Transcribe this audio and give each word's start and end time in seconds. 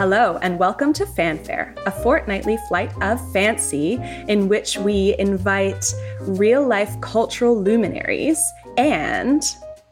Hello, 0.00 0.38
and 0.40 0.58
welcome 0.58 0.94
to 0.94 1.04
Fanfare, 1.04 1.74
a 1.84 1.90
fortnightly 1.90 2.56
flight 2.68 2.90
of 3.02 3.20
fancy 3.34 3.98
in 4.28 4.48
which 4.48 4.78
we 4.78 5.14
invite 5.18 5.84
real 6.22 6.66
life 6.66 6.98
cultural 7.02 7.54
luminaries 7.54 8.42
and 8.78 9.42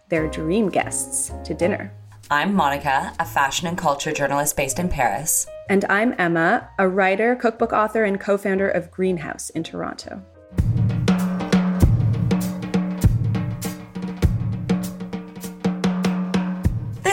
their 0.08 0.26
dream 0.26 0.70
guests 0.70 1.30
to 1.44 1.52
dinner. 1.52 1.92
I'm 2.30 2.54
Monica, 2.54 3.12
a 3.18 3.26
fashion 3.26 3.68
and 3.68 3.76
culture 3.76 4.10
journalist 4.10 4.56
based 4.56 4.78
in 4.78 4.88
Paris. 4.88 5.46
And 5.68 5.84
I'm 5.90 6.14
Emma, 6.16 6.70
a 6.78 6.88
writer, 6.88 7.36
cookbook 7.36 7.74
author, 7.74 8.04
and 8.04 8.18
co 8.18 8.38
founder 8.38 8.70
of 8.70 8.90
Greenhouse 8.90 9.50
in 9.50 9.62
Toronto. 9.62 10.24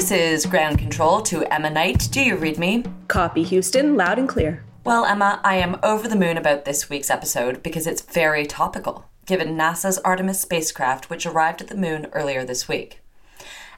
This 0.06 0.44
is 0.44 0.46
Ground 0.46 0.78
Control 0.78 1.20
to 1.24 1.52
Emma 1.52 1.72
Knight. 1.72 2.10
Do 2.12 2.22
you 2.22 2.36
read 2.36 2.60
me? 2.60 2.84
Copy 3.08 3.42
Houston, 3.42 3.98
loud 3.98 4.20
and 4.20 4.30
clear. 4.30 4.64
Well, 4.84 5.04
Emma, 5.04 5.42
I 5.44 5.56
am 5.56 5.80
over 5.82 6.08
the 6.08 6.16
moon 6.16 6.38
about 6.38 6.64
this 6.64 6.92
week's 6.92 7.10
episode 7.10 7.64
because 7.64 7.88
it's 7.88 8.04
very 8.04 8.46
topical, 8.46 9.10
given 9.26 9.58
NASA's 9.58 9.98
Artemis 9.98 10.40
spacecraft, 10.40 11.10
which 11.10 11.26
arrived 11.26 11.60
at 11.60 11.70
the 11.70 11.76
moon 11.76 12.06
earlier 12.14 12.46
this 12.46 12.68
week. 12.68 13.00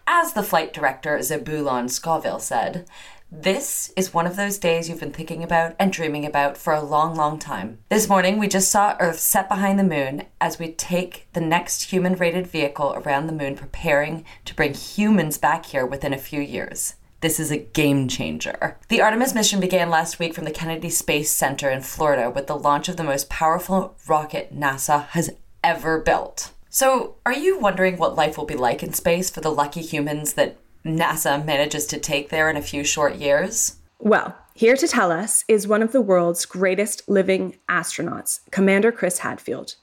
As 0.05 0.33
the 0.33 0.43
flight 0.43 0.73
director 0.73 1.21
Zebulon 1.21 1.87
Scoville 1.87 2.39
said, 2.39 2.85
this 3.31 3.91
is 3.95 4.13
one 4.13 4.25
of 4.25 4.35
those 4.35 4.57
days 4.57 4.87
you've 4.87 4.99
been 4.99 5.11
thinking 5.11 5.43
about 5.43 5.75
and 5.79 5.91
dreaming 5.91 6.25
about 6.25 6.57
for 6.57 6.73
a 6.73 6.83
long, 6.83 7.15
long 7.15 7.37
time. 7.37 7.79
This 7.89 8.07
morning, 8.07 8.37
we 8.37 8.47
just 8.47 8.71
saw 8.71 8.95
Earth 8.99 9.19
set 9.19 9.49
behind 9.49 9.77
the 9.77 9.83
moon 9.83 10.23
as 10.39 10.57
we 10.57 10.71
take 10.71 11.27
the 11.33 11.41
next 11.41 11.83
human 11.83 12.15
rated 12.15 12.47
vehicle 12.47 12.93
around 12.95 13.27
the 13.27 13.33
moon, 13.33 13.55
preparing 13.55 14.23
to 14.45 14.55
bring 14.55 14.73
humans 14.73 15.37
back 15.37 15.65
here 15.67 15.85
within 15.85 16.13
a 16.13 16.17
few 16.17 16.41
years. 16.41 16.95
This 17.19 17.39
is 17.39 17.51
a 17.51 17.57
game 17.57 18.07
changer. 18.07 18.77
The 18.89 19.01
Artemis 19.01 19.33
mission 19.33 19.59
began 19.59 19.89
last 19.89 20.19
week 20.19 20.33
from 20.33 20.45
the 20.45 20.51
Kennedy 20.51 20.89
Space 20.89 21.31
Center 21.31 21.69
in 21.69 21.81
Florida 21.81 22.29
with 22.29 22.47
the 22.47 22.57
launch 22.57 22.87
of 22.89 22.95
the 22.95 23.03
most 23.03 23.29
powerful 23.29 23.95
rocket 24.07 24.55
NASA 24.55 25.07
has 25.07 25.31
ever 25.63 25.99
built. 25.99 26.51
So, 26.69 27.15
are 27.25 27.33
you 27.33 27.57
wondering 27.57 27.97
what 27.97 28.15
life 28.15 28.37
will 28.37 28.45
be 28.45 28.55
like 28.55 28.83
in 28.83 28.93
space 28.93 29.31
for 29.31 29.41
the 29.41 29.49
lucky 29.49 29.81
humans 29.81 30.33
that 30.33 30.57
NASA 30.85 31.43
manages 31.43 31.85
to 31.87 31.99
take 31.99 32.29
there 32.29 32.49
in 32.49 32.57
a 32.57 32.61
few 32.61 32.83
short 32.83 33.15
years? 33.15 33.77
Well, 33.99 34.37
here 34.53 34.75
to 34.75 34.87
tell 34.87 35.11
us 35.11 35.43
is 35.47 35.67
one 35.67 35.83
of 35.83 35.91
the 35.91 36.01
world's 36.01 36.45
greatest 36.45 37.07
living 37.07 37.57
astronauts, 37.69 38.39
Commander 38.51 38.91
Chris 38.91 39.19
Hadfield. 39.19 39.75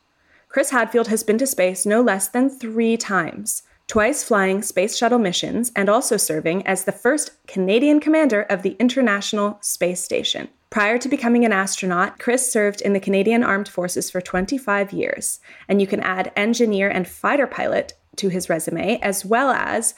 Chris 0.49 0.71
Hadfield 0.71 1.09
has 1.09 1.23
been 1.23 1.39
to 1.39 1.47
space 1.47 1.85
no 1.85 2.01
less 2.01 2.29
than 2.29 2.49
three 2.49 2.97
times, 2.97 3.63
twice 3.87 4.25
flying 4.25 4.63
space 4.63 4.97
shuttle 4.97 5.19
missions 5.19 5.73
and 5.77 5.89
also 5.89 6.17
serving 6.17 6.67
as 6.67 6.85
the 6.85 6.93
first 6.93 7.33
Canadian 7.47 8.01
commander 8.01 8.43
of 8.43 8.63
the 8.63 8.77
International 8.79 9.59
Space 9.61 10.03
Station. 10.03 10.49
Prior 10.71 10.99
to 10.99 11.09
becoming 11.09 11.45
an 11.45 11.53
astronaut, 11.53 12.19
Chris 12.19 12.51
served 12.51 12.81
in 12.81 12.95
the 12.95 13.01
Canadian 13.01 13.45
Armed 13.45 13.69
Forces 13.69 14.11
for 14.11 14.21
25 14.21 14.93
years, 14.93 15.39
and 15.69 15.81
you 15.81 15.87
can 15.87 16.01
add 16.01 16.33
engineer 16.35 16.89
and 16.89 17.07
fighter 17.07 17.47
pilot 17.47 17.95
to 18.17 18.29
his 18.29 18.49
resume, 18.49 18.99
as 19.01 19.25
well 19.25 19.51
as 19.51 19.95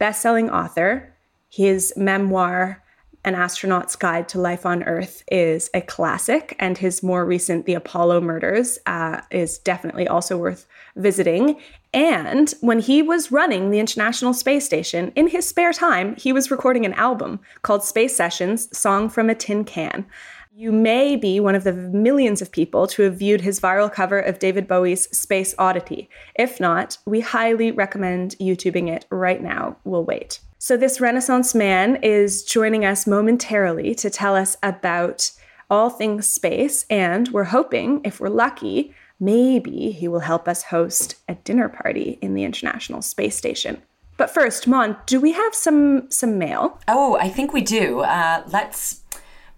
best-selling 0.00 0.50
author. 0.50 1.14
His 1.48 1.92
memoir, 1.96 2.82
An 3.24 3.34
Astronaut's 3.34 3.94
Guide 3.96 4.28
to 4.30 4.40
Life 4.40 4.66
on 4.66 4.82
Earth, 4.82 5.22
is 5.30 5.70
a 5.74 5.80
classic, 5.80 6.56
and 6.58 6.78
his 6.78 7.02
more 7.02 7.24
recent, 7.24 7.66
The 7.66 7.74
Apollo 7.74 8.22
Murders, 8.22 8.78
uh, 8.86 9.20
is 9.30 9.58
definitely 9.58 10.08
also 10.08 10.36
worth 10.36 10.66
visiting. 10.96 11.60
And 11.92 12.52
when 12.60 12.80
he 12.80 13.02
was 13.02 13.30
running 13.30 13.70
the 13.70 13.80
International 13.80 14.32
Space 14.32 14.64
Station, 14.64 15.12
in 15.14 15.28
his 15.28 15.46
spare 15.46 15.72
time, 15.72 16.16
he 16.16 16.32
was 16.32 16.50
recording 16.50 16.86
an 16.86 16.94
album 16.94 17.40
called 17.62 17.84
Space 17.84 18.16
Sessions 18.16 18.76
Song 18.76 19.08
from 19.08 19.28
a 19.28 19.34
Tin 19.34 19.64
Can. 19.64 20.06
You 20.52 20.72
may 20.72 21.14
be 21.14 21.38
one 21.38 21.54
of 21.54 21.62
the 21.62 21.72
millions 21.72 22.42
of 22.42 22.50
people 22.50 22.88
to 22.88 23.02
have 23.02 23.14
viewed 23.14 23.40
his 23.40 23.60
viral 23.60 23.90
cover 23.90 24.18
of 24.18 24.40
David 24.40 24.66
Bowie's 24.66 25.08
Space 25.16 25.54
Oddity. 25.58 26.10
If 26.34 26.58
not, 26.58 26.98
we 27.06 27.20
highly 27.20 27.70
recommend 27.70 28.34
YouTubing 28.40 28.88
it 28.88 29.06
right 29.10 29.40
now. 29.40 29.76
We'll 29.84 30.04
wait. 30.04 30.40
So, 30.58 30.76
this 30.76 31.00
Renaissance 31.00 31.54
man 31.54 31.96
is 32.02 32.42
joining 32.42 32.84
us 32.84 33.06
momentarily 33.06 33.94
to 33.94 34.10
tell 34.10 34.34
us 34.34 34.56
about 34.60 35.30
all 35.70 35.88
things 35.88 36.26
space, 36.28 36.84
and 36.90 37.28
we're 37.28 37.44
hoping, 37.44 38.00
if 38.02 38.18
we're 38.18 38.28
lucky, 38.28 38.92
maybe 39.20 39.92
he 39.92 40.08
will 40.08 40.18
help 40.18 40.48
us 40.48 40.64
host 40.64 41.14
a 41.28 41.36
dinner 41.36 41.68
party 41.68 42.18
in 42.20 42.34
the 42.34 42.42
International 42.42 43.02
Space 43.02 43.36
Station. 43.36 43.80
But 44.16 44.30
first, 44.30 44.66
Mon, 44.66 44.96
do 45.06 45.20
we 45.20 45.32
have 45.32 45.54
some 45.54 46.10
some 46.10 46.38
mail? 46.38 46.80
Oh, 46.88 47.16
I 47.18 47.28
think 47.28 47.52
we 47.52 47.62
do. 47.62 48.00
Uh, 48.00 48.42
let's 48.48 48.99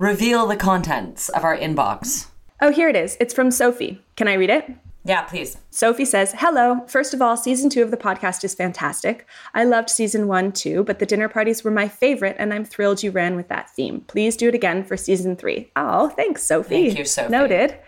reveal 0.02 0.48
the 0.48 0.56
contents 0.56 1.28
of 1.28 1.44
our 1.44 1.56
inbox. 1.56 2.26
Oh, 2.60 2.72
here 2.72 2.88
it 2.88 2.96
is. 2.96 3.16
It's 3.20 3.32
from 3.32 3.52
Sophie. 3.52 4.02
Can 4.16 4.26
I 4.26 4.34
read 4.34 4.50
it? 4.50 4.68
Yeah, 5.04 5.22
please. 5.22 5.58
Sophie 5.70 6.04
says, 6.04 6.34
Hello. 6.36 6.84
First 6.88 7.14
of 7.14 7.22
all, 7.22 7.36
season 7.36 7.70
two 7.70 7.82
of 7.82 7.92
the 7.92 7.96
podcast 7.96 8.42
is 8.42 8.52
fantastic. 8.52 9.26
I 9.54 9.62
loved 9.62 9.90
season 9.90 10.26
one 10.26 10.50
too, 10.50 10.82
but 10.82 10.98
the 10.98 11.06
dinner 11.06 11.28
parties 11.28 11.62
were 11.62 11.70
my 11.70 11.86
favorite, 11.86 12.34
and 12.40 12.52
I'm 12.52 12.64
thrilled 12.64 13.04
you 13.04 13.12
ran 13.12 13.36
with 13.36 13.46
that 13.48 13.70
theme. 13.70 14.00
Please 14.08 14.36
do 14.36 14.48
it 14.48 14.56
again 14.56 14.82
for 14.82 14.96
season 14.96 15.36
three. 15.36 15.70
Oh, 15.76 16.08
thanks, 16.08 16.42
Sophie. 16.42 16.86
Thank 16.86 16.98
you, 16.98 17.04
Sophie. 17.04 17.30
Noted. 17.30 17.78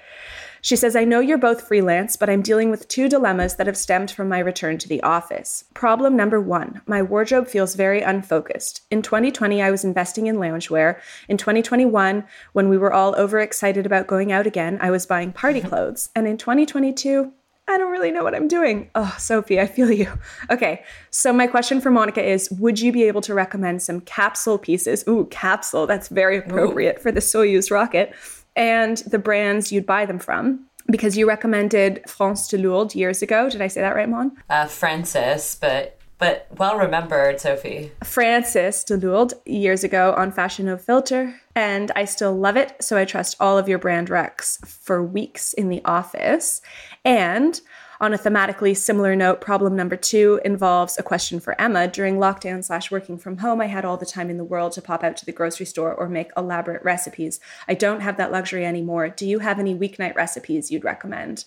She 0.65 0.77
says, 0.77 0.97
I 0.97 1.05
know 1.05 1.21
you're 1.21 1.37
both 1.37 1.69
freelance, 1.69 2.17
but 2.17 2.31
I'm 2.31 2.41
dealing 2.41 2.71
with 2.71 2.89
two 2.89 3.07
dilemmas 3.07 3.57
that 3.57 3.67
have 3.67 3.77
stemmed 3.77 4.11
from 4.11 4.31
my 4.31 4.39
return 4.39 4.79
to 4.79 4.89
the 4.89 5.03
office. 5.03 5.65
Problem 5.75 6.17
number 6.17 6.41
one 6.41 6.81
my 6.87 7.03
wardrobe 7.03 7.49
feels 7.49 7.75
very 7.75 8.01
unfocused. 8.01 8.81
In 8.91 9.03
2020, 9.03 9.61
I 9.61 9.71
was 9.71 9.85
investing 9.85 10.27
in 10.27 10.37
loungewear. 10.37 10.99
In 11.29 11.37
2021, 11.37 12.25
when 12.55 12.71
we 12.71 12.79
were 12.79 12.95
all 12.95 13.15
overexcited 13.15 13.85
about 13.85 14.07
going 14.07 14.33
out 14.33 14.47
again, 14.47 14.79
I 14.81 14.91
was 14.91 15.05
buying 15.05 15.35
party 15.35 15.61
clothes. 15.69 16.09
And 16.17 16.27
in 16.27 16.39
2022, 16.39 17.31
I 17.69 17.77
don't 17.77 17.93
really 17.93 18.11
know 18.11 18.25
what 18.25 18.35
I'm 18.35 18.49
doing. 18.49 18.89
Oh, 18.95 19.15
Sophie, 19.19 19.61
I 19.61 19.67
feel 19.67 19.93
you. 19.93 20.19
Okay, 20.51 20.83
so 21.11 21.31
my 21.31 21.47
question 21.47 21.79
for 21.79 21.91
Monica 21.91 22.27
is 22.27 22.51
Would 22.53 22.81
you 22.81 22.91
be 22.91 23.03
able 23.03 23.21
to 23.23 23.35
recommend 23.35 23.83
some 23.83 24.01
capsule 24.01 24.57
pieces? 24.57 25.05
Ooh, 25.07 25.27
capsule, 25.31 25.87
that's 25.87 26.09
very 26.09 26.39
appropriate 26.39 26.97
Ooh. 26.97 27.03
for 27.03 27.13
the 27.13 27.21
Soyuz 27.21 27.71
rocket 27.71 28.15
and 28.57 28.99
the 28.99 29.19
brands 29.19 29.73
you'd 29.73 29.87
buy 29.87 30.07
them 30.07 30.19
from 30.19 30.67
because 30.91 31.17
you 31.17 31.27
recommended 31.27 32.03
France 32.07 32.49
de 32.49 32.59
Lourdes 32.59 32.95
years 32.95 33.23
ago. 33.23 33.49
Did 33.49 33.63
I 33.63 33.69
say 33.69 33.81
that 33.81 33.95
right, 33.95 34.09
Mon? 34.09 34.33
Uh, 34.51 34.67
Francis, 34.67 35.57
but 35.61 35.99
but 36.19 36.47
well 36.59 36.79
remembered, 36.79 37.41
Sophie. 37.41 37.93
Frances 38.05 38.85
de 38.85 38.97
Lourdes 38.97 39.35
years 39.45 39.83
ago 39.83 40.15
on 40.17 40.31
Fashion 40.31 40.67
No 40.67 40.77
Filter, 40.77 41.35
and 41.55 41.91
I 41.97 42.05
still 42.05 42.35
love 42.35 42.57
it. 42.57 42.77
So 42.81 42.97
I 42.97 43.05
trust 43.05 43.37
all 43.41 43.59
of 43.59 43.69
your 43.69 43.79
brand 43.79 44.09
recs 44.09 44.65
for 44.67 45.03
weeks 45.03 45.53
in 45.53 45.69
the 45.69 45.85
office. 45.85 46.63
And 47.05 47.61
on 48.01 48.13
a 48.13 48.19
thematically 48.19 48.77
similar 48.77 49.15
note, 49.15 49.41
problem 49.41 49.77
number 49.77 49.97
two 49.97 50.41
involves 50.45 50.99
a 50.99 51.03
question 51.03 51.41
for 51.41 51.61
Emma. 51.61 51.89
During 51.89 52.17
lockdown 52.17 52.65
slash 52.65 52.91
working 52.91 53.19
from 53.19 53.39
home, 53.39 53.61
I 53.61 53.67
had 53.67 53.85
all 53.85 53.97
the 53.97 54.07
time 54.07 54.31
in 54.31 54.37
the 54.37 54.45
world 54.45 54.73
to 54.73 54.83
pop 54.83 55.05
out 55.05 55.17
to 55.19 55.27
the 55.27 55.33
grocery 55.33 55.67
store 55.67 55.95
or 55.95 56.09
make 56.09 56.31
elaborate 56.37 56.83
recipes. 56.83 57.41
I 57.69 57.75
don't 57.75 58.01
have 58.01 58.17
that 58.17 58.33
luxury 58.33 58.65
anymore. 58.67 59.09
Do 59.09 59.27
you 59.27 59.41
have 59.41 59.59
any 59.59 59.75
weeknight 59.75 60.15
recipes 60.15 60.71
you'd 60.71 60.85
recommend? 60.85 61.45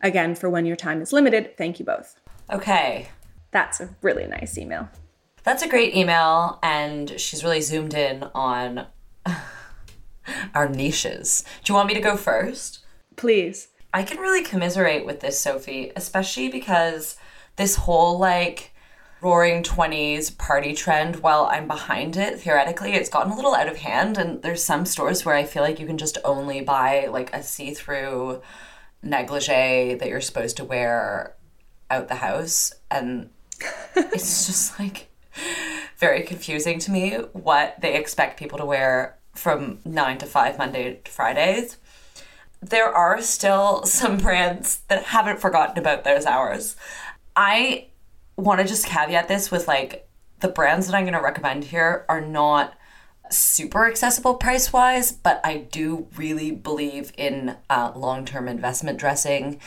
Again, 0.00 0.34
for 0.34 0.50
when 0.50 0.66
your 0.66 0.76
time 0.76 1.00
is 1.00 1.12
limited, 1.12 1.56
thank 1.56 1.78
you 1.78 1.84
both. 1.84 2.18
Okay. 2.50 3.08
That's 3.52 3.80
a 3.80 3.94
really 4.00 4.26
nice 4.26 4.58
email. 4.58 4.88
That's 5.44 5.62
a 5.62 5.68
great 5.68 5.94
email, 5.94 6.58
and 6.62 7.20
she's 7.20 7.42
really 7.42 7.60
zoomed 7.60 7.94
in 7.94 8.24
on 8.34 8.86
our 10.54 10.68
niches. 10.68 11.44
Do 11.64 11.72
you 11.72 11.74
want 11.74 11.88
me 11.88 11.94
to 11.94 12.00
go 12.00 12.16
first? 12.16 12.80
Please. 13.16 13.68
I 13.92 14.02
can 14.02 14.18
really 14.18 14.42
commiserate 14.42 15.04
with 15.04 15.20
this, 15.20 15.38
Sophie, 15.38 15.92
especially 15.96 16.48
because 16.48 17.16
this 17.56 17.76
whole 17.76 18.18
like 18.18 18.72
roaring 19.20 19.62
20s 19.62 20.36
party 20.36 20.74
trend, 20.74 21.16
while 21.16 21.48
I'm 21.50 21.66
behind 21.66 22.16
it, 22.16 22.40
theoretically, 22.40 22.94
it's 22.94 23.10
gotten 23.10 23.32
a 23.32 23.36
little 23.36 23.54
out 23.54 23.68
of 23.68 23.76
hand. 23.76 24.18
And 24.18 24.42
there's 24.42 24.64
some 24.64 24.86
stores 24.86 25.24
where 25.24 25.34
I 25.34 25.44
feel 25.44 25.62
like 25.62 25.78
you 25.78 25.86
can 25.86 25.98
just 25.98 26.18
only 26.24 26.60
buy 26.62 27.06
like 27.06 27.32
a 27.34 27.42
see 27.42 27.74
through 27.74 28.42
negligee 29.02 29.94
that 29.94 30.08
you're 30.08 30.20
supposed 30.20 30.56
to 30.56 30.64
wear 30.64 31.36
out 31.90 32.08
the 32.08 32.16
house. 32.16 32.72
And 32.90 33.30
it's 33.94 34.46
just 34.46 34.78
like 34.78 35.08
very 35.98 36.22
confusing 36.22 36.78
to 36.80 36.90
me 36.90 37.12
what 37.32 37.80
they 37.80 37.94
expect 37.94 38.38
people 38.38 38.58
to 38.58 38.66
wear 38.66 39.18
from 39.34 39.78
nine 39.84 40.18
to 40.18 40.26
five 40.26 40.58
Monday 40.58 41.00
to 41.04 41.10
Fridays 41.10 41.76
there 42.62 42.88
are 42.88 43.20
still 43.20 43.84
some 43.84 44.16
brands 44.18 44.80
that 44.88 45.04
haven't 45.04 45.40
forgotten 45.40 45.78
about 45.78 46.04
those 46.04 46.24
hours. 46.24 46.76
I 47.34 47.88
want 48.36 48.60
to 48.60 48.66
just 48.66 48.86
caveat 48.86 49.28
this 49.28 49.50
with 49.50 49.68
like 49.68 50.08
the 50.40 50.48
brands 50.48 50.86
that 50.86 50.94
I'm 50.94 51.04
going 51.04 51.12
to 51.14 51.20
recommend 51.20 51.64
here 51.64 52.04
are 52.08 52.20
not 52.20 52.74
super 53.30 53.86
accessible 53.86 54.34
price 54.34 54.72
wise, 54.72 55.12
but 55.12 55.40
I 55.44 55.58
do 55.58 56.06
really 56.16 56.50
believe 56.50 57.12
in 57.16 57.56
uh, 57.70 57.92
long 57.96 58.24
term 58.24 58.48
investment 58.48 58.98
dressing. 58.98 59.60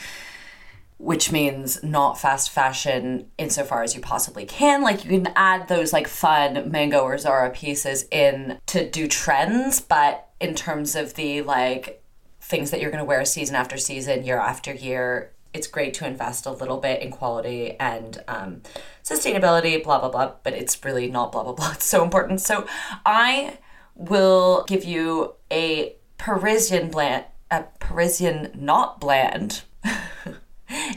which 0.98 1.30
means 1.32 1.84
not 1.84 2.20
fast 2.20 2.50
fashion 2.50 3.30
insofar 3.38 3.84
as 3.84 3.96
you 3.96 4.02
possibly 4.02 4.46
can. 4.46 4.82
Like 4.82 5.04
you 5.04 5.10
can 5.10 5.34
add 5.36 5.68
those 5.68 5.92
like 5.92 6.08
fun 6.08 6.72
mango 6.72 7.02
or 7.02 7.18
Zara 7.18 7.50
pieces 7.50 8.06
in 8.12 8.60
to 8.68 8.90
do 8.90 9.08
trends, 9.08 9.82
but 9.82 10.30
in 10.40 10.56
terms 10.56 10.96
of 10.96 11.16
the 11.16 11.42
like 11.42 12.02
things 12.46 12.70
that 12.72 12.80
you're 12.80 12.92
going 12.92 13.04
to 13.04 13.06
wear 13.06 13.26
season 13.26 13.56
after 13.56 13.76
season, 13.76 14.24
year 14.24 14.38
after 14.38 14.72
year, 14.74 15.32
it's 15.52 15.68
great 15.68 15.94
to 15.96 16.06
invest 16.06 16.46
a 16.46 16.52
little 16.52 16.78
bit 16.78 17.02
in 17.02 17.10
quality 17.10 17.76
and 17.80 18.24
um, 18.28 18.62
sustainability, 19.04 19.84
blah, 19.84 20.00
blah, 20.00 20.10
blah, 20.10 20.34
but 20.44 20.54
it's 20.54 20.84
really 20.86 21.10
not 21.10 21.32
blah, 21.32 21.44
blah, 21.44 21.54
blah. 21.54 21.72
It's 21.74 21.86
so 21.86 22.04
important. 22.04 22.42
So 22.42 22.68
I 23.06 23.58
will 23.96 24.64
give 24.68 24.84
you 24.84 25.34
a 25.52 25.96
Parisian 26.18 26.92
bland, 26.92 27.26
a 27.50 27.64
Parisian 27.80 28.52
not 28.54 29.00
bland. 29.00 29.64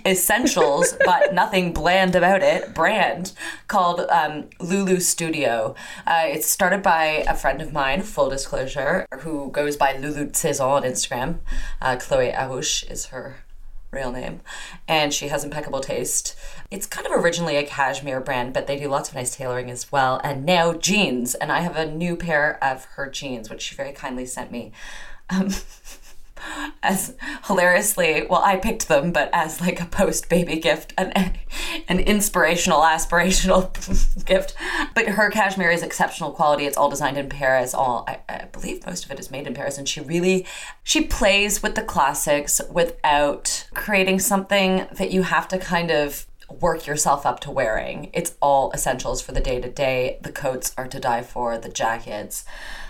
essentials, 0.06 0.94
but 1.04 1.34
nothing 1.34 1.72
bland 1.72 2.14
about 2.14 2.42
it, 2.42 2.74
brand 2.74 3.32
called 3.66 4.00
um, 4.10 4.44
Loulou 4.60 5.00
Studio. 5.00 5.74
Uh, 6.06 6.24
it's 6.26 6.46
started 6.46 6.82
by 6.82 7.24
a 7.28 7.34
friend 7.34 7.60
of 7.60 7.72
mine, 7.72 8.02
full 8.02 8.30
disclosure, 8.30 9.06
who 9.20 9.50
goes 9.50 9.76
by 9.76 9.96
Lulu 9.96 10.30
Saison 10.32 10.70
on 10.70 10.82
Instagram. 10.82 11.38
Uh, 11.80 11.96
Chloe 11.96 12.30
Harrouche 12.30 12.88
is 12.90 13.06
her 13.06 13.36
real 13.90 14.12
name, 14.12 14.40
and 14.86 15.14
she 15.14 15.28
has 15.28 15.44
impeccable 15.44 15.80
taste. 15.80 16.36
It's 16.70 16.86
kind 16.86 17.06
of 17.06 17.12
originally 17.12 17.56
a 17.56 17.66
cashmere 17.66 18.20
brand, 18.20 18.52
but 18.52 18.66
they 18.66 18.78
do 18.78 18.88
lots 18.88 19.08
of 19.08 19.14
nice 19.14 19.34
tailoring 19.36 19.70
as 19.70 19.90
well. 19.90 20.20
And 20.22 20.44
now 20.44 20.74
jeans, 20.74 21.34
and 21.34 21.50
I 21.50 21.60
have 21.60 21.76
a 21.76 21.90
new 21.90 22.16
pair 22.16 22.62
of 22.62 22.84
her 22.96 23.08
jeans, 23.08 23.48
which 23.48 23.62
she 23.62 23.74
very 23.74 23.92
kindly 23.92 24.26
sent 24.26 24.50
me. 24.50 24.72
Um, 25.30 25.48
as 26.82 27.14
hilariously 27.46 28.26
well 28.28 28.42
i 28.42 28.56
picked 28.56 28.88
them 28.88 29.12
but 29.12 29.30
as 29.32 29.60
like 29.60 29.80
a 29.80 29.86
post 29.86 30.28
baby 30.28 30.58
gift 30.58 30.92
an, 30.96 31.12
an 31.88 32.00
inspirational 32.00 32.80
aspirational 32.80 33.68
gift. 34.24 34.54
But 34.94 35.08
her 35.08 35.30
cashmere 35.30 35.70
is 35.70 35.82
exceptional 35.82 36.32
quality. 36.32 36.66
It's 36.66 36.76
all 36.76 36.90
designed 36.90 37.16
in 37.16 37.28
paris. 37.28 37.74
All 37.74 38.04
I, 38.06 38.18
I 38.28 38.44
believe 38.52 38.84
most 38.86 39.04
of 39.04 39.10
it 39.10 39.20
is 39.20 39.30
made 39.30 39.46
in 39.46 39.54
paris 39.54 39.78
and 39.78 39.88
she 39.88 40.00
really 40.00 40.46
she 40.82 41.02
plays 41.02 41.62
with 41.62 41.74
the 41.74 41.82
classics 41.82 42.60
without 42.70 43.68
creating 43.74 44.20
something 44.20 44.86
that 44.92 45.10
you 45.10 45.22
have 45.22 45.48
to 45.48 45.58
kind 45.58 45.90
of 45.90 46.26
work 46.60 46.86
yourself 46.86 47.26
up 47.26 47.40
to 47.40 47.50
wearing. 47.50 48.10
It's 48.14 48.34
all 48.40 48.72
essentials 48.72 49.20
for 49.20 49.32
the 49.32 49.40
day 49.40 49.60
to 49.60 49.70
day 49.70 50.18
the 50.22 50.32
coats 50.32 50.72
are 50.78 50.88
to 50.88 50.98
die 50.98 51.22
for 51.22 51.58
the 51.58 51.68
jackets 51.68 52.44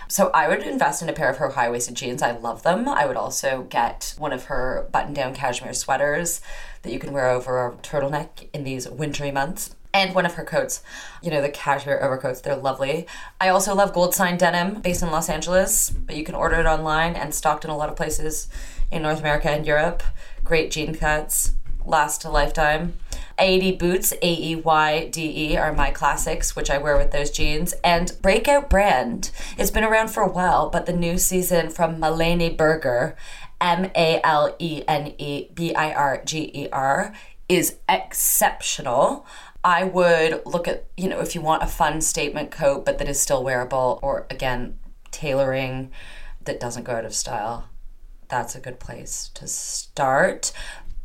so 0.09 0.31
I 0.33 0.47
would 0.47 0.63
invest 0.63 1.03
in 1.03 1.09
a 1.09 1.13
pair 1.13 1.29
of 1.29 1.37
her 1.37 1.49
high 1.49 1.69
waisted 1.69 1.93
jeans. 1.93 2.23
I 2.23 2.31
love 2.31 2.63
them. 2.63 2.89
I 2.89 3.05
would 3.05 3.15
also 3.15 3.67
get 3.69 4.15
one 4.17 4.33
of 4.33 4.45
her 4.45 4.87
button 4.91 5.13
down 5.13 5.35
cashmere 5.35 5.73
sweaters 5.73 6.41
that 6.81 6.91
you 6.91 6.97
can 6.97 7.13
wear 7.13 7.29
over 7.29 7.63
a 7.63 7.73
turtleneck 7.73 8.49
in 8.51 8.63
these 8.63 8.89
wintry 8.89 9.31
months. 9.31 9.75
And 9.93 10.15
one 10.15 10.25
of 10.25 10.33
her 10.33 10.43
coats, 10.43 10.81
you 11.21 11.29
know, 11.29 11.41
the 11.41 11.49
cashmere 11.49 11.99
overcoats, 12.01 12.41
they're 12.41 12.55
lovely. 12.55 13.05
I 13.39 13.49
also 13.49 13.75
love 13.75 13.93
Goldsign 13.93 14.39
denim 14.39 14.81
based 14.81 15.03
in 15.03 15.11
Los 15.11 15.29
Angeles, 15.29 15.91
but 15.91 16.15
you 16.15 16.23
can 16.23 16.35
order 16.35 16.59
it 16.59 16.65
online 16.65 17.15
and 17.15 17.33
stocked 17.33 17.63
in 17.63 17.71
a 17.71 17.77
lot 17.77 17.89
of 17.89 17.95
places 17.95 18.47
in 18.91 19.03
North 19.03 19.19
America 19.19 19.49
and 19.49 19.65
Europe. 19.65 20.01
Great 20.43 20.71
jean 20.71 20.95
cuts, 20.95 21.53
last 21.85 22.23
a 22.25 22.29
lifetime. 22.29 22.93
Aeyde 23.39 23.79
boots, 23.79 24.13
A 24.21 24.51
E 24.51 24.55
Y 24.55 25.07
D 25.07 25.51
E, 25.53 25.57
are 25.57 25.73
my 25.73 25.91
classics, 25.91 26.55
which 26.55 26.69
I 26.69 26.77
wear 26.77 26.97
with 26.97 27.11
those 27.11 27.31
jeans. 27.31 27.73
And 27.83 28.11
Breakout 28.21 28.69
Brand, 28.69 29.31
it's 29.57 29.71
been 29.71 29.83
around 29.83 30.09
for 30.09 30.21
a 30.21 30.31
while, 30.31 30.69
but 30.69 30.85
the 30.85 30.93
new 30.93 31.17
season 31.17 31.69
from 31.69 31.97
Malene 31.97 32.55
Birger, 32.55 33.15
M 33.61 33.91
A 33.95 34.21
L 34.23 34.55
E 34.59 34.83
N 34.87 35.13
E 35.17 35.49
B 35.53 35.73
I 35.73 35.93
R 35.93 36.21
G 36.23 36.51
E 36.53 36.69
R, 36.71 37.13
is 37.47 37.77
exceptional. 37.87 39.25
I 39.63 39.83
would 39.83 40.41
look 40.45 40.67
at, 40.67 40.85
you 40.95 41.09
know, 41.09 41.19
if 41.19 41.35
you 41.35 41.41
want 41.41 41.63
a 41.63 41.67
fun 41.67 41.99
statement 42.01 42.51
coat, 42.51 42.85
but 42.85 42.97
that 42.97 43.09
is 43.09 43.19
still 43.19 43.43
wearable, 43.43 43.99
or 44.01 44.25
again, 44.29 44.79
tailoring 45.11 45.91
that 46.45 46.59
doesn't 46.59 46.83
go 46.83 46.93
out 46.93 47.05
of 47.05 47.13
style, 47.13 47.67
that's 48.29 48.55
a 48.55 48.61
good 48.61 48.79
place 48.79 49.29
to 49.33 49.47
start. 49.47 50.53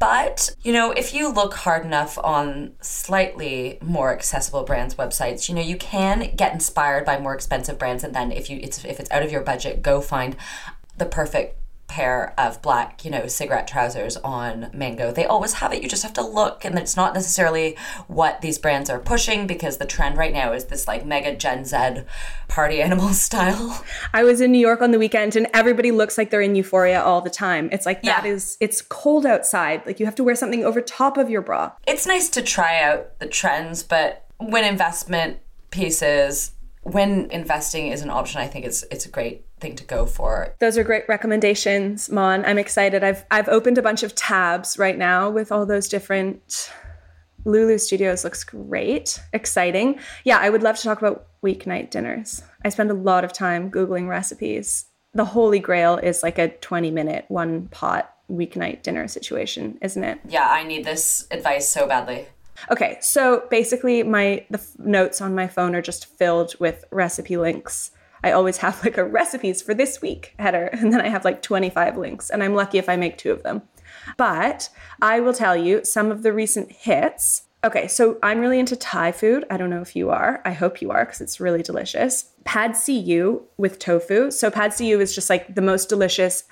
But, 0.07 0.55
you 0.63 0.75
know, 0.75 0.91
if 0.91 1.15
you 1.15 1.33
look 1.33 1.55
hard 1.55 1.87
enough 1.87 2.19
on 2.23 2.73
slightly 2.83 3.79
more 3.81 4.13
accessible 4.13 4.63
brands 4.63 4.97
websites, 4.97 5.49
you 5.49 5.55
know, 5.55 5.63
you 5.63 5.79
can 5.79 6.35
get 6.37 6.53
inspired 6.53 7.07
by 7.07 7.19
more 7.19 7.33
expensive 7.33 7.79
brands 7.79 8.05
and 8.05 8.15
then 8.15 8.31
if 8.31 8.51
you 8.51 8.61
it's 8.63 8.85
if 8.85 9.01
it's 9.01 9.11
out 9.11 9.23
of 9.23 9.33
your 9.33 9.41
budget, 9.41 9.81
go 9.81 10.03
find 10.03 10.37
the 10.99 11.07
perfect 11.07 11.59
pair 11.95 12.35
of 12.37 12.61
black, 12.61 13.05
you 13.05 13.11
know, 13.13 13.29
cigarette 13.29 13.69
trousers 13.69 14.17
on 14.17 14.69
Mango. 14.75 15.13
They 15.13 15.27
always 15.27 15.53
have 15.55 15.73
it. 15.73 15.81
You 15.81 15.89
just 15.89 16.03
have 16.03 16.13
to 16.15 16.27
look, 16.27 16.65
and 16.65 16.77
it's 16.77 16.97
not 16.97 17.15
necessarily 17.15 17.77
what 18.09 18.41
these 18.41 18.59
brands 18.59 18.91
are 18.91 18.99
pushing 18.99 19.47
because 19.47 19.77
the 19.77 19.87
trend 19.87 20.17
right 20.17 20.33
now 20.33 20.53
is 20.53 20.65
this 20.65 20.89
like 20.89 21.07
mega 21.07 21.37
Gen 21.37 21.65
Z 21.65 22.03
party 22.49 22.83
animal 22.83 23.11
style. 23.27 23.85
I 24.13 24.25
was 24.25 24.41
in 24.41 24.51
New 24.51 24.59
York 24.59 24.83
on 24.83 24.91
the 24.91 24.99
weekend, 24.99 25.37
and 25.37 25.47
everybody 25.55 25.93
looks 25.93 26.19
like 26.19 26.31
they're 26.31 26.41
in 26.41 26.57
euphoria 26.57 27.01
all 27.01 27.21
the 27.21 27.31
time. 27.31 27.69
It's 27.71 27.87
like 27.87 28.01
yeah. 28.03 28.21
that 28.21 28.27
is 28.27 28.57
it's 28.59 28.83
cold 28.83 29.25
outside. 29.25 29.87
Like 29.87 30.01
you 30.01 30.07
have 30.07 30.17
to 30.17 30.25
wear 30.25 30.35
something 30.35 30.65
over 30.65 30.81
top 30.81 31.17
of 31.17 31.31
your 31.31 31.43
bra. 31.43 31.71
It's 31.87 32.09
nice 32.09 32.29
to 32.31 32.43
try 32.43 32.83
out 32.83 33.21
the 33.21 33.29
trends, 33.29 33.85
but 33.85 34.27
when 34.39 34.65
investment 34.65 35.39
pieces 35.71 36.51
when 36.85 37.31
investing 37.31 37.89
is 37.89 38.03
an 38.03 38.11
option, 38.11 38.41
I 38.41 38.47
think 38.47 38.67
it's 38.67 38.83
it's 38.91 39.07
a 39.07 39.09
great 39.09 39.45
thing 39.65 39.77
to 39.77 39.85
go 39.85 40.05
for. 40.05 40.55
Those 40.61 40.77
are 40.77 40.85
great 40.85 41.09
recommendations, 41.09 42.11
Mon. 42.11 42.45
I'm 42.45 42.59
excited. 42.59 43.03
I've 43.03 43.25
I've 43.31 43.49
opened 43.49 43.79
a 43.79 43.83
bunch 43.83 44.03
of 44.03 44.15
tabs 44.15 44.79
right 44.79 44.99
now 44.99 45.31
with 45.31 45.51
all 45.51 45.65
those 45.65 45.89
different 45.89 46.71
Loulou 47.47 47.81
Studios 47.81 48.25
looks 48.25 48.45
great, 48.45 49.21
exciting. 49.33 49.99
Yeah, 50.25 50.39
I 50.39 50.51
would 50.51 50.63
love 50.63 50.77
to 50.77 50.83
talk 50.83 50.99
about 50.99 51.27
weeknight 51.43 51.91
dinners. 51.91 52.43
I 52.65 52.69
spend 52.69 52.91
a 52.91 52.95
lot 52.95 53.25
of 53.25 53.33
time 53.33 53.71
googling 53.71 54.09
recipes. 54.09 54.87
The 55.15 55.25
holy 55.25 55.61
grail 55.61 55.97
is 55.97 56.23
like 56.23 56.39
a 56.39 56.49
20 56.49 56.91
minute 56.91 57.25
one 57.29 57.69
pot 57.69 58.15
weeknight 58.31 58.83
dinner 58.83 59.09
situation, 59.09 59.79
isn't 59.83 60.03
it? 60.03 60.19
Yeah, 60.29 60.49
I 60.49 60.65
need 60.65 60.85
this 60.85 61.27
advice 61.31 61.69
so 61.69 61.87
badly. 61.87 62.27
Okay, 62.71 62.99
so 63.01 63.45
basically, 63.51 64.03
my 64.03 64.47
the 64.51 64.59
f- 64.59 64.79
notes 64.79 65.21
on 65.21 65.35
my 65.35 65.49
phone 65.49 65.75
are 65.75 65.83
just 65.83 66.07
filled 66.07 66.55
with 66.61 66.85
recipe 66.91 67.37
links. 67.37 67.91
I 68.25 68.33
always 68.33 68.57
have 68.57 68.83
like 68.83 68.97
a 68.97 69.05
recipes 69.05 69.61
for 69.61 69.75
this 69.75 70.01
week 70.01 70.35
header, 70.39 70.71
and 70.73 70.91
then 70.91 71.03
I 71.03 71.09
have 71.09 71.27
like 71.27 71.43
25 71.43 71.99
links, 71.99 72.31
and 72.31 72.43
I'm 72.43 72.55
lucky 72.55 72.79
if 72.79 72.89
I 72.89 72.97
make 72.97 73.19
two 73.19 73.31
of 73.31 73.43
them. 73.43 73.61
But 74.17 74.71
I 75.03 75.21
will 75.21 75.35
tell 75.35 75.55
you 75.55 75.85
some 75.85 76.11
of 76.11 76.23
the 76.23 76.33
recent 76.33 76.73
hits. 76.73 77.43
Okay, 77.63 77.87
so 77.87 78.19
I'm 78.23 78.41
really 78.41 78.59
into 78.59 78.77
Thai 78.77 79.13
food. 79.13 79.45
I 79.51 79.59
don't 79.59 79.69
know 79.69 79.83
if 79.83 79.95
you 79.95 80.09
are. 80.09 80.41
I 80.47 80.53
hope 80.53 80.81
you 80.81 80.91
are 80.91 81.05
because 81.05 81.21
it's 81.21 81.39
really 81.39 81.63
delicious. 81.63 82.33
Pad 82.45 82.77
See 82.77 82.99
Ew 82.99 83.47
with 83.59 83.79
tofu. 83.79 84.31
So 84.31 84.51
Pad 84.51 84.73
See 84.73 84.89
Ew 84.89 85.01
is 85.01 85.15
just 85.15 85.29
like 85.29 85.55
the 85.55 85.63
most 85.63 85.91
delicious 85.91 86.45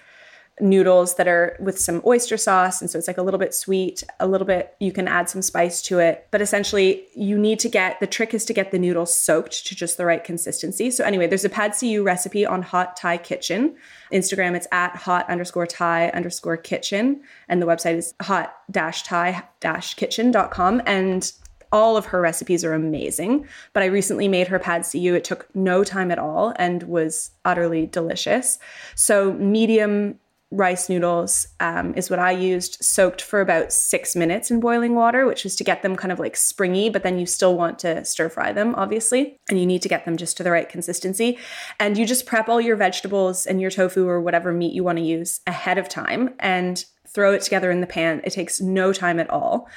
noodles 0.62 1.16
that 1.16 1.26
are 1.26 1.57
with 1.61 1.78
some 1.78 2.00
oyster 2.07 2.37
sauce. 2.37 2.81
And 2.81 2.88
so 2.88 2.97
it's 2.97 3.09
like 3.09 3.19
a 3.19 3.23
little 3.23 3.38
bit 3.38 3.52
sweet, 3.52 4.04
a 4.21 4.26
little 4.26 4.47
bit, 4.47 4.75
you 4.78 4.92
can 4.92 5.09
add 5.09 5.28
some 5.28 5.42
spice 5.42 5.83
to 5.83 5.99
it. 5.99 6.28
But 6.31 6.40
essentially, 6.40 7.04
you 7.14 7.37
need 7.37 7.59
to 7.61 7.69
get 7.69 8.00
the 8.00 8.07
trick 8.07 8.33
is 8.33 8.45
to 8.47 8.54
get 8.54 8.71
the 8.71 8.78
noodles 8.78 9.14
soaked 9.14 9.66
to 9.66 9.75
just 9.75 9.97
the 9.97 10.07
right 10.07 10.23
consistency. 10.23 10.90
So, 10.90 11.04
anyway, 11.04 11.26
there's 11.26 11.45
a 11.45 11.50
pad 11.50 11.75
see 11.75 11.99
recipe 11.99 12.47
on 12.47 12.62
Hot 12.62 12.97
Thai 12.97 13.19
Kitchen. 13.19 13.76
Instagram, 14.12 14.54
it's 14.54 14.69
at 14.73 14.95
hot 14.95 15.28
underscore 15.28 15.66
Thai 15.66 16.09
underscore 16.11 16.57
kitchen. 16.57 17.23
And 17.49 17.61
the 17.61 17.66
website 17.66 17.97
is 17.97 18.14
hot 18.23 18.54
dash 18.71 19.02
Thai 19.02 19.42
dash 19.61 19.95
kitchen.com. 19.95 20.83
And 20.87 21.31
all 21.73 21.97
of 21.97 22.04
her 22.07 22.21
recipes 22.21 22.64
are 22.64 22.75
amazing, 22.75 23.47
but 23.73 23.83
I 23.83 23.87
recently 23.87 24.28
made 24.28 24.47
her 24.49 24.59
pad 24.59 24.85
see. 24.85 25.09
It 25.09 25.25
took 25.25 25.49
no 25.57 25.83
time 25.83 26.11
at 26.11 26.19
all 26.19 26.52
and 26.57 26.83
was 26.83 27.31
utterly 27.47 27.87
delicious. 27.87 28.59
So, 28.95 29.33
medium 29.33 30.19
rice 30.52 30.88
noodles 30.88 31.49
um, 31.61 31.94
is 31.94 32.11
what 32.11 32.18
I 32.18 32.30
used, 32.30 32.76
soaked 32.85 33.23
for 33.23 33.40
about 33.40 33.73
six 33.73 34.14
minutes 34.14 34.50
in 34.50 34.61
boiling 34.61 34.94
water, 34.94 35.26
which 35.26 35.47
is 35.47 35.56
to 35.56 35.64
get 35.64 35.82
them 35.82 35.97
kind 35.97 36.12
of 36.12 36.21
like 36.21 36.37
springy, 36.37 36.90
but 36.90 37.02
then 37.02 37.18
you 37.18 37.25
still 37.25 37.56
want 37.56 37.78
to 37.80 38.04
stir 38.04 38.28
fry 38.28 38.52
them, 38.52 38.75
obviously, 38.76 39.38
and 39.49 39.59
you 39.59 39.64
need 39.64 39.80
to 39.82 39.88
get 39.88 40.04
them 40.04 40.16
just 40.16 40.37
to 40.37 40.42
the 40.42 40.50
right 40.50 40.68
consistency. 40.68 41.38
And 41.80 41.97
you 41.97 42.06
just 42.06 42.26
prep 42.26 42.50
all 42.50 42.61
your 42.61 42.76
vegetables 42.76 43.47
and 43.47 43.61
your 43.61 43.71
tofu 43.71 44.06
or 44.06 44.21
whatever 44.21 44.52
meat 44.52 44.75
you 44.75 44.85
want 44.85 44.99
to 44.99 45.04
use 45.04 45.40
ahead 45.47 45.78
of 45.78 45.88
time 45.88 46.35
and 46.38 46.85
throw 47.09 47.32
it 47.32 47.42
together 47.42 47.71
in 47.71 47.80
the 47.80 47.87
pan. 47.87 48.21
It 48.25 48.30
takes 48.30 48.61
no 48.61 48.92
time 48.92 49.18
at 49.18 49.30
all. 49.30 49.68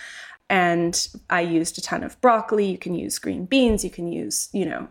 And 0.49 1.07
I 1.29 1.41
used 1.41 1.77
a 1.77 1.81
ton 1.81 2.03
of 2.03 2.19
broccoli. 2.21 2.69
You 2.69 2.77
can 2.77 2.95
use 2.95 3.17
green 3.17 3.45
beans. 3.45 3.83
You 3.83 3.89
can 3.89 4.11
use, 4.11 4.49
you 4.51 4.65
know, 4.65 4.89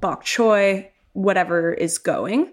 bok 0.00 0.24
choy, 0.24 0.88
whatever 1.12 1.72
is 1.72 1.98
going. 1.98 2.52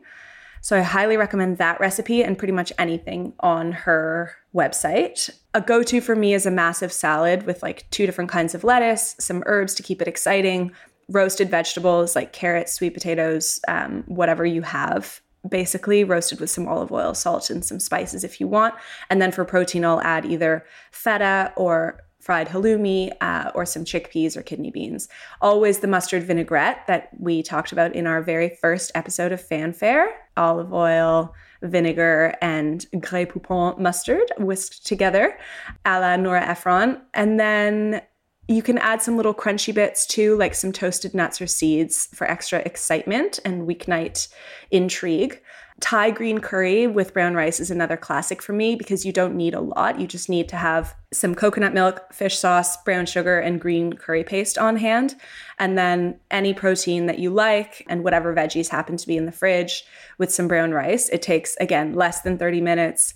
So 0.62 0.78
I 0.78 0.82
highly 0.82 1.18
recommend 1.18 1.58
that 1.58 1.80
recipe 1.80 2.24
and 2.24 2.38
pretty 2.38 2.54
much 2.54 2.72
anything 2.78 3.34
on 3.40 3.72
her 3.72 4.36
website. 4.56 5.30
A 5.54 5.62
go 5.62 5.82
to 5.84 6.00
for 6.00 6.16
me 6.16 6.34
is 6.34 6.46
a 6.46 6.52
massive 6.52 6.94
salad 6.94 7.46
with 7.46 7.64
like 7.64 7.90
two 7.90 8.06
different 8.06 8.30
kinds 8.30 8.54
of 8.54 8.64
lettuce, 8.64 9.16
some 9.20 9.44
herbs 9.48 9.74
to 9.76 9.84
keep 9.84 10.02
it 10.02 10.08
exciting, 10.08 10.72
roasted 11.10 11.50
vegetables 11.50 12.16
like 12.16 12.32
carrots, 12.32 12.74
sweet 12.74 12.94
potatoes, 12.94 13.60
um, 13.68 14.04
whatever 14.08 14.46
you 14.46 14.62
have 14.62 15.20
basically 15.48 16.04
roasted 16.04 16.40
with 16.40 16.52
some 16.52 16.68
olive 16.68 16.92
oil, 16.92 17.16
salt, 17.16 17.50
and 17.50 17.66
some 17.66 17.80
spices 17.80 18.24
if 18.24 18.40
you 18.40 18.48
want. 18.48 18.76
And 19.10 19.22
then 19.22 19.32
for 19.32 19.44
protein, 19.44 19.84
I'll 19.84 20.02
add 20.02 20.26
either 20.26 20.66
feta 20.92 21.52
or 21.56 22.00
fried 22.22 22.48
halloumi 22.48 23.12
uh, 23.20 23.52
or 23.56 23.66
some 23.66 23.84
chickpeas 23.84 24.38
or 24.38 24.42
kidney 24.42 24.72
beans. 24.72 25.10
Always 25.42 25.80
the 25.80 25.88
mustard 25.88 26.24
vinaigrette 26.24 26.86
that 26.88 27.10
we 27.20 27.44
talked 27.44 27.72
about 27.72 27.96
in 27.96 28.08
our 28.08 28.22
very 28.22 28.50
first 28.62 28.92
episode 28.96 29.32
of 29.32 29.42
Fanfare 29.42 30.16
olive 30.38 30.74
oil, 30.74 31.34
vinegar, 31.62 32.36
and 32.42 32.86
Grey 33.00 33.26
Poupon 33.26 33.78
mustard 33.78 34.32
whisked 34.38 34.86
together 34.86 35.38
a 35.86 36.00
la 36.00 36.16
Nora 36.16 36.42
Ephron. 36.42 37.02
And 37.14 37.40
then 37.40 38.02
you 38.48 38.62
can 38.62 38.78
add 38.80 39.02
some 39.02 39.18
little 39.18 39.34
crunchy 39.34 39.74
bits 39.74 40.06
too, 40.06 40.36
like 40.38 40.56
some 40.56 40.72
toasted 40.72 41.14
nuts 41.14 41.42
or 41.42 41.48
seeds 41.48 42.08
for 42.14 42.30
extra 42.30 42.60
excitement 42.60 43.40
and 43.46 43.68
weeknight 43.68 44.28
intrigue. 44.72 45.42
Thai 45.82 46.12
green 46.12 46.40
curry 46.40 46.86
with 46.86 47.14
brown 47.14 47.34
rice 47.34 47.60
is 47.60 47.72
another 47.72 47.98
classic 47.98 48.42
for 48.42 48.54
me 48.54 48.76
because 48.76 49.04
you 49.04 49.12
don't 49.12 49.36
need 49.36 49.56
a 49.56 49.60
lot. 49.60 50.00
You 50.00 50.06
just 50.06 50.30
need 50.30 50.48
to 50.50 50.56
have 50.56 50.96
some 51.12 51.34
coconut 51.34 51.74
milk, 51.74 52.14
fish 52.14 52.38
sauce, 52.38 52.82
brown 52.84 53.08
sugar, 53.08 53.40
and 53.40 53.60
green 53.60 53.94
curry 53.94 54.24
paste 54.24 54.58
on 54.58 54.78
hand. 54.78 55.16
And 55.60 55.78
then 55.78 56.20
any 56.30 56.54
protein 56.54 57.08
that 57.08 57.20
you 57.20 57.32
like 57.32 57.84
and 57.90 58.04
whatever 58.04 58.34
veggies 58.34 58.70
happen 58.70 58.96
to 58.96 59.08
be 59.08 59.18
in 59.18 59.26
the 59.26 59.32
fridge 59.32 59.84
with 60.18 60.32
some 60.32 60.48
brown 60.48 60.72
rice. 60.72 61.10
It 61.10 61.24
takes, 61.24 61.56
again, 61.58 61.94
less 61.94 62.22
than 62.22 62.38
30 62.38 62.62
minutes 62.62 63.16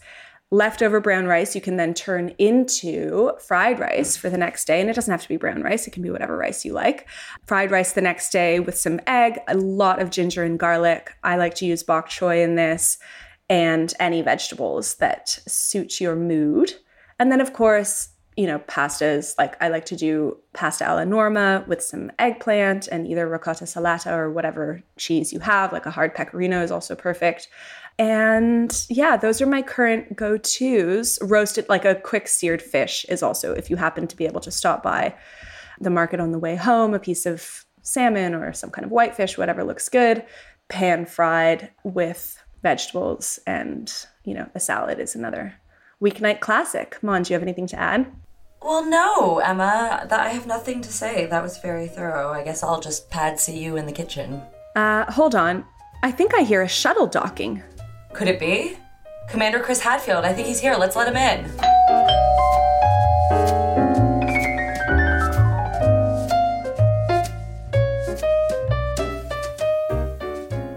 leftover 0.56 1.00
brown 1.00 1.26
rice 1.26 1.54
you 1.54 1.62
can 1.62 1.76
then 1.76 1.94
turn 1.94 2.34
into 2.38 3.32
fried 3.40 3.80
rice 3.80 4.16
for 4.16 4.30
the 4.30 4.38
next 4.38 4.66
day. 4.66 4.80
And 4.80 4.90
it 4.90 4.94
doesn't 4.94 5.12
have 5.12 5.22
to 5.22 5.28
be 5.28 5.38
brown 5.38 5.62
rice. 5.62 5.88
It 5.88 5.92
can 5.92 6.04
be 6.04 6.10
whatever 6.10 6.38
rice 6.38 6.64
you 6.64 6.74
like. 6.74 7.08
Fried 7.46 7.72
rice 7.72 7.94
the 7.94 8.02
next 8.02 8.32
day 8.32 8.60
with 8.60 8.78
some 8.78 9.00
egg 9.08 9.40
a 9.48 9.56
lot 9.56 10.02
of 10.02 10.10
ginger 10.10 10.44
and 10.44 10.58
garlic. 10.58 11.14
I 11.24 11.36
like 11.38 11.56
to 11.56 11.66
use 11.66 11.84
bok 11.84 12.10
choy 12.10 12.44
in 12.44 12.56
this 12.56 12.98
and 13.50 13.94
any 14.00 14.22
vegetables 14.22 14.96
that 14.96 15.30
suit 15.30 16.00
your 16.00 16.16
mood. 16.16 16.74
And 17.20 17.32
then 17.32 17.42
of 17.42 17.54
course 17.54 18.10
you 18.36 18.48
know 18.48 18.60
pastas. 18.60 19.34
Like 19.38 19.62
i 19.62 19.70
like 19.70 19.86
to 19.86 19.96
do 19.96 20.38
pasta 20.54 20.88
alla 20.88 21.06
norma 21.06 21.64
with 21.68 21.82
some 21.82 22.12
eggplant 22.20 22.88
and 22.88 23.08
either 23.08 23.28
ricotta 23.28 23.66
salata 23.66 24.12
or 24.12 24.32
whatever 24.32 24.82
cheese 24.98 25.32
you 25.32 25.40
have. 25.40 25.72
Like 25.72 25.86
a 25.86 25.92
hard 25.92 26.14
pecorino 26.14 26.62
is 26.62 26.72
also 26.72 26.96
perfect 26.96 27.48
and 27.98 28.86
yeah, 28.90 29.18
those 29.18 29.42
are 29.42 29.46
my 29.46 29.62
current 29.62 30.16
go 30.16 30.38
tos. 30.38 31.18
Roasted, 31.22 31.68
like 31.70 31.86
a 31.86 31.96
quick 31.96 32.28
seared 32.28 32.62
fish, 32.62 33.06
is 33.10 33.24
also, 33.24 33.54
if 33.54 33.70
you 33.70 33.76
happen 33.76 34.08
to 34.08 34.18
be 34.18 34.26
able 34.26 34.42
to 34.42 34.52
stop 34.52 34.84
by 34.84 35.16
the 35.80 35.90
market 35.90 36.20
on 36.20 36.32
the 36.32 36.40
way 36.40 36.56
home, 36.56 36.94
a 36.94 37.00
piece 37.00 37.26
of 37.26 37.66
salmon 37.82 38.34
or 38.34 38.52
some 38.54 38.70
kind 38.70 38.86
of 38.86 38.92
whitefish, 38.92 39.38
whatever 39.38 39.64
looks 39.64 39.90
good, 39.90 40.26
pan 40.68 41.06
fried 41.06 41.70
with 41.84 42.42
vegetables 42.64 43.40
and, 43.46 43.94
you 44.24 44.34
know, 44.34 44.50
a 44.56 44.60
salad 44.60 45.00
is 45.00 45.16
another 45.16 45.54
weeknight 46.02 46.40
classic. 46.40 46.98
Mon, 47.02 47.22
do 47.22 47.32
you 47.32 47.36
have 47.36 47.44
anything 47.44 47.68
to 47.68 47.80
add? 47.80 48.12
Well, 48.62 48.84
no, 48.84 49.40
Emma. 49.40 50.08
That 50.10 50.20
I 50.20 50.30
have 50.30 50.48
nothing 50.48 50.82
to 50.82 50.92
say. 50.92 51.28
That 51.28 51.44
was 51.44 51.60
very 51.60 51.88
thorough. 51.88 52.32
I 52.32 52.44
guess 52.44 52.64
I'll 52.64 52.82
just 52.82 53.12
pad 53.12 53.40
see 53.40 53.64
you 53.64 53.78
in 53.78 53.86
the 53.86 53.92
kitchen. 53.92 54.42
Uh, 54.76 55.10
hold 55.12 55.36
on. 55.36 55.64
I 56.02 56.12
think 56.12 56.34
I 56.34 56.42
hear 56.42 56.64
a 56.64 56.68
shuttle 56.68 57.06
docking. 57.06 57.62
Could 58.16 58.30
it 58.30 58.40
be? 58.40 58.78
Commander 59.28 59.60
Chris 59.60 59.82
Hadfield, 59.82 60.24
I 60.24 60.32
think 60.32 60.48
he's 60.48 60.62
here. 60.62 60.76
Let's 60.76 60.96
let 60.96 61.10
him 61.10 61.18
in. 61.18 61.52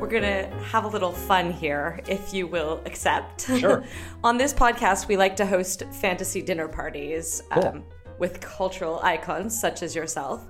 We're 0.01 0.09
going 0.09 0.25
to 0.25 0.51
have 0.65 0.83
a 0.83 0.89
little 0.89 1.13
fun 1.13 1.53
here, 1.53 2.01
if 2.09 2.35
you 2.35 2.49
will 2.49 2.83
accept. 2.87 3.43
Sure. 3.43 3.85
On 4.25 4.37
this 4.37 4.53
podcast, 4.53 5.07
we 5.07 5.17
like 5.17 5.37
to 5.37 5.47
host 5.47 5.85
fantasy 6.01 6.43
dinner 6.43 6.67
parties 6.67 7.41
cool. 7.53 7.67
um, 7.69 7.85
with 8.19 8.41
cultural 8.41 8.99
icons 9.05 9.57
such 9.59 9.85
as 9.85 9.95
yourself. 9.95 10.45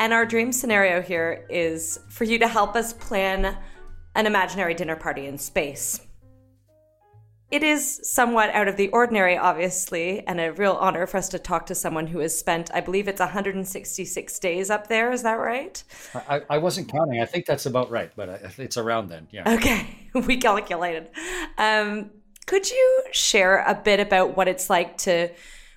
And 0.00 0.12
our 0.12 0.26
dream 0.26 0.50
scenario 0.50 1.00
here 1.00 1.46
is 1.48 2.00
for 2.08 2.24
you 2.24 2.40
to 2.40 2.48
help 2.48 2.74
us 2.74 2.92
plan 2.92 3.56
an 4.16 4.26
imaginary 4.26 4.74
dinner 4.74 4.96
party 4.96 5.26
in 5.26 5.38
space. 5.38 6.03
It 7.54 7.62
is 7.62 8.00
somewhat 8.02 8.50
out 8.50 8.66
of 8.66 8.76
the 8.76 8.88
ordinary, 8.88 9.38
obviously, 9.38 10.26
and 10.26 10.40
a 10.40 10.52
real 10.52 10.72
honor 10.72 11.06
for 11.06 11.18
us 11.18 11.28
to 11.28 11.38
talk 11.38 11.66
to 11.66 11.74
someone 11.76 12.08
who 12.08 12.18
has 12.18 12.36
spent, 12.36 12.68
I 12.74 12.80
believe 12.80 13.06
it's 13.06 13.20
166 13.20 14.38
days 14.40 14.70
up 14.70 14.88
there. 14.88 15.12
Is 15.12 15.22
that 15.22 15.34
right? 15.34 15.80
I, 16.28 16.42
I 16.50 16.58
wasn't 16.58 16.90
counting. 16.90 17.20
I 17.20 17.26
think 17.26 17.46
that's 17.46 17.64
about 17.64 17.92
right, 17.92 18.10
but 18.16 18.42
it's 18.58 18.76
around 18.76 19.08
then. 19.08 19.28
Yeah. 19.30 19.54
Okay. 19.54 19.86
We 20.26 20.36
calculated. 20.36 21.10
Um, 21.56 22.10
could 22.46 22.68
you 22.68 23.02
share 23.12 23.64
a 23.64 23.74
bit 23.76 24.00
about 24.00 24.36
what 24.36 24.48
it's 24.48 24.68
like 24.68 24.96
to, 24.98 25.30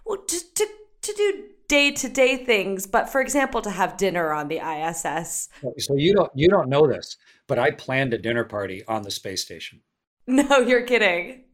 well, 0.03 0.17
to, 0.17 0.39
to, 0.55 0.67
to 1.01 1.13
do 1.13 1.43
day 1.67 1.91
to 1.91 2.09
day 2.09 2.37
things, 2.37 2.87
but 2.87 3.07
for 3.07 3.21
example, 3.21 3.61
to 3.61 3.69
have 3.69 3.97
dinner 3.97 4.33
on 4.33 4.47
the 4.47 4.57
ISS? 4.57 5.49
So 5.77 5.95
you 5.95 6.15
don't, 6.15 6.31
you 6.33 6.49
don't 6.49 6.69
know 6.69 6.87
this, 6.87 7.17
but 7.45 7.59
I 7.59 7.69
planned 7.69 8.15
a 8.15 8.17
dinner 8.17 8.45
party 8.45 8.83
on 8.87 9.03
the 9.03 9.11
space 9.11 9.43
station. 9.43 9.81
No, 10.29 10.57
you're 10.57 10.81
kidding. 10.81 11.45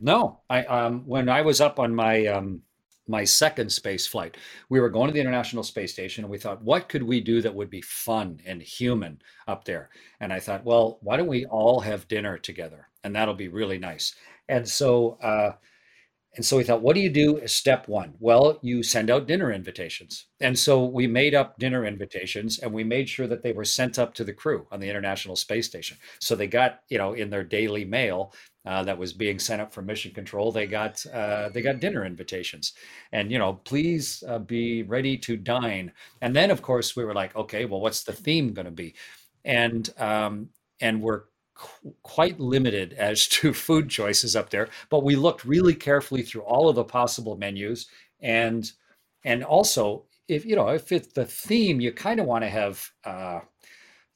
No, 0.00 0.40
I 0.48 0.64
um, 0.64 1.02
when 1.06 1.28
I 1.28 1.42
was 1.42 1.60
up 1.60 1.78
on 1.78 1.94
my 1.94 2.26
um, 2.26 2.62
my 3.08 3.24
second 3.24 3.72
space 3.72 4.06
flight, 4.06 4.36
we 4.68 4.80
were 4.80 4.90
going 4.90 5.08
to 5.08 5.14
the 5.14 5.20
International 5.20 5.62
Space 5.62 5.92
Station, 5.92 6.24
and 6.24 6.30
we 6.30 6.38
thought, 6.38 6.62
what 6.62 6.88
could 6.88 7.02
we 7.02 7.20
do 7.20 7.40
that 7.42 7.54
would 7.54 7.70
be 7.70 7.80
fun 7.80 8.40
and 8.46 8.62
human 8.62 9.20
up 9.48 9.64
there? 9.64 9.90
And 10.20 10.32
I 10.32 10.40
thought, 10.40 10.64
well, 10.64 10.98
why 11.02 11.16
don't 11.16 11.26
we 11.26 11.46
all 11.46 11.80
have 11.80 12.06
dinner 12.08 12.38
together, 12.38 12.88
and 13.02 13.14
that'll 13.14 13.34
be 13.34 13.48
really 13.48 13.78
nice. 13.78 14.14
And 14.48 14.68
so, 14.68 15.18
uh, 15.22 15.52
and 16.36 16.44
so 16.44 16.56
we 16.56 16.62
thought, 16.64 16.82
what 16.82 16.94
do 16.94 17.00
you 17.00 17.10
do 17.10 17.38
as 17.40 17.52
step 17.52 17.88
one? 17.88 18.14
Well, 18.20 18.60
you 18.62 18.82
send 18.84 19.10
out 19.10 19.26
dinner 19.26 19.52
invitations. 19.52 20.26
And 20.40 20.56
so 20.56 20.84
we 20.84 21.06
made 21.08 21.34
up 21.34 21.58
dinner 21.58 21.84
invitations 21.84 22.60
and 22.60 22.72
we 22.72 22.84
made 22.84 23.08
sure 23.08 23.26
that 23.26 23.42
they 23.42 23.52
were 23.52 23.64
sent 23.64 23.98
up 23.98 24.14
to 24.14 24.24
the 24.24 24.32
crew 24.32 24.66
on 24.70 24.78
the 24.78 24.88
International 24.88 25.34
Space 25.34 25.66
Station. 25.66 25.96
So 26.20 26.36
they 26.36 26.46
got, 26.46 26.80
you 26.90 26.98
know, 26.98 27.14
in 27.14 27.30
their 27.30 27.42
daily 27.42 27.84
mail 27.84 28.32
uh, 28.68 28.82
that 28.84 28.98
was 28.98 29.14
being 29.14 29.38
sent 29.38 29.62
up 29.62 29.72
from 29.72 29.86
mission 29.86 30.12
control 30.12 30.52
they 30.52 30.66
got 30.66 31.04
uh, 31.06 31.48
they 31.48 31.62
got 31.62 31.80
dinner 31.80 32.04
invitations. 32.04 32.74
And 33.12 33.32
you 33.32 33.38
know 33.38 33.54
please 33.64 34.22
uh, 34.28 34.38
be 34.38 34.82
ready 34.82 35.16
to 35.18 35.36
dine. 35.38 35.90
And 36.20 36.36
then 36.36 36.50
of 36.50 36.60
course 36.60 36.94
we 36.94 37.04
were 37.04 37.14
like 37.14 37.34
okay 37.34 37.64
well 37.64 37.80
what's 37.80 38.04
the 38.04 38.12
theme 38.12 38.52
going 38.52 38.66
to 38.66 38.70
be? 38.70 38.94
And 39.44 39.88
um, 39.96 40.50
and 40.80 41.00
we're 41.00 41.22
qu- 41.54 41.94
quite 42.02 42.38
limited 42.38 42.92
as 42.92 43.26
to 43.28 43.54
food 43.66 43.88
choices 43.88 44.36
up 44.36 44.50
there 44.50 44.68
but 44.90 45.02
we 45.02 45.16
looked 45.16 45.46
really 45.46 45.74
carefully 45.74 46.22
through 46.22 46.42
all 46.42 46.68
of 46.68 46.76
the 46.76 46.84
possible 46.84 47.38
menus. 47.38 47.86
And 48.20 48.70
and 49.24 49.42
also 49.44 50.04
if 50.28 50.44
you 50.44 50.56
know 50.56 50.68
if 50.68 50.92
it's 50.92 51.14
the 51.14 51.24
theme 51.24 51.80
you 51.80 51.90
kind 51.90 52.20
of 52.20 52.26
want 52.26 52.44
to 52.44 52.50
have 52.50 52.90
uh, 53.04 53.40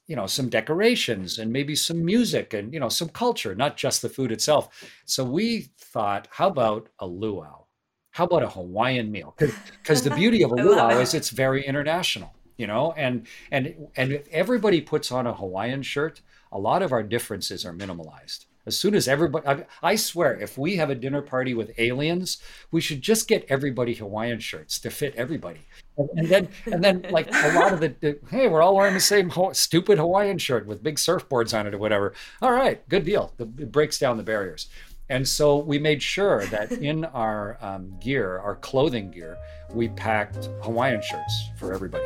you 0.06 0.16
know 0.16 0.26
some 0.26 0.48
decorations 0.48 1.38
and 1.38 1.52
maybe 1.52 1.74
some 1.74 2.04
music 2.04 2.54
and 2.54 2.72
you 2.74 2.80
know 2.80 2.88
some 2.88 3.08
culture 3.08 3.54
not 3.54 3.76
just 3.76 4.02
the 4.02 4.08
food 4.08 4.32
itself. 4.32 4.68
So 5.04 5.24
we 5.24 5.72
thought 5.78 6.28
how 6.30 6.48
about 6.48 6.88
a 6.98 7.06
luau? 7.06 7.66
How 8.10 8.24
about 8.24 8.42
a 8.42 8.48
hawaiian 8.48 9.10
meal? 9.10 9.34
Because 9.38 10.02
the 10.02 10.10
beauty 10.10 10.42
of 10.42 10.52
a 10.52 10.54
luau 10.64 10.90
is 10.98 11.14
it's 11.14 11.30
very 11.30 11.64
international 11.64 12.34
you 12.58 12.66
know 12.66 12.92
and 12.98 13.26
and 13.50 13.74
and 13.96 14.12
if 14.12 14.28
everybody 14.28 14.80
puts 14.80 15.10
on 15.10 15.26
a 15.26 15.32
hawaiian 15.32 15.82
shirt 15.82 16.20
a 16.52 16.58
lot 16.58 16.82
of 16.82 16.92
our 16.92 17.02
differences 17.02 17.64
are 17.64 17.72
minimalized. 17.72 18.44
As 18.64 18.78
soon 18.78 18.94
as 18.94 19.08
everybody, 19.08 19.46
I, 19.46 19.64
I, 19.82 19.96
swear, 19.96 20.38
if 20.38 20.56
we 20.56 20.76
have 20.76 20.90
a 20.90 20.94
dinner 20.94 21.22
party 21.22 21.52
with 21.52 21.72
aliens, 21.78 22.40
we 22.70 22.80
should 22.80 23.02
just 23.02 23.26
get 23.26 23.44
everybody 23.48 23.94
Hawaiian 23.94 24.38
shirts 24.38 24.78
to 24.80 24.90
fit 24.90 25.16
everybody. 25.16 25.62
And, 25.98 26.08
and 26.16 26.28
then, 26.28 26.48
and 26.66 26.82
then, 26.82 27.06
like 27.10 27.28
a 27.32 27.52
lot 27.54 27.72
of 27.72 27.80
the, 27.80 27.94
the, 28.00 28.18
hey, 28.30 28.48
we're 28.48 28.62
all 28.62 28.74
wearing 28.74 28.94
the 28.94 29.00
same 29.00 29.28
ho- 29.28 29.52
stupid 29.52 29.98
Hawaiian 29.98 30.38
shirt 30.38 30.66
with 30.66 30.82
big 30.82 30.96
surfboards 30.96 31.58
on 31.58 31.66
it 31.66 31.74
or 31.74 31.78
whatever. 31.78 32.14
All 32.40 32.52
right, 32.52 32.86
good 32.88 33.04
deal. 33.04 33.32
The, 33.36 33.44
it 33.58 33.70
breaks 33.70 33.98
down 33.98 34.16
the 34.16 34.22
barriers. 34.22 34.68
And 35.10 35.28
so 35.28 35.58
we 35.58 35.78
made 35.78 36.02
sure 36.02 36.46
that 36.46 36.72
in 36.90 37.04
our 37.04 37.58
um, 37.60 37.92
gear, 38.00 38.38
our 38.38 38.56
clothing 38.56 39.10
gear, 39.10 39.36
we 39.70 39.88
packed 39.88 40.46
Hawaiian 40.62 41.02
shirts 41.02 41.50
for 41.58 41.74
everybody. 41.74 42.04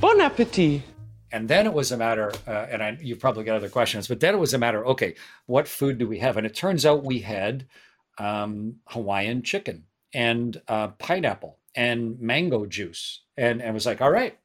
Bon 0.00 0.20
appetit. 0.20 0.82
And 1.30 1.46
then 1.46 1.66
it 1.66 1.74
was 1.74 1.92
a 1.92 1.96
matter, 1.96 2.32
uh, 2.46 2.66
and 2.70 2.82
I, 2.82 2.96
you've 3.02 3.20
probably 3.20 3.44
got 3.44 3.56
other 3.56 3.68
questions, 3.68 4.08
but 4.08 4.18
then 4.18 4.34
it 4.34 4.38
was 4.38 4.54
a 4.54 4.58
matter, 4.58 4.86
okay, 4.86 5.14
what 5.44 5.68
food 5.68 5.98
do 5.98 6.08
we 6.08 6.20
have? 6.20 6.38
And 6.38 6.46
it 6.46 6.54
turns 6.54 6.86
out 6.86 7.04
we 7.04 7.18
had 7.18 7.66
um, 8.18 8.76
Hawaiian 8.86 9.42
chicken 9.42 9.84
and 10.14 10.60
uh, 10.68 10.88
pineapple 10.88 11.58
and 11.74 12.18
mango 12.20 12.66
juice. 12.66 13.22
And, 13.36 13.62
and 13.62 13.72
was 13.72 13.86
like, 13.86 14.00
all 14.00 14.10
right, 14.10 14.36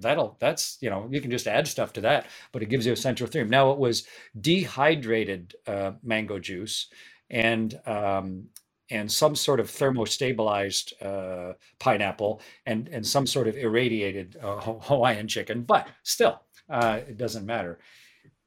that'll, 0.00 0.36
that's, 0.40 0.76
you 0.80 0.90
know, 0.90 1.08
you 1.08 1.20
can 1.20 1.30
just 1.30 1.46
add 1.46 1.68
stuff 1.68 1.92
to 1.92 2.00
that, 2.00 2.26
but 2.50 2.62
it 2.62 2.68
gives 2.68 2.84
you 2.84 2.92
a 2.92 2.96
central 2.96 3.30
theme. 3.30 3.48
Now 3.48 3.70
it 3.70 3.78
was 3.78 4.08
dehydrated 4.40 5.54
uh, 5.68 5.92
mango 6.02 6.40
juice 6.40 6.88
and 7.30 7.80
um, 7.86 8.48
and 8.90 9.10
some 9.10 9.36
sort 9.36 9.60
of 9.60 9.68
thermostabilized 9.68 10.92
uh, 11.00 11.54
pineapple 11.78 12.42
and 12.66 12.88
and 12.88 13.06
some 13.06 13.26
sort 13.26 13.46
of 13.46 13.56
irradiated 13.56 14.36
uh, 14.42 14.56
Hawaiian 14.60 15.28
chicken, 15.28 15.62
but 15.62 15.86
still, 16.02 16.42
uh, 16.68 17.00
it 17.08 17.16
doesn't 17.16 17.46
matter. 17.46 17.78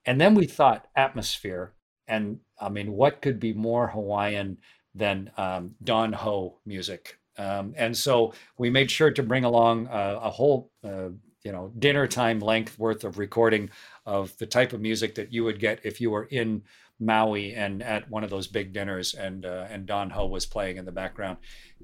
And 0.06 0.20
then 0.20 0.36
we 0.36 0.46
thought 0.48 0.88
atmosphere, 0.98 1.74
and 2.08 2.40
I 2.60 2.70
mean, 2.70 2.94
what 2.94 3.22
could 3.22 3.40
be 3.40 3.54
more 3.54 3.88
Hawaiian 3.88 4.58
than 4.96 5.32
um, 5.38 5.76
Don 5.84 6.14
Ho 6.14 6.60
music? 6.66 7.20
Um, 7.38 7.74
and 7.76 7.96
so 7.98 8.34
we 8.58 8.70
made 8.70 8.92
sure 8.92 9.12
to 9.12 9.24
bring 9.24 9.44
along 9.44 9.88
uh, 9.88 10.20
a 10.22 10.30
whole, 10.30 10.72
uh, 10.84 11.10
you 11.44 11.52
know, 11.52 11.72
dinner 11.80 12.08
time 12.08 12.40
length 12.40 12.78
worth 12.78 13.04
of 13.04 13.18
recording 13.18 13.70
of 14.06 14.38
the 14.38 14.46
type 14.46 14.74
of 14.74 14.82
music 14.82 15.16
that 15.16 15.34
you 15.34 15.44
would 15.44 15.60
get 15.60 15.80
if 15.84 16.00
you 16.00 16.12
were 16.12 16.26
in 16.26 16.64
Maui 17.00 17.54
and 17.54 17.82
at 17.82 18.10
one 18.10 18.24
of 18.24 18.30
those 18.30 18.48
big 18.48 18.72
dinners, 18.72 19.14
and 19.14 19.46
uh, 19.46 19.66
and 19.70 19.86
Don 19.86 20.10
Ho 20.12 20.26
was 20.28 20.46
playing 20.46 20.78
in 20.78 20.86
the 20.86 20.92
background, 20.92 21.38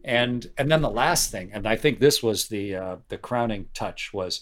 and 0.04 0.50
and 0.58 0.72
then 0.72 0.82
the 0.82 0.90
last 0.90 1.32
thing, 1.32 1.52
and 1.52 1.68
I 1.68 1.76
think 1.76 2.00
this 2.00 2.22
was 2.24 2.48
the 2.48 2.76
uh, 2.76 2.96
the 3.10 3.18
crowning 3.18 3.68
touch 3.74 4.14
was 4.14 4.42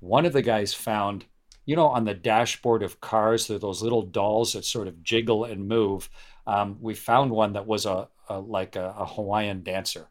one 0.00 0.26
of 0.26 0.32
the 0.32 0.42
guys 0.42 0.74
found, 0.74 1.26
you 1.68 1.76
know, 1.76 1.88
on 1.88 2.04
the 2.04 2.14
dashboard 2.14 2.82
of 2.82 2.98
cars, 3.02 3.46
there 3.46 3.56
are 3.56 3.60
those 3.60 3.82
little 3.82 4.00
dolls 4.00 4.54
that 4.54 4.64
sort 4.64 4.88
of 4.88 5.02
jiggle 5.02 5.44
and 5.44 5.68
move. 5.68 6.08
Um, 6.46 6.78
we 6.80 6.94
found 6.94 7.30
one 7.30 7.52
that 7.52 7.66
was 7.66 7.84
a, 7.84 8.08
a 8.30 8.38
like 8.38 8.74
a, 8.74 8.94
a 8.98 9.04
Hawaiian 9.04 9.62
dancer, 9.62 10.08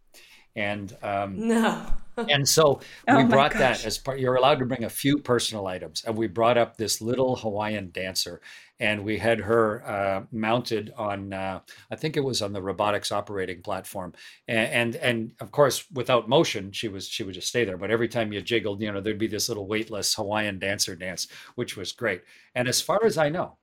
and 0.56 0.96
um, 1.02 1.34
no. 1.48 1.84
and 2.16 2.48
so 2.48 2.80
oh 3.08 3.18
we 3.18 3.24
brought 3.24 3.54
that 3.54 3.84
as 3.84 3.98
part. 3.98 4.20
You're 4.20 4.36
allowed 4.36 4.60
to 4.60 4.66
bring 4.66 4.84
a 4.84 4.90
few 4.90 5.18
personal 5.18 5.66
items, 5.66 6.04
and 6.06 6.16
we 6.16 6.28
brought 6.28 6.60
up 6.60 6.78
this 6.78 7.02
little 7.02 7.38
Hawaiian 7.38 7.90
dancer, 7.90 8.40
and 8.80 9.04
we 9.04 9.18
had 9.18 9.40
her 9.40 9.84
uh, 9.88 10.24
mounted 10.32 10.94
on. 10.98 11.34
Uh, 11.34 11.60
I 11.92 11.96
think 11.96 12.18
it 12.18 12.24
was 12.24 12.42
on 12.42 12.54
the 12.54 12.62
robotics 12.62 13.12
operating 13.12 13.62
platform, 13.62 14.14
and, 14.48 14.70
and, 14.70 14.96
and 14.98 15.32
of 15.40 15.52
course 15.52 15.86
without 15.94 16.30
motion, 16.30 16.72
she 16.72 16.88
was 16.88 17.08
she 17.08 17.24
would 17.24 17.36
just 17.36 17.48
stay 17.48 17.66
there. 17.66 17.78
But 17.78 17.92
every 17.92 18.08
time 18.08 18.32
you 18.32 18.42
jiggled, 18.42 18.82
you 18.82 18.92
know, 18.92 19.02
there'd 19.02 19.18
be 19.18 19.28
this 19.28 19.50
little 19.50 19.68
weightless 19.68 20.14
Hawaiian 20.16 20.60
dancer 20.60 20.96
dance, 20.96 21.28
which 21.56 21.76
was 21.76 21.92
great. 21.92 22.22
And 22.56 22.68
as 22.68 22.82
far 22.82 23.04
as 23.04 23.18
I 23.18 23.30
know, 23.30 23.58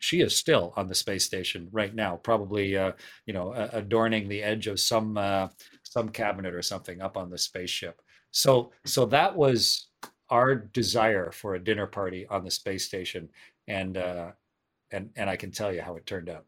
she 0.00 0.20
is 0.20 0.34
still 0.36 0.72
on 0.76 0.88
the 0.88 0.94
space 0.94 1.24
station 1.24 1.68
right 1.70 1.94
now, 1.94 2.16
probably 2.16 2.76
uh, 2.76 2.92
you 3.26 3.32
know 3.32 3.52
adorning 3.72 4.28
the 4.28 4.42
edge 4.42 4.66
of 4.66 4.80
some 4.80 5.16
uh, 5.16 5.48
some 5.82 6.08
cabinet 6.08 6.54
or 6.54 6.62
something 6.62 7.00
up 7.00 7.16
on 7.16 7.30
the 7.30 7.38
spaceship. 7.38 8.00
So 8.32 8.72
so 8.84 9.06
that 9.06 9.36
was 9.36 9.88
our 10.30 10.54
desire 10.54 11.30
for 11.32 11.54
a 11.54 11.62
dinner 11.62 11.86
party 11.86 12.26
on 12.28 12.44
the 12.44 12.50
space 12.50 12.84
station, 12.84 13.28
and 13.68 13.96
uh, 13.96 14.30
and 14.90 15.10
and 15.16 15.30
I 15.30 15.36
can 15.36 15.50
tell 15.50 15.72
you 15.72 15.82
how 15.82 15.96
it 15.96 16.06
turned 16.06 16.28
out. 16.28 16.46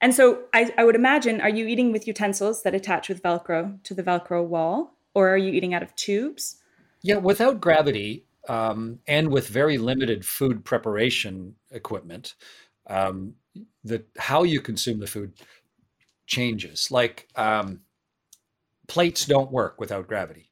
And 0.00 0.14
so 0.14 0.44
I, 0.54 0.72
I 0.78 0.84
would 0.84 0.94
imagine, 0.94 1.40
are 1.40 1.48
you 1.48 1.66
eating 1.66 1.90
with 1.90 2.06
utensils 2.06 2.62
that 2.62 2.74
attach 2.74 3.08
with 3.08 3.22
Velcro 3.22 3.82
to 3.82 3.94
the 3.94 4.02
Velcro 4.02 4.46
wall, 4.46 4.94
or 5.12 5.28
are 5.28 5.36
you 5.36 5.52
eating 5.52 5.74
out 5.74 5.82
of 5.82 5.94
tubes? 5.96 6.56
Yeah, 7.02 7.16
without 7.16 7.60
gravity 7.60 8.24
um, 8.48 9.00
and 9.06 9.30
with 9.30 9.48
very 9.48 9.76
limited 9.76 10.24
food 10.24 10.64
preparation 10.64 11.54
equipment, 11.70 12.34
um, 12.86 13.34
the 13.84 14.04
how 14.18 14.44
you 14.44 14.60
consume 14.60 15.00
the 15.00 15.06
food 15.06 15.32
changes. 16.26 16.90
Like 16.90 17.28
um, 17.34 17.80
plates 18.86 19.26
don't 19.26 19.50
work 19.50 19.80
without 19.80 20.06
gravity. 20.08 20.50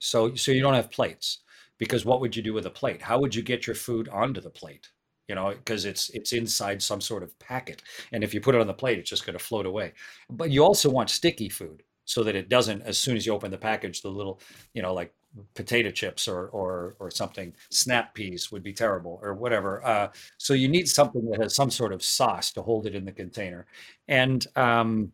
So 0.00 0.34
so 0.34 0.52
you 0.52 0.60
don't 0.60 0.74
have 0.74 0.90
plates 0.90 1.38
because 1.78 2.04
what 2.04 2.20
would 2.20 2.36
you 2.36 2.42
do 2.42 2.52
with 2.52 2.66
a 2.66 2.70
plate? 2.70 3.02
How 3.02 3.18
would 3.20 3.34
you 3.34 3.42
get 3.42 3.66
your 3.66 3.76
food 3.76 4.08
onto 4.08 4.40
the 4.40 4.50
plate? 4.50 4.91
You 5.28 5.34
know, 5.36 5.50
because 5.50 5.84
it's 5.84 6.10
it's 6.10 6.32
inside 6.32 6.82
some 6.82 7.00
sort 7.00 7.22
of 7.22 7.38
packet, 7.38 7.82
and 8.12 8.24
if 8.24 8.34
you 8.34 8.40
put 8.40 8.54
it 8.54 8.60
on 8.60 8.66
the 8.66 8.74
plate, 8.74 8.98
it's 8.98 9.08
just 9.10 9.24
going 9.24 9.38
to 9.38 9.44
float 9.44 9.66
away. 9.66 9.92
But 10.28 10.50
you 10.50 10.64
also 10.64 10.90
want 10.90 11.10
sticky 11.10 11.48
food 11.48 11.82
so 12.04 12.22
that 12.24 12.34
it 12.36 12.48
doesn't. 12.48 12.82
As 12.82 12.98
soon 12.98 13.16
as 13.16 13.24
you 13.24 13.32
open 13.32 13.50
the 13.50 13.58
package, 13.58 14.02
the 14.02 14.10
little, 14.10 14.40
you 14.74 14.82
know, 14.82 14.92
like 14.92 15.14
potato 15.54 15.90
chips 15.90 16.28
or 16.28 16.48
or 16.48 16.96
or 16.98 17.10
something, 17.10 17.54
snap 17.70 18.14
peas 18.14 18.50
would 18.52 18.62
be 18.62 18.72
terrible 18.72 19.20
or 19.22 19.34
whatever. 19.34 19.84
Uh, 19.84 20.08
so 20.38 20.54
you 20.54 20.68
need 20.68 20.88
something 20.88 21.24
that 21.30 21.40
has 21.40 21.54
some 21.54 21.70
sort 21.70 21.92
of 21.92 22.02
sauce 22.02 22.52
to 22.52 22.62
hold 22.62 22.86
it 22.86 22.94
in 22.94 23.04
the 23.04 23.12
container, 23.12 23.66
and 24.08 24.46
um, 24.56 25.12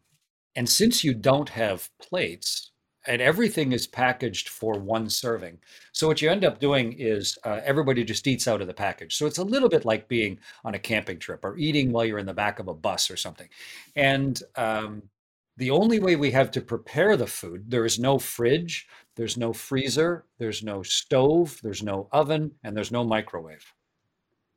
and 0.56 0.68
since 0.68 1.04
you 1.04 1.14
don't 1.14 1.48
have 1.50 1.88
plates, 2.00 2.72
and 3.06 3.22
everything 3.22 3.72
is 3.72 3.86
packaged 3.86 4.48
for 4.48 4.78
one 4.78 5.08
serving. 5.08 5.58
So 5.92 6.06
what 6.06 6.20
you 6.20 6.30
end 6.30 6.44
up 6.44 6.60
doing 6.60 6.94
is 6.98 7.38
uh, 7.44 7.60
everybody 7.64 8.04
just 8.04 8.26
eats 8.26 8.48
out 8.48 8.60
of 8.60 8.66
the 8.66 8.74
package. 8.74 9.16
So 9.16 9.26
it's 9.26 9.38
a 9.38 9.44
little 9.44 9.68
bit 9.68 9.84
like 9.84 10.08
being 10.08 10.38
on 10.64 10.74
a 10.74 10.78
camping 10.78 11.18
trip 11.18 11.44
or 11.44 11.56
eating 11.56 11.92
while 11.92 12.04
you're 12.04 12.18
in 12.18 12.26
the 12.26 12.34
back 12.34 12.58
of 12.58 12.68
a 12.68 12.74
bus 12.74 13.10
or 13.10 13.16
something. 13.16 13.48
And 13.96 14.42
um, 14.56 15.02
the 15.56 15.70
only 15.70 16.00
way 16.00 16.16
we 16.16 16.30
have 16.32 16.50
to 16.52 16.60
prepare 16.60 17.16
the 17.16 17.26
food, 17.26 17.70
there 17.70 17.84
is 17.84 17.98
no 17.98 18.18
fridge, 18.18 18.86
there's 19.16 19.36
no 19.36 19.52
freezer, 19.52 20.24
there's 20.38 20.62
no 20.62 20.82
stove, 20.82 21.58
there's 21.62 21.82
no 21.82 22.08
oven, 22.12 22.52
and 22.62 22.76
there's 22.76 22.92
no 22.92 23.04
microwave. 23.04 23.64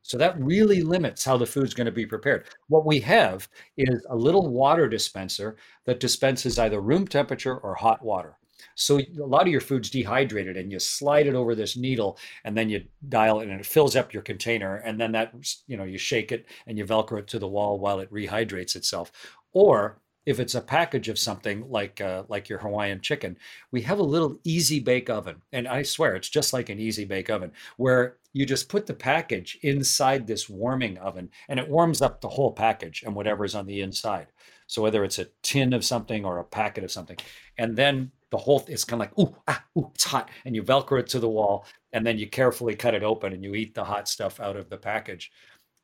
So 0.03 0.17
that 0.17 0.39
really 0.39 0.81
limits 0.81 1.23
how 1.23 1.37
the 1.37 1.45
food's 1.45 1.73
going 1.73 1.85
to 1.85 1.91
be 1.91 2.05
prepared. 2.05 2.45
What 2.67 2.85
we 2.85 2.99
have 3.01 3.47
is 3.77 4.05
a 4.09 4.15
little 4.15 4.49
water 4.49 4.89
dispenser 4.89 5.57
that 5.85 5.99
dispenses 5.99 6.57
either 6.59 6.81
room 6.81 7.07
temperature 7.07 7.57
or 7.57 7.75
hot 7.75 8.03
water. 8.03 8.37
So 8.75 8.99
a 8.99 9.05
lot 9.25 9.43
of 9.43 9.47
your 9.47 9.61
food's 9.61 9.89
dehydrated 9.89 10.57
and 10.57 10.71
you 10.71 10.79
slide 10.79 11.27
it 11.27 11.35
over 11.35 11.55
this 11.55 11.77
needle 11.77 12.17
and 12.43 12.57
then 12.57 12.69
you 12.69 12.83
dial 13.09 13.39
it 13.41 13.49
and 13.49 13.59
it 13.59 13.65
fills 13.65 13.95
up 13.95 14.13
your 14.13 14.23
container 14.23 14.77
and 14.77 14.99
then 14.99 15.11
that 15.13 15.33
you 15.67 15.77
know 15.77 15.83
you 15.83 15.97
shake 15.97 16.31
it 16.31 16.45
and 16.67 16.77
you 16.77 16.85
velcro 16.85 17.19
it 17.19 17.27
to 17.27 17.39
the 17.39 17.47
wall 17.47 17.79
while 17.79 17.99
it 17.99 18.11
rehydrates 18.11 18.75
itself. 18.75 19.11
Or 19.53 20.00
if 20.25 20.39
it's 20.39 20.55
a 20.55 20.62
package 20.62 21.10
of 21.10 21.17
something 21.17 21.69
like 21.69 21.99
uh, 21.99 22.23
like 22.27 22.47
your 22.47 22.60
Hawaiian 22.60 23.01
chicken, 23.01 23.38
we 23.71 23.81
have 23.81 23.99
a 23.99 24.03
little 24.03 24.38
easy 24.43 24.79
bake 24.79 25.10
oven, 25.10 25.41
and 25.51 25.67
I 25.67 25.84
swear 25.84 26.15
it's 26.15 26.29
just 26.29 26.53
like 26.53 26.69
an 26.69 26.79
easy 26.79 27.05
bake 27.05 27.29
oven 27.29 27.51
where 27.77 28.17
you 28.34 28.45
just 28.45 28.69
put 28.69 28.86
the 28.86 28.93
package 28.93 29.57
inside 29.62 30.27
this 30.27 30.47
warming 30.49 30.97
oven, 30.99 31.29
and 31.49 31.60
it 31.60 31.67
warms 31.67 32.01
up 32.01 32.21
the 32.21 32.29
whole 32.29 32.51
package 32.53 33.03
and 33.03 33.15
whatever's 33.15 33.55
on 33.55 33.65
the 33.65 33.81
inside. 33.81 34.27
So 34.67 34.81
whether 34.81 35.03
it's 35.03 35.19
a 35.19 35.27
tin 35.41 35.73
of 35.73 35.84
something 35.84 36.23
or 36.23 36.39
a 36.39 36.43
packet 36.43 36.84
of 36.84 36.91
something, 36.91 37.17
and 37.57 37.75
then 37.75 38.12
the 38.29 38.38
whole 38.38 38.63
it's 38.67 38.86
kind 38.86 39.01
of 39.01 39.07
like 39.07 39.19
ooh 39.19 39.36
ah 39.47 39.63
ooh 39.77 39.91
it's 39.95 40.05
hot, 40.05 40.29
and 40.45 40.55
you 40.55 40.63
velcro 40.63 40.99
it 40.99 41.07
to 41.07 41.19
the 41.19 41.29
wall, 41.29 41.65
and 41.93 42.05
then 42.05 42.17
you 42.17 42.27
carefully 42.29 42.75
cut 42.75 42.93
it 42.93 43.03
open 43.03 43.34
and 43.34 43.43
you 43.43 43.55
eat 43.55 43.73
the 43.73 43.84
hot 43.84 44.07
stuff 44.07 44.39
out 44.39 44.55
of 44.55 44.69
the 44.69 44.77
package. 44.77 45.31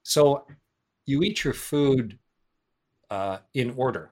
So 0.04 0.46
you 1.06 1.24
eat 1.24 1.44
your 1.44 1.54
food 1.54 2.20
uh, 3.10 3.40
in 3.54 3.74
order 3.78 4.12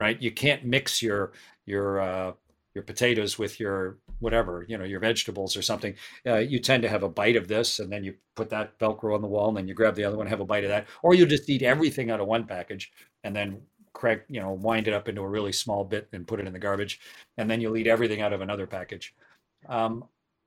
right? 0.00 0.20
You 0.20 0.30
can't 0.30 0.64
mix 0.64 1.02
your 1.02 1.32
your 1.66 2.00
uh, 2.00 2.32
your 2.74 2.84
potatoes 2.84 3.38
with 3.38 3.58
your 3.58 3.98
whatever 4.20 4.64
you 4.68 4.78
know 4.78 4.84
your 4.84 5.00
vegetables 5.00 5.56
or 5.56 5.62
something. 5.62 5.94
Uh, 6.26 6.36
you 6.36 6.58
tend 6.58 6.82
to 6.82 6.88
have 6.88 7.02
a 7.02 7.08
bite 7.08 7.36
of 7.36 7.48
this, 7.48 7.78
and 7.78 7.90
then 7.90 8.04
you 8.04 8.14
put 8.34 8.50
that 8.50 8.78
Velcro 8.78 9.14
on 9.14 9.22
the 9.22 9.28
wall, 9.28 9.48
and 9.48 9.56
then 9.56 9.68
you 9.68 9.74
grab 9.74 9.94
the 9.94 10.04
other 10.04 10.16
one, 10.16 10.26
have 10.26 10.40
a 10.40 10.44
bite 10.44 10.64
of 10.64 10.70
that, 10.70 10.86
or 11.02 11.14
you 11.14 11.26
just 11.26 11.48
eat 11.48 11.62
everything 11.62 12.10
out 12.10 12.20
of 12.20 12.26
one 12.26 12.44
package, 12.44 12.92
and 13.24 13.34
then 13.34 13.60
crack 13.92 14.24
you 14.28 14.40
know 14.40 14.52
wind 14.52 14.86
it 14.86 14.94
up 14.94 15.08
into 15.08 15.22
a 15.22 15.28
really 15.28 15.52
small 15.52 15.82
bit 15.84 16.08
and 16.12 16.26
put 16.26 16.40
it 16.40 16.46
in 16.46 16.52
the 16.52 16.58
garbage, 16.58 17.00
and 17.36 17.50
then 17.50 17.60
you'll 17.60 17.76
eat 17.76 17.86
everything 17.86 18.20
out 18.20 18.32
of 18.32 18.40
another 18.40 18.66
package. 18.66 19.14
Um, 19.68 20.04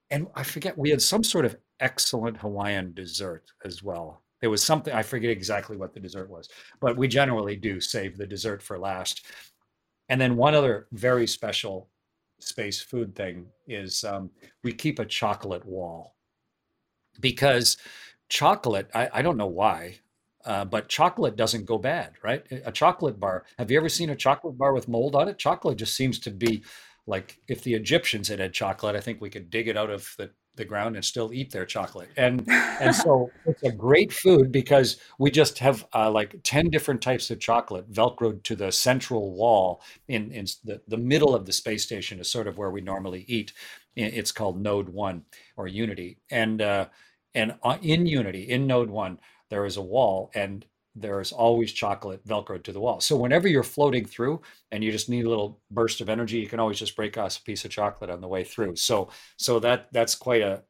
and 0.10 0.28
I 0.36 0.44
forget 0.44 0.78
we 0.78 0.90
had 0.90 1.02
some 1.02 1.24
sort 1.24 1.46
of 1.46 1.58
excellent 1.80 2.38
Hawaiian 2.38 2.94
dessert 2.94 3.52
as 3.66 3.82
well. 3.82 4.21
There 4.42 4.50
was 4.50 4.64
something, 4.64 4.94
I 4.94 5.04
forget 5.04 5.30
exactly 5.30 5.78
what 5.78 5.94
the 5.94 6.00
dessert 6.00 6.30
was, 6.30 6.50
but 6.80 6.98
we 6.98 7.08
generally 7.08 7.56
do 7.56 7.80
save 7.80 8.18
the 8.18 8.28
dessert 8.28 8.62
for 8.62 8.78
last. 8.78 9.26
And 10.10 10.20
then 10.20 10.36
one 10.36 10.56
other 10.56 10.88
very 10.92 11.28
special 11.28 11.90
space 12.40 12.82
food 12.82 13.16
thing 13.16 13.46
is 13.68 14.04
um, 14.04 14.32
we 14.64 14.74
keep 14.74 15.00
a 15.00 15.06
chocolate 15.06 15.66
wall 15.66 16.16
because 17.20 17.78
chocolate, 18.30 18.90
I, 18.94 19.10
I 19.14 19.22
don't 19.22 19.38
know 19.38 19.48
why, 19.48 20.00
uh, 20.46 20.66
but 20.66 20.90
chocolate 20.90 21.36
doesn't 21.36 21.66
go 21.66 21.78
bad, 21.78 22.14
right? 22.24 22.44
A 22.66 22.72
chocolate 22.72 23.20
bar. 23.20 23.46
Have 23.60 23.70
you 23.70 23.78
ever 23.78 23.90
seen 23.90 24.10
a 24.10 24.16
chocolate 24.16 24.58
bar 24.58 24.74
with 24.74 24.88
mold 24.88 25.16
on 25.16 25.28
it? 25.28 25.38
Chocolate 25.38 25.78
just 25.78 25.96
seems 25.96 26.18
to 26.20 26.32
be 26.32 26.64
like 27.06 27.40
if 27.48 27.64
the 27.64 27.74
Egyptians 27.74 28.28
had 28.28 28.40
had 28.40 28.54
chocolate, 28.54 28.96
I 28.96 29.02
think 29.02 29.22
we 29.22 29.30
could 29.30 29.50
dig 29.50 29.68
it 29.68 29.78
out 29.78 29.90
of 29.90 30.14
the 30.18 30.32
the 30.62 30.66
ground 30.66 30.96
and 30.96 31.04
still 31.04 31.34
eat 31.34 31.52
their 31.52 31.66
chocolate. 31.66 32.10
And 32.16 32.48
and 32.48 32.96
so 32.96 33.32
it's 33.46 33.64
a 33.64 33.72
great 33.72 34.14
food 34.14 34.52
because 34.52 34.98
we 35.18 35.32
just 35.32 35.60
have 35.60 35.86
uh, 35.94 36.12
like 36.12 36.36
10 36.44 36.70
different 36.70 37.02
types 37.02 37.32
of 37.32 37.40
chocolate 37.40 37.92
velcroed 37.92 38.44
to 38.44 38.56
the 38.56 38.72
central 38.72 39.34
wall 39.34 39.82
in, 40.08 40.32
in 40.32 40.46
the, 40.64 40.82
the 40.88 40.98
middle 40.98 41.34
of 41.36 41.46
the 41.46 41.54
space 41.54 41.84
station 41.84 42.20
is 42.20 42.30
sort 42.30 42.48
of 42.48 42.58
where 42.58 42.70
we 42.70 42.82
normally 42.82 43.26
eat. 43.28 43.54
It's 43.96 44.32
called 44.32 44.62
node 44.62 44.90
one 44.90 45.24
or 45.58 45.68
unity. 45.68 46.20
And 46.30 46.62
uh, 46.62 46.86
and 47.34 47.56
uh, 47.64 47.78
in 47.82 48.06
unity, 48.06 48.44
in 48.44 48.68
node 48.68 48.90
one, 48.90 49.20
there 49.50 49.66
is 49.66 49.78
a 49.78 49.82
wall 49.82 50.32
and 50.36 50.66
there 50.96 51.22
is 51.22 51.32
always 51.32 51.72
chocolate 51.72 52.26
velcroed 52.28 52.64
to 52.64 52.74
the 52.74 52.80
wall. 52.80 53.00
So 53.00 53.16
whenever 53.16 53.48
you're 53.48 53.64
floating 53.64 54.06
through 54.06 54.42
and 54.72 54.84
you 54.84 54.92
just 54.92 55.10
need 55.10 55.26
a 55.26 55.30
little 55.30 55.62
burst 55.72 56.02
of 56.02 56.10
energy, 56.10 56.38
you 56.38 56.48
can 56.48 56.60
always 56.60 56.80
just 56.80 56.96
break 56.96 57.18
off 57.18 57.38
a 57.38 57.42
piece 57.44 57.64
of 57.66 57.72
chocolate 57.72 58.10
on 58.10 58.22
the 58.22 58.28
way 58.28 58.44
through. 58.44 58.76
So 58.76 59.10
so 59.38 59.60
that 59.60 59.88
that's 59.92 60.16
quite 60.16 60.42
a, 60.42 60.64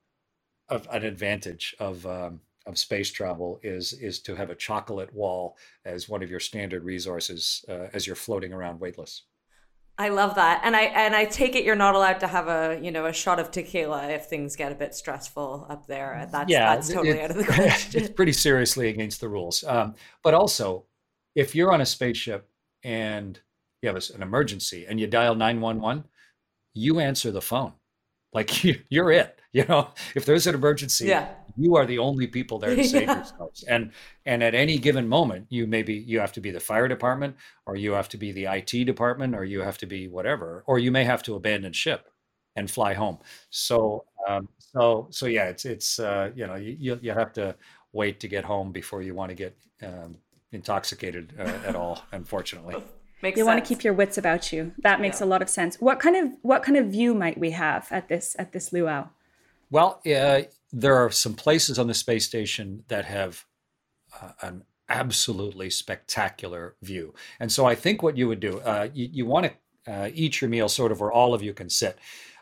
a 0.69 0.81
an 0.91 1.03
advantage 1.03 1.75
of 1.79 2.05
um, 2.05 2.41
of 2.65 2.77
space 2.77 3.11
travel 3.11 3.59
is 3.63 3.93
is 3.93 4.19
to 4.21 4.35
have 4.35 4.49
a 4.49 4.55
chocolate 4.55 5.13
wall 5.13 5.57
as 5.85 6.07
one 6.07 6.21
of 6.21 6.29
your 6.29 6.39
standard 6.39 6.83
resources 6.83 7.65
uh, 7.67 7.87
as 7.93 8.05
you're 8.05 8.15
floating 8.15 8.53
around 8.53 8.79
weightless. 8.79 9.23
I 10.01 10.09
love 10.09 10.33
that, 10.33 10.61
and 10.63 10.75
I 10.75 10.81
and 10.85 11.15
I 11.15 11.25
take 11.25 11.55
it 11.55 11.63
you're 11.63 11.75
not 11.75 11.93
allowed 11.93 12.21
to 12.21 12.27
have 12.27 12.47
a 12.47 12.79
you 12.81 12.89
know 12.89 13.05
a 13.05 13.13
shot 13.13 13.39
of 13.39 13.51
tequila 13.51 14.09
if 14.09 14.25
things 14.25 14.55
get 14.55 14.71
a 14.71 14.75
bit 14.75 14.95
stressful 14.95 15.67
up 15.69 15.85
there. 15.85 16.27
That's 16.31 16.49
yeah, 16.49 16.73
that's 16.73 16.89
totally 16.89 17.19
it, 17.19 17.21
out 17.21 17.29
of 17.29 17.37
the 17.37 17.43
question. 17.53 18.01
It's 18.01 18.09
pretty 18.09 18.33
seriously 18.33 18.89
against 18.89 19.21
the 19.21 19.29
rules. 19.29 19.63
Um, 19.63 19.93
but 20.23 20.33
also, 20.33 20.85
if 21.35 21.53
you're 21.53 21.71
on 21.71 21.81
a 21.81 21.85
spaceship 21.85 22.49
and 22.83 23.39
you 23.83 23.89
have 23.89 24.03
an 24.15 24.23
emergency 24.23 24.87
and 24.89 24.99
you 24.99 25.05
dial 25.05 25.35
nine 25.35 25.61
one 25.61 25.79
one, 25.79 26.05
you 26.73 26.99
answer 26.99 27.29
the 27.29 27.41
phone, 27.41 27.73
like 28.33 28.63
you, 28.63 28.79
you're 28.89 29.11
it. 29.11 29.39
You 29.53 29.65
know, 29.65 29.89
if 30.15 30.25
there's 30.25 30.47
an 30.47 30.55
emergency, 30.55 31.05
yeah. 31.05 31.29
You 31.57 31.75
are 31.75 31.85
the 31.85 31.99
only 31.99 32.27
people 32.27 32.59
there 32.59 32.75
to 32.75 32.83
save 32.83 33.01
yeah. 33.07 33.15
yourselves. 33.17 33.63
And 33.63 33.91
and 34.25 34.43
at 34.43 34.55
any 34.55 34.77
given 34.77 35.07
moment, 35.07 35.47
you 35.49 35.67
maybe 35.67 35.93
you 35.93 36.19
have 36.19 36.33
to 36.33 36.41
be 36.41 36.51
the 36.51 36.59
fire 36.59 36.87
department, 36.87 37.35
or 37.65 37.75
you 37.75 37.93
have 37.93 38.09
to 38.09 38.17
be 38.17 38.31
the 38.31 38.45
IT 38.45 38.85
department, 38.85 39.35
or 39.35 39.43
you 39.43 39.61
have 39.61 39.77
to 39.79 39.85
be 39.85 40.07
whatever, 40.07 40.63
or 40.67 40.79
you 40.79 40.91
may 40.91 41.03
have 41.03 41.23
to 41.23 41.35
abandon 41.35 41.73
ship 41.73 42.09
and 42.55 42.69
fly 42.69 42.93
home. 42.93 43.17
So 43.49 44.05
um, 44.27 44.47
so 44.59 45.07
so 45.11 45.25
yeah, 45.25 45.45
it's 45.45 45.65
it's 45.65 45.99
uh, 45.99 46.31
you 46.35 46.47
know 46.47 46.55
you 46.55 46.99
you 47.01 47.11
have 47.11 47.33
to 47.33 47.55
wait 47.93 48.19
to 48.21 48.27
get 48.27 48.45
home 48.45 48.71
before 48.71 49.01
you 49.01 49.13
want 49.13 49.29
to 49.29 49.35
get 49.35 49.57
um, 49.83 50.17
intoxicated 50.51 51.33
uh, 51.39 51.43
at 51.65 51.75
all. 51.75 52.03
Unfortunately. 52.11 52.75
Makes 53.21 53.37
you 53.37 53.43
sense. 53.43 53.53
want 53.53 53.63
to 53.63 53.67
keep 53.67 53.83
your 53.83 53.93
wits 53.93 54.17
about 54.17 54.51
you. 54.51 54.73
That 54.79 54.99
makes 54.99 55.19
yeah. 55.19 55.27
a 55.27 55.27
lot 55.27 55.41
of 55.41 55.49
sense. 55.49 55.79
What 55.79 55.99
kind 55.99 56.15
of 56.15 56.33
what 56.41 56.63
kind 56.63 56.77
of 56.77 56.87
view 56.87 57.13
might 57.13 57.37
we 57.37 57.51
have 57.51 57.87
at 57.91 58.07
this 58.07 58.35
at 58.39 58.51
this 58.51 58.73
luau? 58.73 59.09
Well, 59.69 60.01
uh, 60.05 60.41
there 60.71 60.95
are 60.95 61.11
some 61.11 61.33
places 61.33 61.77
on 61.77 61.87
the 61.87 61.93
space 61.93 62.25
station 62.25 62.83
that 62.87 63.05
have 63.05 63.45
uh, 64.21 64.31
an 64.41 64.63
absolutely 64.89 65.69
spectacular 65.69 66.75
view. 66.81 67.13
And 67.39 67.51
so 67.51 67.65
I 67.65 67.75
think 67.75 68.03
what 68.03 68.17
you 68.17 68.27
would 68.27 68.39
do, 68.39 68.59
uh, 68.59 68.89
you, 68.93 69.09
you 69.11 69.25
want 69.25 69.51
to 69.85 69.91
uh, 69.91 70.09
eat 70.13 70.41
your 70.41 70.49
meal 70.49 70.69
sort 70.69 70.91
of 70.91 70.99
where 70.99 71.11
all 71.11 71.33
of 71.33 71.41
you 71.41 71.53
can 71.53 71.69
sit. 71.69 71.97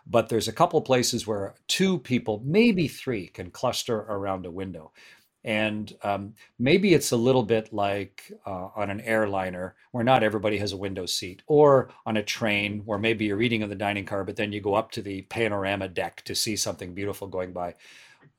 But 0.06 0.30
there's 0.30 0.48
a 0.48 0.54
couple 0.54 0.82
places 0.82 1.28
where 1.28 1.54
two 1.68 2.00
people, 2.00 2.42
maybe 2.44 2.88
three, 2.88 3.28
can 3.28 3.52
cluster 3.52 3.98
around 3.98 4.46
a 4.46 4.52
window. 4.52 4.92
And 5.44 5.96
um, 6.04 6.34
maybe 6.58 6.94
it's 6.94 7.12
a 7.12 7.18
little 7.18 7.44
bit 7.44 7.72
like 7.72 8.32
uh, 8.46 8.70
on 8.76 8.89
an 8.89 9.02
airliner 9.02 9.76
where 9.92 10.04
not 10.04 10.24
everybody 10.24 10.58
has 10.58 10.74
a 10.74 10.78
window 10.78 11.06
seat, 11.06 11.44
or 11.48 11.89
on 12.06 12.18
a 12.18 12.24
train 12.24 12.82
where 12.86 13.00
maybe 13.00 13.26
you're 13.26 13.42
eating 13.42 13.62
in 13.62 13.70
the 13.70 13.76
dining 13.76 14.06
car, 14.06 14.24
but 14.24 14.36
then 14.36 14.52
you 14.52 14.60
go 14.60 14.74
up 14.74 14.92
to 14.92 15.02
the 15.02 15.22
panorama 15.24 15.88
deck 15.88 16.24
to 16.26 16.36
see 16.36 16.56
something 16.56 16.94
beautiful 16.94 17.28
going 17.28 17.54
by. 17.54 17.76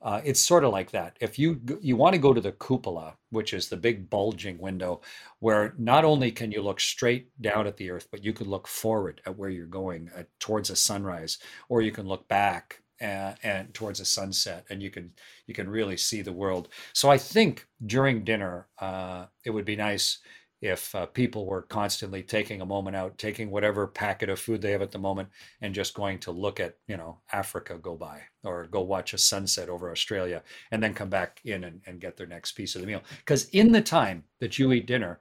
Uh, 0.03 0.21
it's 0.25 0.41
sort 0.41 0.65
of 0.65 0.73
like 0.73 0.91
that. 0.93 1.17
If 1.21 1.39
you 1.39 1.61
you 1.83 1.97
want 1.97 2.15
to 2.15 2.21
go 2.21 2.33
to 2.33 2.41
the 2.41 2.53
cupola, 2.53 3.17
which 3.31 3.53
is 3.53 3.69
the 3.69 3.77
big 3.77 4.09
bulging 4.09 4.59
window, 4.59 5.03
where 5.41 5.75
not 5.79 6.05
only 6.05 6.33
can 6.33 6.51
you 6.53 6.63
look 6.63 6.81
straight 6.81 7.29
down 7.41 7.67
at 7.67 7.77
the 7.77 7.91
Earth, 7.91 8.09
but 8.11 8.25
you 8.25 8.33
can 8.33 8.49
look 8.49 8.67
forward 8.67 9.21
at 9.27 9.37
where 9.37 9.51
you're 9.51 9.67
going 9.67 10.11
towards 10.39 10.71
a 10.71 10.77
sunrise, 10.77 11.39
or 11.69 11.83
you 11.83 11.93
can 11.93 12.09
look 12.09 12.27
back 12.29 12.83
and, 12.99 13.37
and 13.43 13.75
towards 13.75 14.01
a 14.01 14.05
sunset, 14.05 14.65
and 14.71 14.83
you 14.83 14.91
can 14.91 15.13
you 15.47 15.55
can 15.55 15.69
really 15.69 15.97
see 15.97 16.23
the 16.23 16.33
world. 16.33 16.69
So 16.95 17.11
I 17.11 17.19
think 17.19 17.67
during 17.85 18.25
dinner, 18.25 18.69
uh, 18.79 19.27
it 19.45 19.51
would 19.51 19.67
be 19.67 19.77
nice 19.77 20.19
if 20.61 20.95
uh, 20.95 21.07
people 21.07 21.47
were 21.47 21.63
constantly 21.63 22.23
taking 22.23 22.61
a 22.61 22.67
moment 22.67 22.95
out, 22.95 23.17
taking 23.17 23.51
whatever 23.51 23.87
packet 23.87 24.29
of 24.29 24.39
food 24.39 24.61
they 24.61 24.73
have 24.73 24.83
at 24.83 24.91
the 24.91 24.99
moment, 24.99 25.29
and 25.61 25.75
just 25.75 25.95
going 25.95 26.19
to 26.21 26.31
look 26.31 26.61
at 26.61 26.77
you 26.87 26.97
know 26.97 27.19
Africa 27.33 27.79
go 27.79 27.97
by 27.97 28.21
or 28.45 28.67
go 28.67 28.81
watch 28.81 29.15
a 29.15 29.19
sunset 29.19 29.69
over 29.69 29.91
Australia, 29.91 30.43
and 30.71 30.83
then 30.83 30.95
come 30.95 31.09
back 31.09 31.41
in 31.45 31.65
and, 31.65 31.81
and 31.87 32.01
get 32.01 32.17
their 32.17 32.27
next 32.27 32.53
piece 32.53 32.75
of 32.75 32.81
the 32.81 32.87
meal. 32.87 33.03
Because 33.19 33.49
in 33.51 33.73
the 33.73 33.83
time 33.83 34.25
that 34.41 34.59
you 34.59 34.73
eat 34.73 34.87
dinner, 34.87 35.19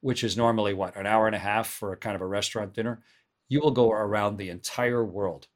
which 0.00 0.22
is 0.22 0.36
normally 0.36 0.74
what 0.74 0.96
an 0.96 1.06
hour 1.06 1.26
and 1.26 1.36
a 1.36 1.38
half 1.38 1.66
for 1.66 1.92
a 1.92 1.96
kind 1.96 2.14
of 2.14 2.20
a 2.20 2.26
restaurant 2.26 2.74
dinner, 2.74 3.02
you 3.48 3.60
will 3.60 3.70
go 3.70 3.90
around 3.90 4.36
the 4.36 4.50
entire 4.50 5.04
world 5.04 5.48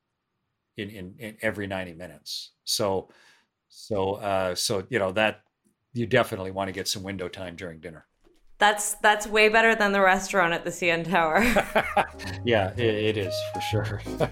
in, 0.79 0.88
in, 0.88 1.14
in 1.19 1.37
every 1.43 1.67
90 1.67 1.95
minutes. 1.95 2.53
So, 2.64 3.09
so, 3.69 4.14
uh, 4.14 4.55
so, 4.55 4.87
you 4.88 4.99
know, 4.99 5.12
that 5.12 5.43
you 5.93 6.07
definitely 6.07 6.51
want 6.51 6.69
to 6.69 6.73
get 6.73 6.88
some 6.88 7.03
window 7.03 7.29
time 7.29 7.57
during 7.57 7.81
dinner. 7.81 8.07
That's 8.59 8.94
that's 8.97 9.27
way 9.27 9.49
better 9.49 9.75
than 9.75 9.92
the 9.92 10.01
restaurant 10.01 10.53
at 10.53 10.64
the 10.64 10.71
CN 10.71 11.09
Tower. 11.09 11.42
yeah, 12.44 12.73
it, 12.77 13.16
it 13.16 13.16
is 13.16 13.35
for 13.55 13.61
sure. 13.61 14.03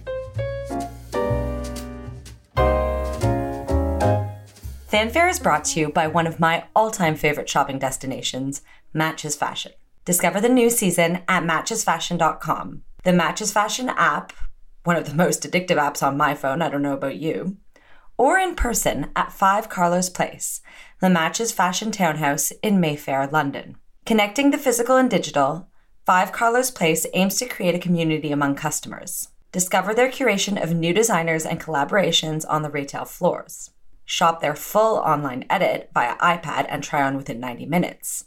Fanfare 4.89 5.29
is 5.29 5.41
brought 5.41 5.65
to 5.67 5.81
you 5.81 5.91
by 5.91 6.07
one 6.07 6.27
of 6.27 6.41
my 6.41 6.65
all-time 6.75 7.17
favorite 7.17 7.49
shopping 7.49 7.79
destinations, 7.79 8.63
Matches 8.95 9.37
Fashion. 9.37 9.73
Discover 10.05 10.41
the 10.41 10.49
new 10.49 10.71
season 10.71 11.23
at 11.29 11.43
matchesfashion.com. 11.43 12.83
The 13.03 13.13
Matches 13.13 13.53
Fashion 13.53 13.91
app 13.91 14.33
one 14.87 14.97
of 14.97 15.09
the 15.09 15.15
most 15.15 15.43
addictive 15.43 15.79
apps 15.79 16.01
on 16.01 16.17
my 16.17 16.35
phone, 16.35 16.63
I 16.63 16.69
don't 16.69 16.81
know 16.81 16.95
about 16.95 17.17
you, 17.17 17.57
or 18.17 18.39
in 18.39 18.55
person 18.55 19.11
at 19.17 19.33
5 19.33 19.69
Carlos 19.69 20.09
Place, 20.09 20.61
the 21.01 21.11
Matches 21.11 21.51
Fashion 21.51 21.91
Townhouse 21.91 22.53
in 22.63 22.81
Mayfair, 22.81 23.27
London. 23.27 23.77
Connecting 24.07 24.53
the 24.53 24.59
physical 24.59 24.97
and 24.97 25.11
digital, 25.11 25.67
5 26.05 26.31
Carlos 26.31 26.71
Place 26.71 27.07
aims 27.13 27.41
to 27.41 27.49
create 27.49 27.75
a 27.75 27.81
community 27.81 28.31
among 28.31 28.55
customers. 28.55 29.31
Discover 29.51 29.95
their 29.95 30.09
curation 30.09 30.63
of 30.63 30.73
new 30.73 30.95
designers 30.95 31.45
and 31.45 31.61
collaborations 31.61 32.45
on 32.49 32.63
the 32.63 32.71
retail 32.71 33.05
floors. 33.05 33.73
Shop 34.05 34.41
their 34.41 34.55
full 34.55 34.99
online 34.99 35.45
edit 35.51 35.91
via 35.93 36.17
iPad 36.19 36.67
and 36.69 36.85
try 36.85 37.03
on 37.03 37.17
within 37.17 37.41
90 37.41 37.67
minutes 37.67 38.27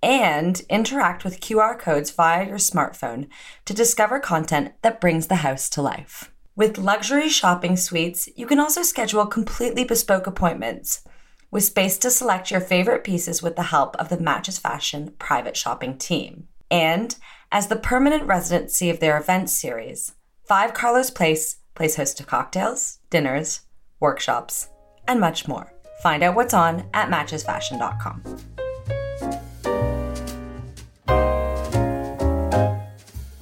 and 0.00 0.62
interact 0.70 1.24
with 1.24 1.40
QR 1.40 1.76
codes 1.76 2.12
via 2.12 2.46
your 2.46 2.58
smartphone 2.58 3.26
to 3.64 3.74
discover 3.74 4.20
content 4.20 4.74
that 4.82 5.00
brings 5.00 5.26
the 5.26 5.42
house 5.42 5.68
to 5.70 5.82
life. 5.82 6.30
With 6.54 6.78
luxury 6.78 7.28
shopping 7.28 7.76
suites, 7.76 8.28
you 8.36 8.46
can 8.46 8.60
also 8.60 8.82
schedule 8.84 9.26
completely 9.26 9.82
bespoke 9.82 10.28
appointments 10.28 11.02
with 11.50 11.64
space 11.64 11.96
to 11.98 12.10
select 12.10 12.50
your 12.50 12.60
favorite 12.60 13.04
pieces 13.04 13.42
with 13.42 13.56
the 13.56 13.64
help 13.64 13.96
of 13.96 14.08
the 14.08 14.20
Matches 14.20 14.58
Fashion 14.58 15.14
private 15.18 15.56
shopping 15.56 15.96
team. 15.96 16.48
And 16.70 17.16
as 17.50 17.68
the 17.68 17.76
permanent 17.76 18.24
residency 18.24 18.90
of 18.90 19.00
their 19.00 19.18
events 19.18 19.52
series, 19.52 20.12
5 20.44 20.74
Carlos 20.74 21.10
Place 21.10 21.60
plays 21.74 21.96
host 21.96 22.18
to 22.18 22.24
cocktails, 22.24 22.98
dinners, 23.10 23.62
workshops, 24.00 24.68
and 25.06 25.20
much 25.20 25.48
more. 25.48 25.72
Find 26.02 26.22
out 26.22 26.36
what's 26.36 26.54
on 26.54 26.88
at 26.92 27.08
matchesfashion.com. 27.08 28.22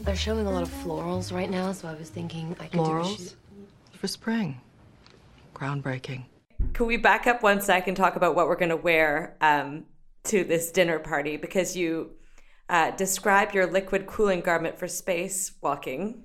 They're 0.01 0.17
showing 0.17 0.47
a 0.47 0.51
lot 0.51 0.63
of 0.63 0.71
florals 0.71 1.33
right 1.33 1.51
now, 1.51 1.73
so 1.73 1.89
I 1.89 1.95
was 1.95 2.09
thinking 2.09 2.57
I 2.61 2.69
could 2.69 2.81
florals 2.81 3.35
for 3.93 4.07
spring. 4.07 4.61
Groundbreaking. 5.55 6.25
Can 6.73 6.87
we 6.87 6.97
back 6.97 7.27
up 7.27 7.43
one 7.43 7.61
sec 7.61 7.89
and 7.89 7.97
talk 7.97 8.17
about 8.17 8.35
what 8.35 8.49
we're 8.49 8.57
going 8.57 8.71
to 8.71 8.77
wear 8.77 9.37
um, 9.41 9.85
to 10.25 10.45
this 10.45 10.71
dinner 10.71 10.99
party? 10.99 11.37
Because 11.37 11.77
you 11.77 12.13
uh, 12.69 12.91
describe 12.93 13.53
your 13.55 13.67
liquid 13.67 14.07
cooling 14.07 14.41
garment 14.41 14.79
for 14.79 14.89
space 14.89 15.53
walking 15.63 16.25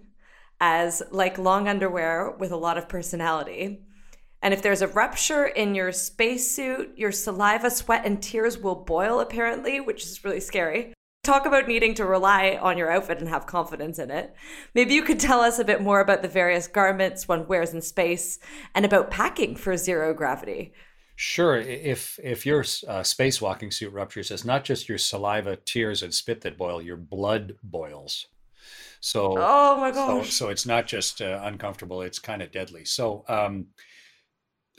as 0.59 1.01
like 1.11 1.37
long 1.37 1.67
underwear 1.67 2.31
with 2.39 2.51
a 2.51 2.57
lot 2.57 2.77
of 2.77 2.89
personality. 2.89 3.85
And 4.41 4.53
if 4.53 4.61
there's 4.61 4.81
a 4.81 4.87
rupture 4.87 5.45
in 5.45 5.75
your 5.75 5.91
spacesuit, 5.91 6.97
your 6.97 7.11
saliva, 7.11 7.69
sweat, 7.69 8.05
and 8.05 8.21
tears 8.21 8.57
will 8.57 8.75
boil, 8.75 9.19
apparently, 9.19 9.79
which 9.79 10.03
is 10.03 10.23
really 10.23 10.39
scary 10.39 10.93
talk 11.23 11.45
about 11.45 11.67
needing 11.67 11.93
to 11.93 12.05
rely 12.05 12.57
on 12.59 12.77
your 12.77 12.91
outfit 12.91 13.19
and 13.19 13.29
have 13.29 13.45
confidence 13.45 13.99
in 13.99 14.09
it. 14.09 14.33
Maybe 14.73 14.93
you 14.93 15.03
could 15.03 15.19
tell 15.19 15.41
us 15.41 15.59
a 15.59 15.65
bit 15.65 15.81
more 15.81 15.99
about 15.99 16.23
the 16.23 16.27
various 16.27 16.67
garments 16.67 17.27
one 17.27 17.47
wears 17.47 17.73
in 17.73 17.81
space 17.81 18.39
and 18.73 18.85
about 18.85 19.11
packing 19.11 19.55
for 19.55 19.77
zero 19.77 20.13
gravity. 20.13 20.73
Sure. 21.15 21.57
If 21.57 22.19
if 22.23 22.45
your 22.47 22.61
uh, 22.61 23.01
spacewalking 23.01 23.71
suit 23.71 23.93
ruptures, 23.93 24.31
it's 24.31 24.45
not 24.45 24.63
just 24.63 24.89
your 24.89 24.97
saliva, 24.97 25.57
tears, 25.57 26.01
and 26.01 26.11
spit 26.11 26.41
that 26.41 26.57
boil; 26.57 26.81
your 26.81 26.97
blood 26.97 27.57
boils. 27.61 28.25
So, 29.01 29.35
oh 29.37 29.77
my 29.77 29.91
gosh! 29.91 30.27
So, 30.27 30.45
so 30.45 30.49
it's 30.49 30.65
not 30.65 30.87
just 30.87 31.21
uh, 31.21 31.41
uncomfortable; 31.43 32.01
it's 32.01 32.17
kind 32.17 32.41
of 32.41 32.51
deadly. 32.51 32.85
So, 32.85 33.23
um, 33.27 33.67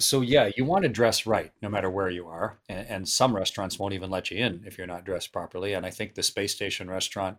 so 0.03 0.21
yeah, 0.21 0.51
you 0.57 0.65
want 0.65 0.83
to 0.83 0.89
dress 0.89 1.27
right 1.27 1.53
no 1.63 1.69
matter 1.69 1.89
where 1.89 2.11
you 2.11 2.27
are, 2.27 2.59
and, 2.69 2.87
and, 2.89 3.09
some 3.09 3.35
restaurants 3.35 3.79
won't 3.79 3.95
even 3.95 4.11
let 4.11 4.31
you 4.31 4.39
in 4.39 4.63
if 4.67 4.77
you're 4.77 4.87
not 4.87 5.05
dressed 5.05 5.33
properly. 5.33 5.73
And 5.73 5.87
I 5.87 5.91
think 5.91 6.15
the 6.15 6.23
space 6.23 6.55
station 6.55 6.91
restaurant, 6.91 7.39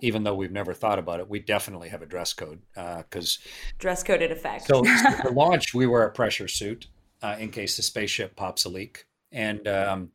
even 0.00 0.24
though 0.24 0.34
we've 0.34 0.52
never 0.52 0.74
thought 0.74 0.98
about 0.98 1.20
it, 1.20 1.28
we 1.28 1.38
definitely 1.38 1.88
have 1.88 2.02
a 2.02 2.06
dress 2.06 2.32
code 2.32 2.60
because 2.74 3.38
uh, 3.42 3.48
dress 3.78 4.02
code 4.02 4.22
in 4.22 4.32
effect. 4.32 4.66
so, 4.66 4.84
so 5.02 5.10
for 5.22 5.30
launch, 5.30 5.72
we 5.72 5.86
wear 5.86 6.02
a 6.02 6.10
pressure 6.10 6.48
suit 6.48 6.88
uh, 7.22 7.36
in 7.38 7.50
case 7.50 7.76
the 7.76 7.82
spaceship 7.82 8.36
pops 8.36 8.64
a 8.64 8.68
leak, 8.68 9.06
and 9.32 9.66
um, 9.66 10.10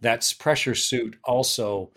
that's 0.00 0.32
pressure 0.32 0.74
suit 0.74 1.16
also. 1.24 1.90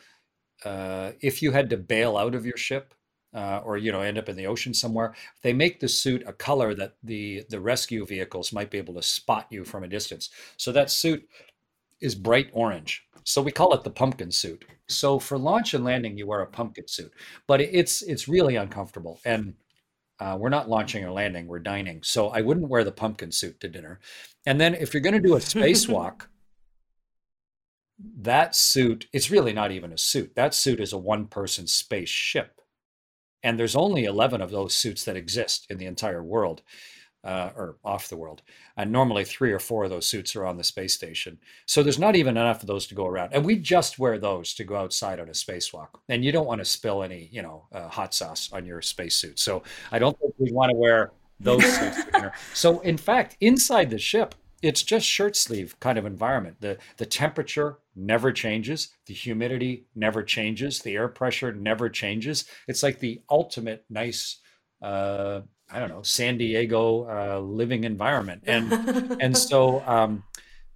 Uh, 0.63 1.11
if 1.21 1.43
you 1.43 1.51
had 1.51 1.69
to 1.69 1.77
bail 1.77 2.17
out 2.17 2.33
of 2.33 2.43
your 2.43 2.57
ship, 2.57 2.94
uh, 3.35 3.61
or 3.63 3.77
you 3.77 3.91
know 3.91 4.01
end 4.01 4.17
up 4.17 4.29
in 4.29 4.35
the 4.35 4.47
ocean 4.47 4.73
somewhere 4.73 5.13
they 5.43 5.53
make 5.53 5.79
the 5.79 5.87
suit 5.87 6.23
a 6.25 6.33
color 6.33 6.73
that 6.73 6.95
the 7.03 7.43
the 7.49 7.59
rescue 7.59 8.05
vehicles 8.05 8.53
might 8.53 8.71
be 8.71 8.77
able 8.77 8.93
to 8.93 9.03
spot 9.03 9.45
you 9.49 9.63
from 9.63 9.83
a 9.83 9.87
distance 9.87 10.29
so 10.57 10.71
that 10.71 10.89
suit 10.89 11.27
is 12.01 12.15
bright 12.15 12.49
orange. 12.53 13.03
So 13.23 13.41
we 13.41 13.51
call 13.51 13.73
it 13.73 13.83
the 13.83 13.89
pumpkin 13.89 14.31
suit. 14.31 14.65
So 14.87 15.17
for 15.17 15.37
launch 15.37 15.73
and 15.73 15.83
landing, 15.83 16.17
you 16.17 16.27
wear 16.27 16.41
a 16.41 16.47
pumpkin 16.47 16.87
suit, 16.87 17.11
but 17.47 17.59
it's 17.59 18.01
it's 18.03 18.27
really 18.27 18.55
uncomfortable. 18.55 19.19
And 19.25 19.55
uh, 20.19 20.37
we're 20.39 20.49
not 20.49 20.69
launching 20.69 21.03
or 21.03 21.11
landing; 21.11 21.47
we're 21.47 21.59
dining. 21.59 22.03
So 22.03 22.29
I 22.29 22.41
wouldn't 22.41 22.69
wear 22.69 22.83
the 22.83 22.91
pumpkin 22.91 23.31
suit 23.31 23.59
to 23.61 23.67
dinner. 23.67 23.99
And 24.45 24.61
then 24.61 24.75
if 24.75 24.93
you're 24.93 25.01
going 25.01 25.15
to 25.15 25.27
do 25.27 25.35
a 25.35 25.39
spacewalk, 25.39 26.27
that 28.17 28.55
suit 28.55 29.07
it's 29.11 29.31
really 29.31 29.53
not 29.53 29.71
even 29.71 29.91
a 29.91 29.97
suit. 29.97 30.35
That 30.35 30.53
suit 30.53 30.79
is 30.79 30.93
a 30.93 30.97
one-person 30.97 31.65
spaceship, 31.65 32.54
and 33.45 33.59
there's 33.59 33.75
only 33.75 34.05
11 34.05 34.41
of 34.41 34.49
those 34.49 34.73
suits 34.73 35.05
that 35.05 35.15
exist 35.15 35.67
in 35.69 35.77
the 35.77 35.85
entire 35.85 36.23
world 36.23 36.63
uh, 37.23 37.51
or 37.55 37.77
off 37.85 38.09
the 38.09 38.17
world. 38.17 38.41
And 38.75 38.91
normally 38.91 39.23
three 39.23 39.51
or 39.51 39.59
four 39.59 39.83
of 39.83 39.91
those 39.91 40.07
suits 40.07 40.35
are 40.35 40.47
on 40.47 40.57
the 40.57 40.63
space 40.63 40.95
station. 40.95 41.37
So 41.67 41.83
there's 41.83 41.99
not 41.99 42.15
even 42.15 42.37
enough 42.37 42.61
of 42.61 42.67
those 42.67 42.87
to 42.87 42.95
go 42.95 43.05
around. 43.05 43.33
And 43.33 43.45
we 43.45 43.57
just 43.57 43.99
wear 43.99 44.17
those 44.17 44.55
to 44.55 44.63
go 44.63 44.75
outside 44.75 45.19
on 45.19 45.29
a 45.29 45.31
spacewalk. 45.31 45.89
And 46.09 46.25
you 46.25 46.31
don't 46.31 46.47
want 46.47 46.59
to 46.59 46.65
spill 46.65 47.03
any, 47.03 47.29
you 47.31 47.43
know, 47.43 47.67
uh, 47.71 47.87
hot 47.87 48.15
sauce 48.15 48.49
on 48.51 48.65
your 48.65 48.81
spacesuit. 48.81 49.37
So 49.37 49.61
I 49.91 49.99
don't 49.99 50.17
think 50.19 50.33
we 50.39 50.51
want 50.51 50.71
to 50.71 50.77
wear 50.77 51.11
those 51.39 51.63
suits. 51.63 51.99
so 52.55 52.79
in 52.79 52.97
fact, 52.97 53.37
inside 53.41 53.91
the 53.91 53.99
ship, 53.99 54.33
it's 54.65 54.81
just 54.81 55.05
shirt 55.05 55.35
sleeve 55.35 55.79
kind 55.79 55.99
of 55.99 56.07
environment. 56.07 56.57
The 56.59 56.79
the 56.97 57.05
temperature 57.05 57.77
never 57.95 58.31
changes, 58.31 58.89
the 59.05 59.13
humidity 59.13 59.85
never 59.95 60.23
changes, 60.23 60.79
the 60.79 60.95
air 60.95 61.07
pressure 61.07 61.53
never 61.53 61.87
changes. 61.87 62.45
It's 62.67 62.81
like 62.81 62.99
the 62.99 63.21
ultimate 63.29 63.85
nice 63.91 64.39
uh, 64.81 65.41
I 65.69 65.79
don't 65.79 65.89
know 65.89 66.01
San 66.01 66.39
Diego 66.39 67.07
uh, 67.07 67.39
living 67.39 67.83
environment, 67.83 68.43
and 68.47 68.73
and 69.21 69.37
so 69.37 69.83
um, 69.85 70.23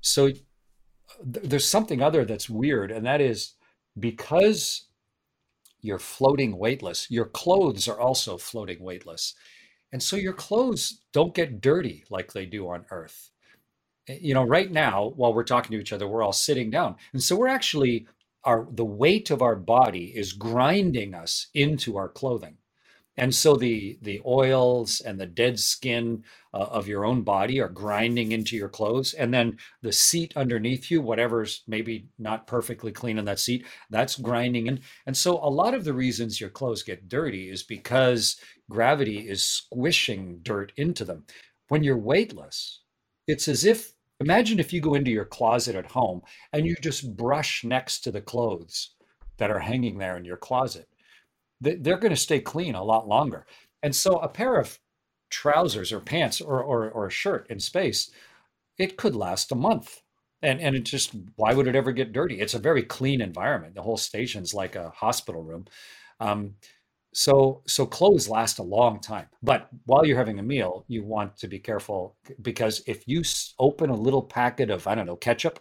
so 0.02 0.28
th- 0.28 0.46
there's 1.24 1.68
something 1.68 2.00
other 2.00 2.26
that's 2.26 2.50
weird, 2.50 2.92
and 2.92 3.08
that 3.08 3.22
is 3.22 3.56
because 4.00 4.86
you're 5.82 5.98
floating 5.98 6.60
weightless, 6.60 7.10
your 7.10 7.26
clothes 7.26 7.88
are 7.88 8.00
also 8.00 8.38
floating 8.38 8.84
weightless, 8.84 9.34
and 9.92 10.04
so 10.04 10.16
your 10.16 10.34
clothes 10.34 11.02
don't 11.12 11.34
get 11.34 11.60
dirty 11.60 12.04
like 12.12 12.34
they 12.34 12.46
do 12.46 12.70
on 12.70 12.86
Earth. 12.92 13.32
Eh, 14.10 14.18
you 14.22 14.34
know, 14.34 14.44
right 14.44 14.72
now 14.72 15.14
while 15.16 15.34
we're 15.34 15.44
talking 15.44 15.72
to 15.72 15.80
each 15.80 15.94
other, 15.94 16.08
we're 16.08 16.24
all 16.24 16.34
sitting 16.34 16.70
down, 16.70 16.96
and 17.14 17.24
so 17.24 17.36
we're 17.36 17.48
actually 17.48 18.08
our 18.44 18.68
the 18.72 18.86
weight 18.86 19.30
of 19.32 19.42
our 19.42 19.56
body 19.56 20.14
is 20.16 20.34
grinding 20.34 21.14
us 21.14 21.48
into 21.54 21.98
our 21.98 22.10
clothing. 22.10 22.58
And 23.18 23.36
so 23.36 23.56
the 23.56 24.00
the 24.02 24.22
oils 24.26 25.02
and 25.02 25.20
the 25.20 25.26
dead 25.26 25.60
skin 25.60 26.24
uh, 26.54 26.58
of 26.58 26.88
your 26.88 27.06
own 27.06 27.24
body 27.24 27.60
are 27.60 27.68
grinding 27.70 28.32
into 28.32 28.56
your 28.56 28.70
clothes. 28.70 29.14
And 29.14 29.34
then 29.34 29.58
the 29.82 29.92
seat 29.92 30.34
underneath 30.38 30.90
you 30.90 31.02
whatever's 31.02 31.64
maybe 31.68 32.08
not 32.18 32.48
perfectly 32.48 32.94
clean 32.94 33.18
in 33.18 33.26
that 33.26 33.40
seat 33.40 33.66
that's 33.90 34.16
grinding 34.16 34.68
in. 34.68 34.80
And 35.06 35.18
so 35.18 35.38
a 35.44 35.50
lot 35.50 35.74
of 35.74 35.84
the 35.84 35.94
reasons 35.94 36.40
your 36.40 36.50
clothes 36.50 36.82
get 36.84 37.10
dirty 37.10 37.50
is 37.50 37.62
because 37.64 38.38
gravity 38.70 39.28
is 39.28 39.44
squishing 39.44 40.40
dirt 40.42 40.72
into 40.78 41.04
them. 41.04 41.26
When 41.68 41.84
you're 41.84 41.98
weightless 41.98 42.80
it's 43.30 43.48
as 43.48 43.64
if 43.64 43.94
imagine 44.20 44.60
if 44.60 44.74
you 44.74 44.82
go 44.82 44.94
into 44.94 45.12
your 45.12 45.26
closet 45.26 45.76
at 45.76 45.92
home 45.92 46.22
and 46.54 46.66
you 46.66 46.76
just 46.82 47.16
brush 47.16 47.64
next 47.64 48.02
to 48.02 48.12
the 48.12 48.22
clothes 48.22 48.92
that 49.38 49.52
are 49.52 49.60
hanging 49.60 49.98
there 49.98 50.18
in 50.18 50.26
your 50.26 50.38
closet 50.38 50.88
they're 51.62 51.98
going 51.98 52.14
to 52.14 52.16
stay 52.16 52.40
clean 52.40 52.76
a 52.76 52.84
lot 52.84 53.08
longer. 53.08 53.46
And 53.84 53.96
so 53.96 54.18
a 54.20 54.28
pair 54.28 54.56
of 54.56 54.80
trousers 55.30 55.92
or 55.92 56.00
pants 56.00 56.42
or, 56.42 56.62
or, 56.62 56.90
or 56.90 57.08
a 57.08 57.12
shirt 57.12 57.48
in 57.50 57.60
space, 57.60 58.10
it 58.78 58.98
could 58.98 59.16
last 59.16 59.52
a 59.52 59.56
month. 59.56 60.02
And, 60.42 60.62
and 60.62 60.76
it 60.76 60.86
just, 60.86 61.14
why 61.36 61.54
would 61.54 61.68
it 61.68 61.76
ever 61.76 61.92
get 61.92 62.14
dirty? 62.14 62.40
It's 62.40 62.54
a 62.54 62.60
very 62.60 62.84
clean 62.84 63.20
environment. 63.20 63.76
The 63.76 63.82
whole 63.82 63.98
station's 63.98 64.54
like 64.54 64.76
a 64.76 64.92
hospital 64.92 65.44
room. 65.44 65.66
Um, 66.22 66.56
so, 67.14 67.62
so 67.68 67.86
clothes 67.86 68.30
last 68.30 68.60
a 68.60 68.64
long 68.64 69.00
time. 69.00 69.28
But 69.42 69.70
while 69.86 70.06
you're 70.06 70.18
having 70.18 70.40
a 70.40 70.44
meal, 70.44 70.86
you 70.88 71.04
want 71.04 71.38
to 71.38 71.48
be 71.48 71.60
careful 71.60 72.16
because 72.42 72.84
if 72.86 73.08
you 73.08 73.24
open 73.58 73.90
a 73.90 73.96
little 73.96 74.22
packet 74.22 74.70
of, 74.70 74.88
I 74.88 74.96
don't 74.96 75.06
know, 75.06 75.16
ketchup, 75.16 75.60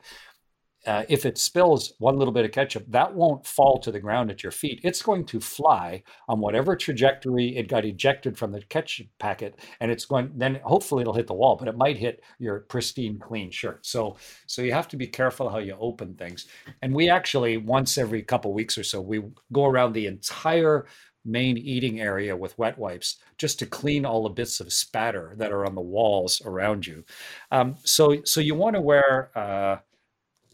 uh, 0.87 1.05
if 1.09 1.27
it 1.27 1.37
spills 1.37 1.93
one 1.99 2.17
little 2.17 2.33
bit 2.33 2.45
of 2.45 2.53
ketchup, 2.53 2.85
that 2.89 3.13
won't 3.13 3.45
fall 3.47 3.79
to 3.79 3.91
the 3.91 4.01
ground 4.01 4.31
at 4.31 4.43
your 4.43 4.53
feet. 4.53 4.81
It's 4.85 5.03
going 5.03 5.27
to 5.27 5.41
fly 5.41 6.03
on 6.29 6.41
whatever 6.41 6.77
trajectory 6.77 7.57
it 7.57 7.69
got 7.69 7.85
ejected 7.85 8.39
from 8.39 8.53
the 8.53 8.63
ketchup 8.63 9.09
packet, 9.19 9.59
and 9.81 9.91
it's 9.91 10.05
going. 10.05 10.31
Then 10.37 10.61
hopefully 10.65 11.03
it'll 11.03 11.15
hit 11.15 11.27
the 11.27 11.35
wall, 11.35 11.57
but 11.57 11.69
it 11.69 11.77
might 11.77 11.99
hit 11.99 12.23
your 12.39 12.61
pristine, 12.61 13.19
clean 13.19 13.51
shirt. 13.51 13.85
So, 13.85 14.17
so 14.47 14.63
you 14.63 14.73
have 14.73 14.89
to 14.89 14.97
be 14.97 15.07
careful 15.07 15.51
how 15.51 15.59
you 15.59 15.77
open 15.79 16.15
things. 16.15 16.47
And 16.81 16.95
we 16.95 17.11
actually 17.11 17.57
once 17.57 17.99
every 17.99 18.23
couple 18.23 18.55
weeks 18.55 18.79
or 18.79 18.85
so 18.85 19.01
we 19.01 19.23
go 19.53 19.67
around 19.67 19.93
the 19.93 20.07
entire 20.07 20.87
main 21.25 21.59
eating 21.59 22.01
area 22.01 22.37
with 22.37 22.59
wet 22.59 22.79
wipes 22.79 23.17
just 23.37 23.59
to 23.59 23.67
clean 23.67 24.07
all 24.07 24.23
the 24.23 24.29
bits 24.31 24.61
of 24.61 24.73
spatter 24.73 25.35
that 25.37 25.53
are 25.53 25.67
on 25.67 25.75
the 25.75 25.81
walls 25.81 26.41
around 26.45 26.87
you. 26.87 27.05
Um, 27.51 27.77
so, 27.85 28.23
so 28.25 28.41
you 28.41 28.55
want 28.55 28.77
to 28.77 28.81
wear. 28.81 29.31
Uh, 29.37 29.77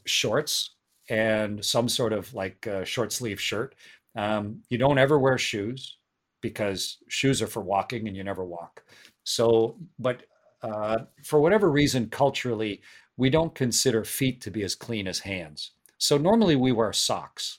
shorts 0.05 0.77
and 1.09 1.64
some 1.64 1.88
sort 1.88 2.12
of 2.12 2.33
like 2.35 2.66
short 2.85 3.12
sleeve 3.12 3.40
shirt. 3.40 3.74
Um, 4.16 4.62
you 4.68 4.79
don't 4.79 4.98
ever 4.98 5.18
wear 5.18 5.38
shoes 5.38 5.98
because 6.40 6.98
shoes 7.09 7.42
are 7.42 7.46
for 7.46 7.62
walking 7.62 8.07
and 8.07 8.16
you 8.16 8.24
never 8.24 8.44
walk. 8.44 8.85
So, 9.24 9.79
but 9.98 10.22
uh, 10.62 10.98
for 11.24 11.40
whatever 11.40 11.70
reason, 11.70 12.09
culturally, 12.09 12.81
we 13.16 13.31
don't 13.31 13.55
consider 13.55 14.05
feet 14.05 14.40
to 14.42 14.50
be 14.50 14.62
as 14.62 14.74
clean 14.74 15.07
as 15.09 15.20
hands. 15.20 15.72
So 15.98 16.18
normally 16.18 16.57
we 16.57 16.72
wear 16.72 16.92
socks. 16.92 17.59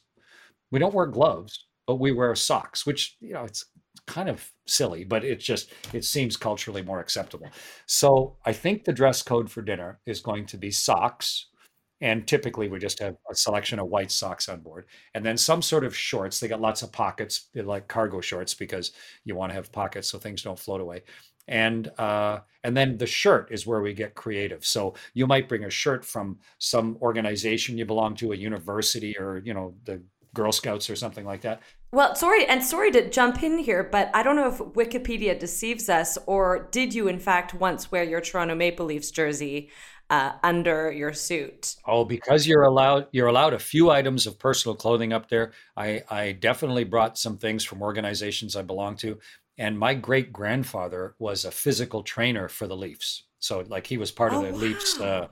We 0.71 0.79
don't 0.79 0.93
wear 0.93 1.05
gloves, 1.05 1.65
but 1.87 1.95
we 1.95 2.11
wear 2.11 2.35
socks, 2.35 2.85
which 2.85 3.17
you 3.19 3.33
know 3.33 3.43
it's 3.43 3.65
kind 4.07 4.29
of 4.29 4.51
silly, 4.67 5.03
but 5.03 5.23
it 5.23 5.39
just 5.39 5.71
it 5.93 6.05
seems 6.05 6.37
culturally 6.37 6.81
more 6.81 6.99
acceptable. 6.99 7.49
So 7.85 8.37
I 8.45 8.53
think 8.53 8.83
the 8.83 8.93
dress 8.93 9.21
code 9.23 9.49
for 9.49 9.61
dinner 9.61 9.99
is 10.05 10.21
going 10.21 10.45
to 10.47 10.57
be 10.57 10.71
socks 10.71 11.47
and 12.01 12.27
typically 12.27 12.67
we 12.67 12.77
just 12.77 12.99
have 12.99 13.15
a 13.31 13.35
selection 13.35 13.79
of 13.79 13.87
white 13.87 14.11
socks 14.11 14.49
on 14.49 14.59
board 14.59 14.85
and 15.13 15.25
then 15.25 15.37
some 15.37 15.61
sort 15.61 15.85
of 15.85 15.95
shorts. 15.95 16.39
They 16.39 16.47
got 16.47 16.61
lots 16.61 16.81
of 16.83 16.91
pockets 16.91 17.47
They're 17.53 17.63
like 17.63 17.87
cargo 17.87 18.21
shorts 18.21 18.53
because 18.53 18.91
you 19.23 19.35
want 19.35 19.51
to 19.51 19.55
have 19.55 19.71
pockets 19.71 20.09
so 20.09 20.19
things 20.19 20.43
don't 20.43 20.59
float 20.59 20.81
away. 20.81 21.03
And 21.47 21.87
uh, 21.99 22.39
and 22.63 22.75
then 22.75 22.97
the 22.97 23.05
shirt 23.05 23.49
is 23.51 23.67
where 23.67 23.81
we 23.81 23.93
get 23.93 24.15
creative. 24.15 24.65
So 24.65 24.95
you 25.13 25.27
might 25.27 25.47
bring 25.47 25.63
a 25.63 25.69
shirt 25.69 26.03
from 26.03 26.39
some 26.57 26.97
organization 27.01 27.77
you 27.77 27.85
belong 27.85 28.15
to 28.15 28.33
a 28.33 28.35
university 28.35 29.15
or 29.17 29.41
you 29.45 29.53
know 29.53 29.75
the 29.85 30.01
girl 30.35 30.51
scouts 30.51 30.89
or 30.89 30.95
something 30.95 31.25
like 31.25 31.41
that 31.41 31.61
well, 31.91 32.13
sorry, 32.13 32.45
and 32.45 32.61
sorry 32.61 32.91
to 32.91 33.09
jump 33.09 33.41
in 33.41 33.57
here, 33.57 33.81
but 33.81 34.11
I 34.13 34.21
don't 34.21 34.35
know 34.35 34.49
if 34.49 34.57
Wikipedia 34.57 35.39
deceives 35.39 35.87
us, 35.87 36.17
or 36.25 36.67
did 36.69 36.93
you, 36.93 37.07
in 37.07 37.19
fact, 37.19 37.53
once 37.53 37.89
wear 37.89 38.03
your 38.03 38.19
Toronto 38.19 38.53
Maple 38.53 38.85
Leafs 38.85 39.11
jersey 39.11 39.69
uh, 40.09 40.33
under 40.43 40.91
your 40.91 41.13
suit. 41.13 41.75
Oh, 41.85 42.05
because 42.05 42.47
you're 42.47 42.63
allowed 42.63 43.07
you're 43.11 43.27
allowed 43.27 43.53
a 43.53 43.59
few 43.59 43.89
items 43.89 44.27
of 44.27 44.37
personal 44.37 44.75
clothing 44.75 45.13
up 45.13 45.29
there. 45.29 45.53
I 45.75 46.03
I 46.09 46.31
definitely 46.33 46.83
brought 46.83 47.17
some 47.17 47.37
things 47.37 47.63
from 47.63 47.81
organizations 47.81 48.55
I 48.55 48.61
belong 48.61 48.97
to, 48.97 49.19
and 49.57 49.79
my 49.79 49.93
great 49.93 50.31
grandfather 50.31 51.15
was 51.17 51.45
a 51.45 51.51
physical 51.51 52.03
trainer 52.03 52.47
for 52.47 52.67
the 52.67 52.77
Leafs. 52.77 53.23
So 53.39 53.63
like 53.67 53.87
he 53.87 53.97
was 53.97 54.11
part 54.11 54.33
oh, 54.33 54.37
of 54.37 54.45
the 54.45 54.53
wow. 54.53 54.59
Leafs. 54.59 54.99
Uh, 54.99 55.03
uh, 55.03 55.27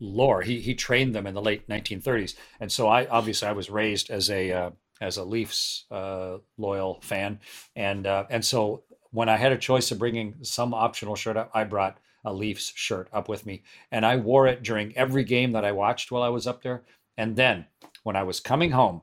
lore. 0.00 0.42
He 0.42 0.60
he 0.60 0.74
trained 0.74 1.14
them 1.14 1.26
in 1.26 1.34
the 1.34 1.42
late 1.42 1.68
1930s, 1.68 2.34
and 2.60 2.70
so 2.70 2.88
I 2.88 3.06
obviously 3.06 3.48
I 3.48 3.52
was 3.52 3.70
raised 3.70 4.10
as 4.10 4.30
a 4.30 4.52
uh, 4.52 4.70
as 5.00 5.16
a 5.16 5.24
Leafs 5.24 5.84
uh, 5.90 6.38
loyal 6.56 7.00
fan, 7.02 7.40
and 7.76 8.06
uh, 8.06 8.24
and 8.30 8.44
so 8.44 8.84
when 9.12 9.28
I 9.28 9.36
had 9.36 9.52
a 9.52 9.58
choice 9.58 9.90
of 9.90 9.98
bringing 9.98 10.36
some 10.42 10.74
optional 10.74 11.14
shirt, 11.14 11.36
up, 11.36 11.50
I 11.54 11.64
brought 11.64 11.98
a 12.24 12.32
Leafs 12.32 12.72
shirt 12.74 13.08
up 13.12 13.28
with 13.28 13.46
me. 13.46 13.62
And 13.90 14.06
I 14.06 14.16
wore 14.16 14.46
it 14.46 14.62
during 14.62 14.96
every 14.96 15.24
game 15.24 15.52
that 15.52 15.64
I 15.64 15.72
watched 15.72 16.10
while 16.10 16.22
I 16.22 16.28
was 16.28 16.46
up 16.46 16.62
there. 16.62 16.82
And 17.16 17.36
then 17.36 17.66
when 18.02 18.16
I 18.16 18.22
was 18.22 18.40
coming 18.40 18.70
home, 18.70 19.02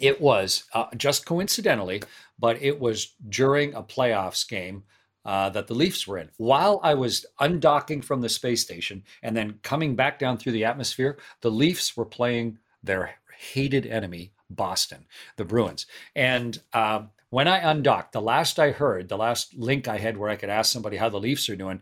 it 0.00 0.20
was 0.20 0.64
uh, 0.74 0.86
just 0.96 1.26
coincidentally, 1.26 2.02
but 2.38 2.60
it 2.62 2.78
was 2.78 3.14
during 3.28 3.74
a 3.74 3.82
playoffs 3.82 4.46
game 4.48 4.84
uh, 5.26 5.50
that 5.50 5.66
the 5.66 5.74
Leafs 5.74 6.06
were 6.06 6.18
in. 6.18 6.30
While 6.38 6.80
I 6.82 6.94
was 6.94 7.26
undocking 7.40 8.02
from 8.02 8.20
the 8.20 8.28
space 8.28 8.62
station 8.62 9.02
and 9.22 9.36
then 9.36 9.58
coming 9.62 9.96
back 9.96 10.18
down 10.18 10.38
through 10.38 10.52
the 10.52 10.64
atmosphere, 10.64 11.18
the 11.40 11.50
Leafs 11.50 11.96
were 11.96 12.04
playing 12.04 12.58
their 12.82 13.16
hated 13.36 13.84
enemy, 13.84 14.30
Boston, 14.48 15.04
the 15.36 15.44
Bruins. 15.44 15.86
And 16.14 16.60
uh, 16.72 17.02
when 17.30 17.48
I 17.48 17.58
undocked, 17.58 18.12
the 18.12 18.22
last 18.22 18.60
I 18.60 18.70
heard, 18.70 19.08
the 19.08 19.18
last 19.18 19.52
link 19.54 19.88
I 19.88 19.98
had 19.98 20.16
where 20.16 20.30
I 20.30 20.36
could 20.36 20.48
ask 20.48 20.72
somebody 20.72 20.96
how 20.96 21.08
the 21.08 21.20
Leafs 21.20 21.50
are 21.50 21.56
doing, 21.56 21.80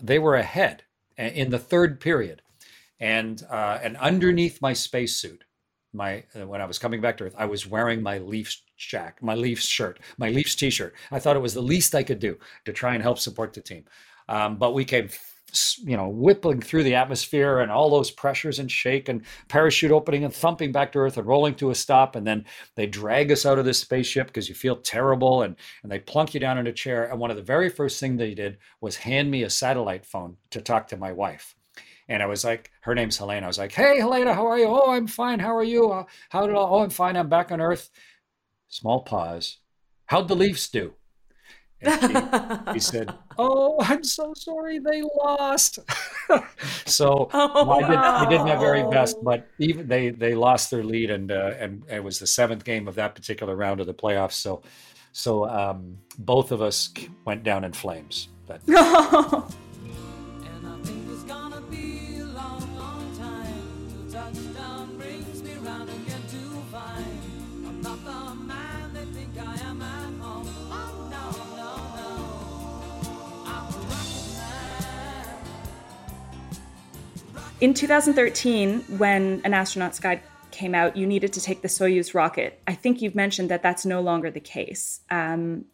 they 0.00 0.20
were 0.20 0.36
ahead 0.36 0.84
in 1.16 1.50
the 1.50 1.58
third 1.58 2.00
period, 2.00 2.42
and 2.98 3.44
uh, 3.50 3.78
and 3.82 3.96
underneath 3.96 4.62
my 4.62 4.72
spacesuit, 4.72 5.44
my 5.94 6.24
uh, 6.38 6.46
when 6.46 6.60
I 6.60 6.66
was 6.66 6.78
coming 6.78 7.00
back 7.00 7.16
to 7.18 7.24
Earth, 7.24 7.34
I 7.38 7.46
was 7.46 7.66
wearing 7.66 8.02
my 8.02 8.18
Leafs 8.18 8.62
jack, 8.76 9.22
my 9.22 9.34
Leafs 9.34 9.66
shirt, 9.66 10.00
my 10.18 10.30
Leafs 10.30 10.54
T-shirt. 10.54 10.94
I 11.10 11.18
thought 11.18 11.36
it 11.36 11.40
was 11.40 11.54
the 11.54 11.62
least 11.62 11.94
I 11.94 12.02
could 12.02 12.18
do 12.18 12.38
to 12.64 12.72
try 12.72 12.94
and 12.94 13.02
help 13.02 13.18
support 13.18 13.52
the 13.52 13.60
team. 13.60 13.84
Um, 14.28 14.56
but 14.56 14.74
we 14.74 14.84
came 14.84 15.08
you 15.82 15.96
know, 15.96 16.08
whipping 16.08 16.60
through 16.60 16.82
the 16.82 16.94
atmosphere 16.94 17.60
and 17.60 17.70
all 17.70 17.90
those 17.90 18.10
pressures 18.10 18.58
and 18.58 18.70
shake 18.70 19.08
and 19.08 19.22
parachute 19.48 19.92
opening 19.92 20.24
and 20.24 20.34
thumping 20.34 20.72
back 20.72 20.92
to 20.92 20.98
Earth 20.98 21.16
and 21.16 21.26
rolling 21.26 21.54
to 21.56 21.70
a 21.70 21.74
stop. 21.74 22.16
And 22.16 22.26
then 22.26 22.44
they 22.74 22.86
drag 22.86 23.30
us 23.30 23.46
out 23.46 23.58
of 23.58 23.64
this 23.64 23.78
spaceship 23.78 24.28
because 24.28 24.48
you 24.48 24.54
feel 24.54 24.76
terrible 24.76 25.42
and, 25.42 25.56
and 25.82 25.92
they 25.92 25.98
plunk 26.00 26.34
you 26.34 26.40
down 26.40 26.58
in 26.58 26.66
a 26.66 26.72
chair. 26.72 27.04
And 27.04 27.20
one 27.20 27.30
of 27.30 27.36
the 27.36 27.42
very 27.42 27.68
first 27.68 28.00
things 28.00 28.18
they 28.18 28.34
did 28.34 28.58
was 28.80 28.96
hand 28.96 29.30
me 29.30 29.42
a 29.44 29.50
satellite 29.50 30.04
phone 30.04 30.36
to 30.50 30.60
talk 30.60 30.88
to 30.88 30.96
my 30.96 31.12
wife. 31.12 31.54
And 32.08 32.22
I 32.22 32.26
was 32.26 32.44
like, 32.44 32.70
her 32.82 32.94
name's 32.94 33.16
Helena. 33.16 33.46
I 33.46 33.48
was 33.48 33.58
like, 33.58 33.72
hey, 33.72 33.98
Helena, 33.98 34.34
how 34.34 34.46
are 34.46 34.58
you? 34.58 34.66
Oh, 34.66 34.92
I'm 34.92 35.06
fine. 35.06 35.38
How 35.38 35.56
are 35.56 35.64
you? 35.64 35.90
Uh, 35.90 36.04
how 36.28 36.46
did 36.46 36.54
I? 36.54 36.58
Oh, 36.58 36.80
I'm 36.80 36.90
fine. 36.90 37.16
I'm 37.16 37.28
back 37.28 37.50
on 37.50 37.60
Earth. 37.60 37.90
Small 38.68 39.02
pause. 39.02 39.58
How'd 40.06 40.28
the 40.28 40.36
Leafs 40.36 40.68
do? 40.68 40.94
And 41.80 42.68
he 42.74 42.80
said, 42.80 43.12
"Oh, 43.38 43.76
I'm 43.80 44.02
so 44.04 44.32
sorry 44.34 44.78
they 44.78 45.02
lost." 45.02 45.78
so 46.86 47.28
Oh, 47.32 47.70
I, 47.70 47.80
did, 47.80 47.96
I 47.96 48.28
did 48.28 48.40
my 48.40 48.56
very 48.56 48.88
best, 48.88 49.22
but 49.22 49.46
even 49.58 49.86
they 49.86 50.10
they 50.10 50.34
lost 50.34 50.70
their 50.70 50.82
lead, 50.82 51.10
and 51.10 51.30
uh, 51.30 51.52
and 51.58 51.84
it 51.90 52.02
was 52.02 52.18
the 52.18 52.26
seventh 52.26 52.64
game 52.64 52.88
of 52.88 52.94
that 52.94 53.14
particular 53.14 53.54
round 53.54 53.80
of 53.80 53.86
the 53.86 53.94
playoffs. 53.94 54.32
So 54.32 54.62
so 55.12 55.48
um, 55.48 55.98
both 56.18 56.52
of 56.52 56.62
us 56.62 56.92
went 57.24 57.44
down 57.44 57.64
in 57.64 57.72
flames. 57.72 58.28
But 58.46 58.60
brings 65.64 65.78
me 65.78 65.84
round 65.84 65.90
again 65.90 66.22
to 66.28 66.38
find 66.70 67.66
I'm 67.66 67.80
not 67.80 68.04
the 68.04 68.34
man 68.44 68.92
they 68.92 69.04
think 69.06 69.30
I 69.38 69.56
am 69.68 69.82
at 69.82 70.12
home. 70.22 70.48
Oh 70.70 71.08
no, 71.10 71.30
no, 71.56 71.70
no. 71.96 72.10
I'm 73.46 73.66
a 73.66 73.78
rocket 73.88 74.26
man. 74.36 75.38
In 77.60 77.74
2013, 77.74 78.80
when 78.98 79.40
An 79.44 79.54
Astronaut's 79.54 79.98
Guide 80.00 80.20
came 80.50 80.74
out, 80.74 80.96
you 80.96 81.06
needed 81.06 81.32
to 81.32 81.40
take 81.40 81.62
the 81.62 81.68
Soyuz 81.68 82.14
rocket. 82.14 82.60
I 82.66 82.74
think 82.74 83.02
you've 83.02 83.14
mentioned 83.14 83.50
that 83.50 83.62
that's 83.62 83.86
no 83.86 84.00
longer 84.00 84.30
the 84.30 84.40
case. 84.40 85.00
Um, 85.10 85.64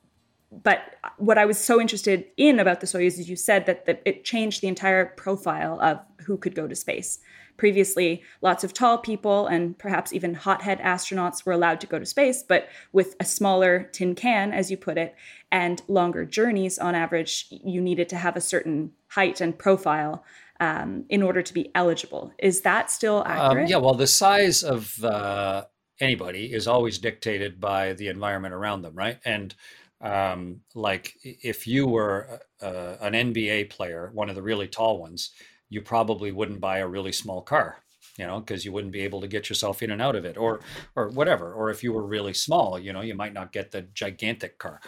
but 0.51 0.97
what 1.19 1.39
I 1.39 1.45
was 1.45 1.59
so 1.59 1.81
interested 1.81 2.25
in 2.37 2.59
about 2.59 2.81
the 2.81 2.87
Soyuz 2.87 3.19
is 3.19 3.29
you 3.31 3.37
said 3.37 3.67
that, 3.67 3.87
that 3.87 4.03
it 4.05 4.25
changed 4.25 4.63
the 4.63 4.69
entire 4.69 5.07
profile 5.07 5.81
of 5.81 6.01
who 6.25 6.37
could 6.37 6.55
go 6.55 6.67
to 6.67 6.75
space. 6.75 7.21
Previously, 7.61 8.23
lots 8.41 8.65
of 8.65 8.73
tall 8.73 8.97
people 8.97 9.47
and 9.47 9.77
perhaps 9.77 10.15
even 10.15 10.33
hothead 10.33 10.79
astronauts 10.79 11.45
were 11.45 11.53
allowed 11.53 11.79
to 11.83 11.87
go 11.87 11.99
to 11.99 12.07
space, 12.07 12.43
but 12.43 12.71
with 12.91 13.17
a 13.21 13.25
smaller 13.27 13.91
tin 13.93 14.15
can, 14.15 14.51
as 14.51 14.71
you 14.71 14.79
put 14.79 14.97
it, 14.97 15.15
and 15.53 15.83
longer 15.87 16.25
journeys 16.25 16.79
on 16.79 16.95
average, 16.95 17.49
you 17.51 17.83
needed 17.83 18.09
to 18.09 18.17
have 18.17 18.35
a 18.35 18.41
certain 18.41 18.93
height 19.09 19.43
and 19.43 19.59
profile 19.59 20.25
um, 20.59 21.05
in 21.11 21.23
order 21.23 21.43
to 21.43 21.53
be 21.53 21.71
eligible. 21.75 22.33
Is 22.39 22.63
that 22.63 22.91
still 22.91 23.19
um, 23.19 23.27
accurate? 23.27 23.69
yeah, 23.69 23.77
well, 23.77 23.93
the 23.93 24.07
size 24.07 24.63
of 24.63 25.05
uh, 25.05 25.65
anybody 26.01 26.55
is 26.55 26.67
always 26.67 26.97
dictated 26.97 27.61
by 27.61 27.93
the 27.93 28.09
environment 28.09 28.55
around 28.55 28.81
them, 28.81 28.95
right? 28.95 29.19
And 29.27 29.55
um, 30.01 30.63
like 30.75 31.15
if 31.23 31.67
you 31.67 31.87
were 31.87 32.41
uh, 32.63 32.97
an 33.03 33.13
NBA 33.13 33.69
player, 33.69 34.11
one 34.15 34.31
of 34.31 34.35
the 34.35 34.41
really 34.43 34.67
tall 34.67 34.99
ones, 34.99 35.33
you 35.71 35.81
probably 35.81 36.33
wouldn't 36.33 36.61
buy 36.61 36.79
a 36.79 36.89
really 36.89 37.13
small 37.13 37.41
car, 37.41 37.79
you 38.19 38.27
know, 38.27 38.41
because 38.41 38.65
you 38.65 38.73
wouldn't 38.73 38.93
be 38.93 39.01
able 39.01 39.21
to 39.23 39.29
get 39.29 39.49
yourself 39.49 39.83
in 39.83 39.93
and 39.93 40.03
out 40.03 40.17
of 40.17 40.25
it, 40.27 40.37
or 40.37 40.61
or 40.97 41.09
whatever. 41.09 41.55
Or 41.55 41.71
if 41.71 41.83
you 41.83 41.93
were 41.93 42.05
really 42.05 42.35
small, 42.35 42.79
you 42.79 42.93
know, 42.93 43.01
you 43.01 43.15
might 43.15 43.33
not 43.33 43.53
get 43.53 43.71
the 43.71 43.83
gigantic 43.83 44.59
car. 44.59 44.81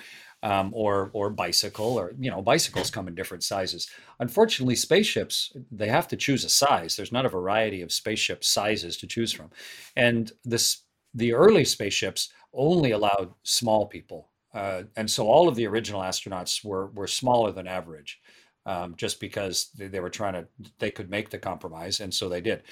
Um, 0.44 0.72
or 0.74 1.08
or 1.12 1.30
bicycle 1.30 1.96
or 1.96 2.14
you 2.18 2.28
know 2.28 2.42
bicycles 2.42 2.90
come 2.90 3.06
in 3.06 3.14
different 3.14 3.44
sizes. 3.44 3.88
Unfortunately, 4.18 4.74
spaceships 4.74 5.52
they 5.70 5.86
have 5.86 6.08
to 6.08 6.16
choose 6.16 6.44
a 6.44 6.48
size. 6.48 6.96
There's 6.96 7.12
not 7.12 7.24
a 7.24 7.28
variety 7.28 7.80
of 7.80 7.92
spaceship 7.92 8.42
sizes 8.42 8.96
to 8.96 9.06
choose 9.06 9.30
from, 9.32 9.50
and 9.94 10.32
this 10.44 10.82
the 11.14 11.32
early 11.32 11.64
spaceships 11.64 12.32
only 12.52 12.90
allowed 12.90 13.32
small 13.44 13.86
people, 13.86 14.30
uh, 14.52 14.82
and 14.96 15.08
so 15.08 15.28
all 15.28 15.46
of 15.46 15.54
the 15.54 15.68
original 15.68 16.00
astronauts 16.00 16.64
were 16.64 16.88
were 16.88 17.06
smaller 17.06 17.52
than 17.52 17.68
average, 17.68 18.20
um, 18.66 18.94
just 18.96 19.20
because 19.20 19.70
they, 19.76 19.88
they 19.88 20.00
were 20.00 20.10
trying 20.10 20.34
to 20.34 20.46
they 20.78 20.90
could 20.90 21.10
make 21.10 21.30
the 21.30 21.38
compromise, 21.38 22.00
and 22.00 22.12
so 22.12 22.28
they 22.28 22.40
did. 22.40 22.62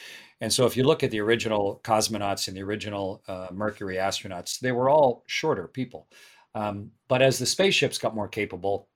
And 0.40 0.53
so 0.53 0.66
if 0.66 0.76
you 0.76 0.85
look 0.85 1.03
at 1.03 1.11
the 1.11 1.20
original 1.20 1.81
cosmonauts 1.85 2.48
and 2.48 2.57
the 2.57 2.62
original 2.62 3.22
uh, 3.29 3.48
Mercury 3.53 3.96
astronauts, 3.96 4.61
they 4.61 4.72
were 4.72 4.88
all 4.88 5.24
shorter 5.26 5.68
people. 5.68 6.09
Um, 6.55 6.92
but 7.09 7.22
as 7.22 7.38
the 7.38 7.46
spaceships 7.46 7.98
got 7.98 8.14
more 8.14 8.29
capable, 8.29 8.88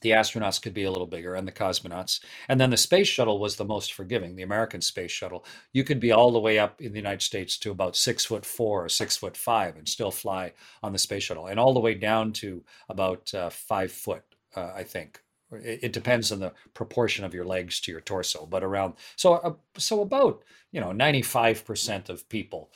the 0.00 0.10
astronauts 0.10 0.60
could 0.60 0.74
be 0.74 0.84
a 0.84 0.90
little 0.90 1.06
bigger 1.06 1.34
and 1.34 1.46
the 1.46 1.52
cosmonauts. 1.52 2.20
And 2.48 2.60
then 2.60 2.70
the 2.70 2.76
space 2.76 3.08
shuttle 3.08 3.38
was 3.38 3.56
the 3.56 3.64
most 3.64 3.92
forgiving, 3.92 4.36
the 4.36 4.42
American 4.42 4.80
space 4.80 5.10
shuttle. 5.10 5.44
You 5.72 5.84
could 5.84 6.00
be 6.00 6.12
all 6.12 6.32
the 6.32 6.40
way 6.40 6.58
up 6.58 6.80
in 6.80 6.92
the 6.92 6.98
United 6.98 7.22
States 7.22 7.58
to 7.58 7.70
about 7.70 7.96
six 7.96 8.24
foot 8.24 8.44
four 8.44 8.84
or 8.84 8.88
six 8.88 9.16
foot 9.16 9.36
five 9.36 9.76
and 9.76 9.88
still 9.88 10.10
fly 10.10 10.52
on 10.82 10.92
the 10.92 10.98
space 10.98 11.24
shuttle, 11.24 11.46
and 11.46 11.58
all 11.58 11.74
the 11.74 11.80
way 11.80 11.94
down 11.94 12.32
to 12.34 12.64
about 12.88 13.32
uh, 13.34 13.50
five 13.50 13.92
foot, 13.92 14.22
uh, 14.54 14.70
I 14.74 14.84
think. 14.84 15.20
It, 15.52 15.80
depends 15.92 16.32
on 16.32 16.40
the 16.40 16.52
proportion 16.74 17.24
of 17.24 17.34
your 17.34 17.44
legs 17.44 17.80
to 17.82 17.92
your 17.92 18.00
torso, 18.02 18.46
but 18.46 18.64
around 18.64 18.94
so 19.16 19.34
uh, 19.34 19.54
so 19.78 20.02
about 20.02 20.42
you 20.72 20.80
know 20.80 20.90
95% 20.90 22.08
of 22.08 22.28
people 22.28 22.70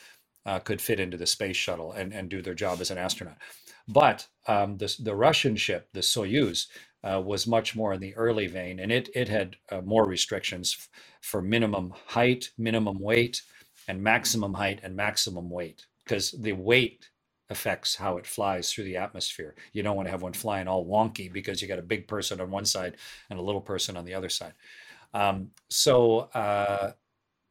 uh, 0.47 0.61
could 0.61 0.81
fit 0.81 1.01
into 1.01 1.17
the 1.17 1.27
space 1.27 1.57
shuttle 1.57 1.93
and, 1.93 2.13
and 2.13 2.29
do 2.29 2.43
their 2.43 2.55
job 2.55 2.81
as 2.81 2.91
an 2.91 2.99
astronaut. 2.99 3.39
But 3.89 4.29
um, 4.49 4.79
the, 4.79 4.95
the 5.01 5.15
Russian 5.15 5.57
ship, 5.57 5.89
the 5.93 6.01
Soyuz, 6.01 6.67
uh, 7.05 7.21
was 7.21 7.47
much 7.47 7.77
more 7.77 7.93
in 7.95 8.01
the 8.01 8.15
early 8.17 8.47
vein, 8.49 8.81
and 8.81 8.93
it 8.93 9.11
it 9.15 9.29
had 9.29 9.57
uh, 9.71 9.81
more 9.83 10.07
restrictions 10.07 10.77
f- 10.79 10.89
for 11.23 11.43
minimum 11.43 11.95
height, 12.07 12.51
minimum 12.59 12.99
weight, 13.01 13.43
and 13.89 14.03
maximum 14.03 14.55
height 14.55 14.81
and 14.83 14.97
maximum 14.97 15.51
weight, 15.51 15.87
because 16.05 16.33
the 16.33 16.53
weight 16.53 17.11
affects 17.51 17.97
how 17.97 18.17
it 18.17 18.27
flies 18.27 18.73
through 18.73 18.85
the 18.85 18.97
atmosphere. 18.97 19.55
You 19.73 19.83
don't 19.83 19.97
want 19.97 20.07
to 20.07 20.11
have 20.11 20.23
one 20.23 20.33
flying 20.33 20.69
all 20.69 20.87
wonky 20.87 21.33
because 21.33 21.63
you 21.63 21.69
got 21.69 21.79
a 21.79 21.83
big 21.83 22.09
person 22.09 22.41
on 22.41 22.51
one 22.51 22.65
side 22.65 22.97
and 23.31 23.39
a 23.39 23.43
little 23.43 23.61
person 23.61 23.97
on 23.97 24.05
the 24.05 24.15
other 24.15 24.29
side. 24.29 24.55
Um, 25.15 25.51
so 25.71 26.21
uh, 26.35 26.93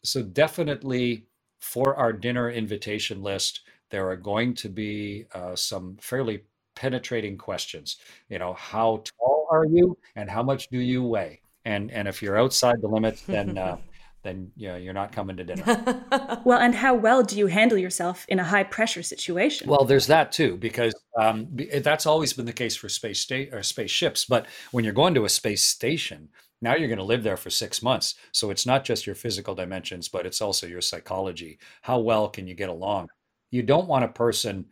so 0.04 0.22
definitely 0.22 1.26
for 1.60 1.96
our 1.96 2.14
dinner 2.14 2.52
invitation 2.52 3.24
list, 3.24 3.62
there 3.90 4.10
are 4.10 4.16
going 4.16 4.54
to 4.56 4.70
be 4.70 5.26
uh, 5.34 5.56
some 5.56 5.98
fairly 6.00 6.44
penetrating 6.76 7.38
questions. 7.38 7.98
You 8.30 8.40
know, 8.40 8.54
how 8.54 9.04
tall 9.20 9.48
are 9.50 9.66
you, 9.66 9.98
and 10.16 10.30
how 10.30 10.44
much 10.44 10.68
do 10.70 10.80
you 10.80 11.04
weigh? 11.04 11.42
And 11.64 11.92
and 11.92 12.08
if 12.08 12.22
you're 12.22 12.38
outside 12.38 12.82
the 12.82 12.88
limits, 12.88 13.24
then 13.24 13.58
uh, 13.58 13.78
then 14.26 14.52
you 14.58 14.68
know, 14.68 14.76
you're 14.76 14.94
not 14.94 15.12
coming 15.12 15.38
to 15.38 15.44
dinner. 15.44 16.02
Well, 16.44 16.60
and 16.60 16.76
how 16.76 16.94
well 16.94 17.24
do 17.24 17.38
you 17.38 17.48
handle 17.48 17.78
yourself 17.78 18.24
in 18.30 18.38
a 18.40 18.44
high 18.44 18.64
pressure 18.64 19.02
situation? 19.02 19.68
Well, 19.68 19.84
there's 19.84 20.06
that 20.08 20.32
too, 20.32 20.58
because 20.58 20.94
um, 21.20 21.48
that's 21.82 22.06
always 22.06 22.34
been 22.34 22.46
the 22.46 22.54
case 22.54 22.76
for 22.76 22.88
space 22.88 23.22
sta- 23.22 23.50
or 23.52 23.64
spaceships. 23.64 24.26
But 24.26 24.46
when 24.72 24.84
you're 24.84 24.94
going 24.94 25.16
to 25.16 25.26
a 25.26 25.30
space 25.30 25.64
station, 25.64 26.30
now 26.62 26.76
you're 26.76 26.88
going 26.88 27.00
to 27.00 27.04
live 27.04 27.24
there 27.24 27.38
for 27.38 27.50
six 27.50 27.82
months. 27.82 28.14
So 28.32 28.52
it's 28.52 28.66
not 28.66 28.84
just 28.84 29.08
your 29.08 29.16
physical 29.16 29.56
dimensions, 29.56 30.08
but 30.08 30.28
it's 30.28 30.40
also 30.42 30.68
your 30.68 30.82
psychology. 30.82 31.58
How 31.82 32.00
well 32.00 32.30
can 32.30 32.48
you 32.48 32.54
get 32.54 32.70
along? 32.70 33.08
You 33.50 33.64
don't 33.64 33.88
want 33.88 34.06
a 34.06 34.10
person 34.10 34.66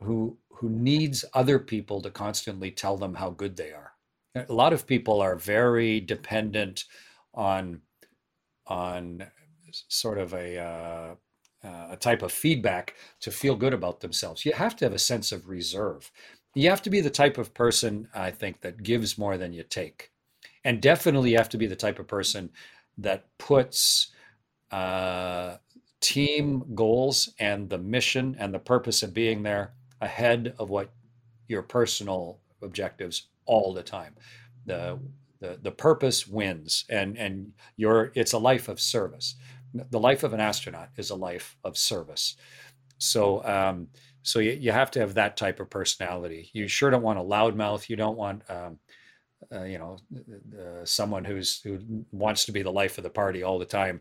who 0.00 0.38
who 0.50 0.68
needs 0.68 1.24
other 1.34 1.58
people 1.58 2.00
to 2.02 2.10
constantly 2.10 2.70
tell 2.70 2.96
them 2.96 3.14
how 3.14 3.30
good 3.30 3.56
they 3.56 3.72
are. 3.72 3.92
A 4.48 4.52
lot 4.52 4.72
of 4.72 4.86
people 4.86 5.20
are 5.20 5.36
very 5.36 6.00
dependent 6.00 6.84
on 7.34 7.80
on 8.66 9.26
sort 9.88 10.18
of 10.18 10.32
a 10.34 10.58
uh, 10.58 11.14
uh, 11.64 11.88
a 11.92 11.96
type 11.96 12.22
of 12.22 12.30
feedback 12.30 12.94
to 13.20 13.30
feel 13.30 13.56
good 13.56 13.72
about 13.72 14.00
themselves. 14.00 14.44
You 14.44 14.52
have 14.52 14.76
to 14.76 14.84
have 14.84 14.92
a 14.92 14.98
sense 14.98 15.32
of 15.32 15.48
reserve. 15.48 16.10
You 16.54 16.68
have 16.70 16.82
to 16.82 16.90
be 16.90 17.00
the 17.00 17.10
type 17.10 17.38
of 17.38 17.54
person, 17.54 18.08
I 18.14 18.30
think, 18.30 18.60
that 18.60 18.82
gives 18.82 19.18
more 19.18 19.38
than 19.38 19.52
you 19.52 19.62
take. 19.62 20.10
And 20.62 20.80
definitely, 20.80 21.32
you 21.32 21.38
have 21.38 21.48
to 21.50 21.58
be 21.58 21.66
the 21.66 21.76
type 21.76 21.98
of 21.98 22.06
person 22.06 22.50
that 22.98 23.26
puts 23.38 24.12
uh, 24.70 25.56
team 26.00 26.64
goals 26.74 27.30
and 27.38 27.70
the 27.70 27.78
mission 27.78 28.36
and 28.38 28.52
the 28.52 28.58
purpose 28.58 29.02
of 29.02 29.14
being 29.14 29.42
there 29.42 29.72
ahead 30.00 30.54
of 30.58 30.68
what 30.68 30.90
your 31.48 31.62
personal 31.62 32.40
objectives 32.62 33.28
all 33.46 33.72
the 33.72 33.82
time. 33.82 34.14
The 34.66 34.98
the, 35.40 35.58
the 35.62 35.70
purpose 35.70 36.26
wins 36.26 36.84
and 36.88 37.18
and 37.18 37.52
your 37.76 38.12
it's 38.14 38.32
a 38.32 38.38
life 38.38 38.68
of 38.68 38.80
service 38.80 39.36
the 39.90 40.00
life 40.00 40.22
of 40.22 40.32
an 40.32 40.40
astronaut 40.40 40.90
is 40.96 41.10
a 41.10 41.16
life 41.16 41.56
of 41.64 41.76
service. 41.76 42.36
So, 42.98 43.44
um, 43.44 43.88
so 44.22 44.38
you, 44.38 44.52
you 44.52 44.72
have 44.72 44.90
to 44.92 45.00
have 45.00 45.14
that 45.14 45.36
type 45.36 45.60
of 45.60 45.68
personality. 45.68 46.50
You 46.52 46.68
sure 46.68 46.90
don't 46.90 47.02
want 47.02 47.18
a 47.18 47.22
loudmouth. 47.22 47.88
You 47.88 47.96
don't 47.96 48.16
want, 48.16 48.42
um, 48.48 48.78
uh, 49.52 49.64
you 49.64 49.78
know, 49.78 49.98
uh, 50.58 50.84
someone 50.84 51.24
who's 51.24 51.60
who 51.60 51.80
wants 52.12 52.44
to 52.46 52.52
be 52.52 52.62
the 52.62 52.72
life 52.72 52.96
of 52.98 53.04
the 53.04 53.10
party 53.10 53.42
all 53.42 53.58
the 53.58 53.64
time, 53.64 54.00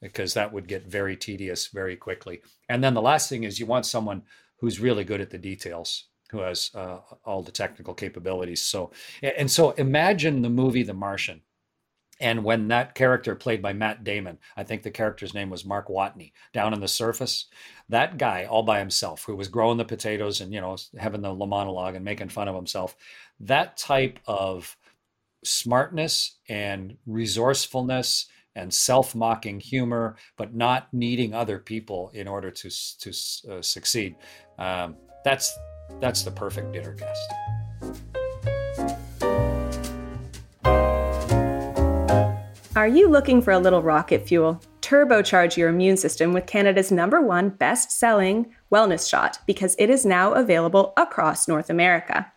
because 0.00 0.34
that 0.34 0.52
would 0.52 0.68
get 0.68 0.86
very 0.86 1.16
tedious 1.16 1.68
very 1.68 1.96
quickly. 1.96 2.42
And 2.68 2.84
then 2.84 2.94
the 2.94 3.02
last 3.02 3.28
thing 3.28 3.44
is 3.44 3.58
you 3.58 3.66
want 3.66 3.86
someone 3.86 4.22
who's 4.58 4.78
really 4.78 5.04
good 5.04 5.20
at 5.20 5.30
the 5.30 5.38
details, 5.38 6.08
who 6.34 6.42
has 6.42 6.70
uh, 6.74 6.98
all 7.24 7.42
the 7.42 7.52
technical 7.52 7.94
capabilities. 7.94 8.62
So, 8.72 8.90
and 9.22 9.50
so 9.50 9.70
imagine 9.86 10.42
the 10.42 10.50
movie 10.50 10.84
The 10.84 10.94
Martian 10.94 11.40
And 12.20 12.44
when 12.44 12.68
that 12.68 12.94
character 12.94 13.34
played 13.34 13.60
by 13.60 13.72
Matt 13.72 14.04
Damon, 14.04 14.38
I 14.56 14.62
think 14.62 14.82
the 14.82 14.90
character's 14.90 15.34
name 15.34 15.50
was 15.50 15.64
Mark 15.64 15.88
Watney, 15.88 16.32
down 16.52 16.72
on 16.72 16.80
the 16.80 16.88
surface, 16.88 17.46
that 17.88 18.18
guy 18.18 18.44
all 18.44 18.62
by 18.62 18.78
himself 18.78 19.24
who 19.24 19.34
was 19.34 19.48
growing 19.48 19.78
the 19.78 19.84
potatoes 19.84 20.40
and, 20.40 20.52
you 20.52 20.60
know, 20.60 20.76
having 20.96 21.22
the 21.22 21.34
monologue 21.34 21.96
and 21.96 22.04
making 22.04 22.28
fun 22.28 22.48
of 22.48 22.54
himself, 22.54 22.96
that 23.40 23.76
type 23.76 24.20
of 24.26 24.76
smartness 25.44 26.38
and 26.48 26.96
resourcefulness 27.06 28.26
and 28.54 28.72
self-mocking 28.72 29.58
humor, 29.58 30.16
but 30.36 30.54
not 30.54 30.86
needing 30.92 31.34
other 31.34 31.58
people 31.58 32.10
in 32.14 32.28
order 32.28 32.50
to 32.52 32.70
to 32.70 33.10
uh, 33.50 33.60
succeed. 33.60 34.14
Um, 34.58 34.96
that's 35.24 35.58
that's 36.00 36.22
the 36.22 36.30
perfect 36.30 36.72
dinner 36.72 36.94
guest. 36.94 37.32
Are 42.76 42.88
you 42.88 43.08
looking 43.08 43.40
for 43.40 43.52
a 43.52 43.58
little 43.58 43.82
rocket 43.82 44.26
fuel? 44.26 44.60
Turbocharge 44.80 45.56
your 45.56 45.68
immune 45.68 45.96
system 45.96 46.32
with 46.32 46.46
Canada's 46.46 46.90
number 46.90 47.20
one 47.20 47.50
best 47.50 47.92
selling 47.92 48.52
wellness 48.72 49.08
shot 49.08 49.38
because 49.46 49.76
it 49.78 49.90
is 49.90 50.04
now 50.04 50.32
available 50.32 50.92
across 50.96 51.46
North 51.46 51.70
America. 51.70 52.30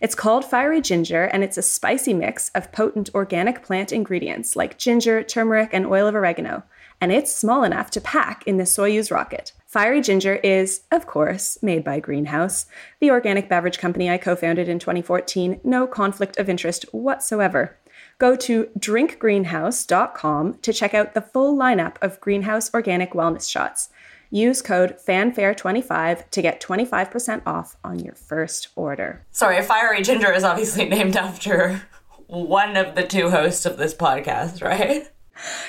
It's 0.00 0.14
called 0.14 0.44
Fiery 0.44 0.80
Ginger, 0.80 1.24
and 1.24 1.42
it's 1.42 1.58
a 1.58 1.62
spicy 1.62 2.14
mix 2.14 2.50
of 2.50 2.72
potent 2.72 3.10
organic 3.14 3.62
plant 3.62 3.90
ingredients 3.90 4.54
like 4.54 4.78
ginger, 4.78 5.22
turmeric, 5.22 5.70
and 5.72 5.86
oil 5.86 6.06
of 6.06 6.14
oregano. 6.14 6.62
And 7.00 7.10
it's 7.10 7.34
small 7.34 7.64
enough 7.64 7.90
to 7.92 8.00
pack 8.00 8.46
in 8.46 8.58
the 8.58 8.64
Soyuz 8.64 9.10
rocket. 9.10 9.52
Fiery 9.70 10.00
Ginger 10.00 10.34
is, 10.34 10.80
of 10.90 11.06
course, 11.06 11.56
made 11.62 11.84
by 11.84 12.00
Greenhouse, 12.00 12.66
the 12.98 13.12
organic 13.12 13.48
beverage 13.48 13.78
company 13.78 14.10
I 14.10 14.18
co 14.18 14.34
founded 14.34 14.68
in 14.68 14.80
2014. 14.80 15.60
No 15.62 15.86
conflict 15.86 16.38
of 16.38 16.48
interest 16.48 16.86
whatsoever. 16.90 17.78
Go 18.18 18.34
to 18.34 18.64
drinkgreenhouse.com 18.76 20.54
to 20.54 20.72
check 20.72 20.92
out 20.92 21.14
the 21.14 21.20
full 21.20 21.56
lineup 21.56 21.98
of 22.02 22.20
Greenhouse 22.20 22.74
organic 22.74 23.12
wellness 23.12 23.48
shots. 23.48 23.90
Use 24.28 24.60
code 24.60 24.96
FANFARE25 25.06 26.30
to 26.30 26.42
get 26.42 26.60
25% 26.60 27.42
off 27.46 27.76
on 27.84 28.00
your 28.00 28.16
first 28.16 28.70
order. 28.74 29.24
Sorry, 29.30 29.62
Fiery 29.62 30.02
Ginger 30.02 30.32
is 30.32 30.42
obviously 30.42 30.84
named 30.88 31.16
after 31.16 31.80
one 32.26 32.76
of 32.76 32.96
the 32.96 33.06
two 33.06 33.30
hosts 33.30 33.64
of 33.66 33.76
this 33.76 33.94
podcast, 33.94 34.64
right? 34.64 35.08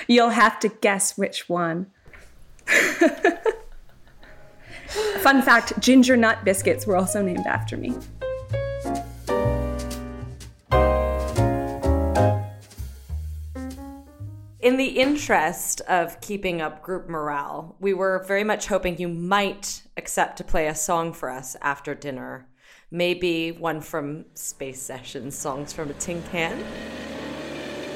You'll 0.08 0.30
have 0.30 0.60
to 0.62 0.70
guess 0.70 1.20
which 1.20 1.48
one. 1.48 1.92
Fun 5.22 5.42
fact 5.42 5.80
ginger 5.80 6.18
nut 6.18 6.44
biscuits 6.44 6.86
were 6.86 6.98
also 6.98 7.22
named 7.22 7.46
after 7.46 7.78
me. 7.78 7.96
In 14.60 14.78
the 14.78 15.00
interest 15.00 15.82
of 15.82 16.22
keeping 16.22 16.62
up 16.62 16.84
group 16.84 17.10
morale, 17.10 17.76
we 17.80 17.96
were 17.96 18.24
very 18.28 18.44
much 18.44 18.68
hoping 18.68 18.98
you 19.00 19.08
might 19.08 19.82
accept 19.98 20.38
to 20.38 20.44
play 20.44 20.68
a 20.68 20.76
song 20.76 21.14
for 21.14 21.32
us 21.32 21.56
after 21.62 21.96
dinner. 21.96 22.48
Maybe 22.92 23.52
one 23.52 23.82
from 23.82 24.26
Space 24.36 24.82
Sessions, 24.82 25.36
Songs 25.36 25.74
from 25.74 25.90
a 25.90 25.94
Tin 25.94 26.22
Can. 26.32 26.64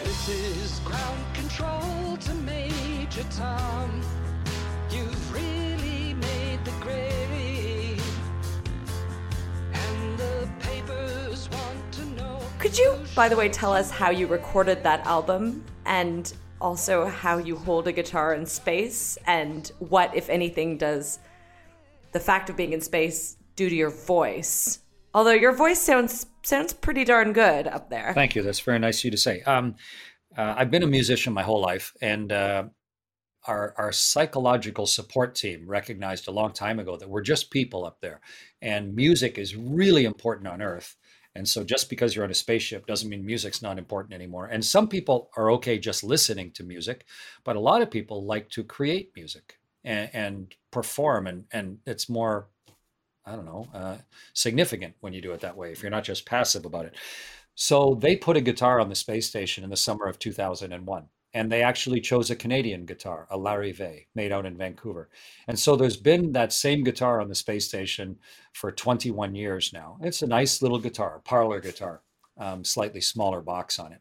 This 0.04 0.30
is 0.30 0.80
ground 0.80 1.36
control 1.36 2.18
to 2.18 2.34
Major 2.34 3.26
Tom. 3.32 4.02
You've 4.89 5.34
Could 12.66 12.80
you, 12.80 12.97
by 13.16 13.30
the 13.30 13.36
way, 13.36 13.47
tell 13.47 13.72
us 13.72 13.91
how 13.91 14.09
you 14.09 14.26
recorded 14.26 14.82
that 14.82 15.05
album 15.05 15.63
and 15.86 16.34
also 16.59 17.05
how 17.05 17.38
you 17.38 17.55
hold 17.55 17.88
a 17.88 17.91
guitar 17.91 18.34
in 18.34 18.43
space 18.43 19.20
and 19.28 19.72
what, 19.78 20.16
if 20.16 20.32
anything, 20.32 20.80
does 20.80 21.20
the 22.11 22.20
fact 22.20 22.49
of 22.49 22.57
being 22.57 22.74
in 22.74 22.82
space 22.82 23.38
do 23.55 23.70
to 23.70 23.76
your 23.76 23.91
voice? 23.91 24.80
Although 25.13 25.34
your 25.34 25.51
voice 25.51 25.80
sounds 25.80 26.26
sounds 26.41 26.74
pretty 26.74 27.03
darn 27.03 27.34
good 27.34 27.68
up 27.68 27.91
there. 27.91 28.16
Thank 28.16 28.36
you. 28.36 28.41
That's 28.41 28.61
very 28.61 28.80
nice 28.80 28.97
of 29.01 29.05
you 29.05 29.11
to 29.11 29.18
say. 29.18 29.41
Um, 29.41 29.76
uh, 30.36 30.55
I've 30.57 30.72
been 30.72 30.82
a 30.82 30.88
musician 30.88 31.34
my 31.34 31.43
whole 31.43 31.61
life, 31.61 31.93
and 32.01 32.32
uh, 32.32 32.63
our 33.45 33.76
our 33.78 33.91
psychological 33.91 34.88
support 34.88 35.36
team 35.36 35.68
recognized 35.68 36.28
a 36.28 36.32
long 36.32 36.51
time 36.51 36.80
ago 36.80 36.97
that 36.97 37.07
we're 37.07 37.22
just 37.22 37.51
people 37.51 37.86
up 37.86 38.01
there, 38.01 38.22
and 38.59 38.95
music 38.95 39.38
is 39.38 39.55
really 39.55 40.03
important 40.03 40.47
on 40.47 40.63
Earth. 40.63 40.95
And 41.36 41.48
so 41.48 41.64
just 41.64 41.90
because 41.90 42.16
you're 42.16 42.24
on 42.24 42.32
a 42.32 42.36
spaceship 42.36 42.88
doesn't 42.88 43.10
mean 43.10 43.26
music's 43.26 43.62
not 43.62 43.78
important 43.78 44.14
anymore. 44.14 44.48
And 44.48 44.64
some 44.64 44.88
people 44.88 45.30
are 45.36 45.52
okay 45.52 45.78
just 45.78 46.04
listening 46.04 46.52
to 46.52 46.64
music, 46.64 47.06
but 47.44 47.58
a 47.58 47.60
lot 47.60 47.82
of 47.82 47.92
people 47.92 48.24
like 48.24 48.50
to 48.52 48.64
create 48.64 49.12
music 49.16 49.60
and, 49.84 50.10
and 50.14 50.56
perform, 50.72 51.28
and 51.28 51.46
and 51.52 51.80
it's 51.86 52.10
more, 52.10 52.48
I 53.26 53.36
don't 53.36 53.46
know, 53.46 53.68
uh, 53.74 53.98
significant 54.34 54.96
when 55.02 55.14
you 55.14 55.22
do 55.22 55.34
it 55.34 55.42
that 55.42 55.58
way. 55.58 55.72
If 55.72 55.84
you're 55.84 55.92
not 55.92 56.06
just 56.06 56.26
passive 56.26 56.66
about 56.66 56.86
it. 56.86 56.96
So 57.56 57.98
they 58.02 58.16
put 58.16 58.38
a 58.38 58.42
guitar 58.42 58.80
on 58.80 58.90
the 58.90 58.96
space 58.96 59.28
station 59.28 59.64
in 59.64 59.70
the 59.70 59.78
summer 59.78 60.06
of 60.06 60.20
2001 60.20 61.08
and 61.36 61.52
they 61.52 61.62
actually 61.62 62.00
chose 62.00 62.30
a 62.30 62.36
Canadian 62.36 62.86
guitar, 62.86 63.28
a 63.30 63.38
Larrivée, 63.38 64.06
made 64.16 64.32
out 64.32 64.46
in 64.46 64.56
Vancouver. 64.56 65.10
And 65.50 65.60
so 65.60 65.76
there's 65.76 65.98
been 65.98 66.32
that 66.32 66.54
same 66.54 66.82
guitar 66.82 67.20
on 67.20 67.28
the 67.28 67.36
space 67.36 67.68
station 67.68 68.18
for 68.54 68.72
21 68.72 69.36
years 69.36 69.74
now. 69.74 69.98
It's 70.02 70.22
a 70.22 70.28
nice 70.28 70.62
little 70.62 70.80
guitar, 70.80 71.22
parlor 71.26 71.60
guitar, 71.60 72.02
um, 72.38 72.64
slightly 72.64 73.02
smaller 73.02 73.42
box 73.42 73.80
on 73.80 73.92
it. 73.92 74.00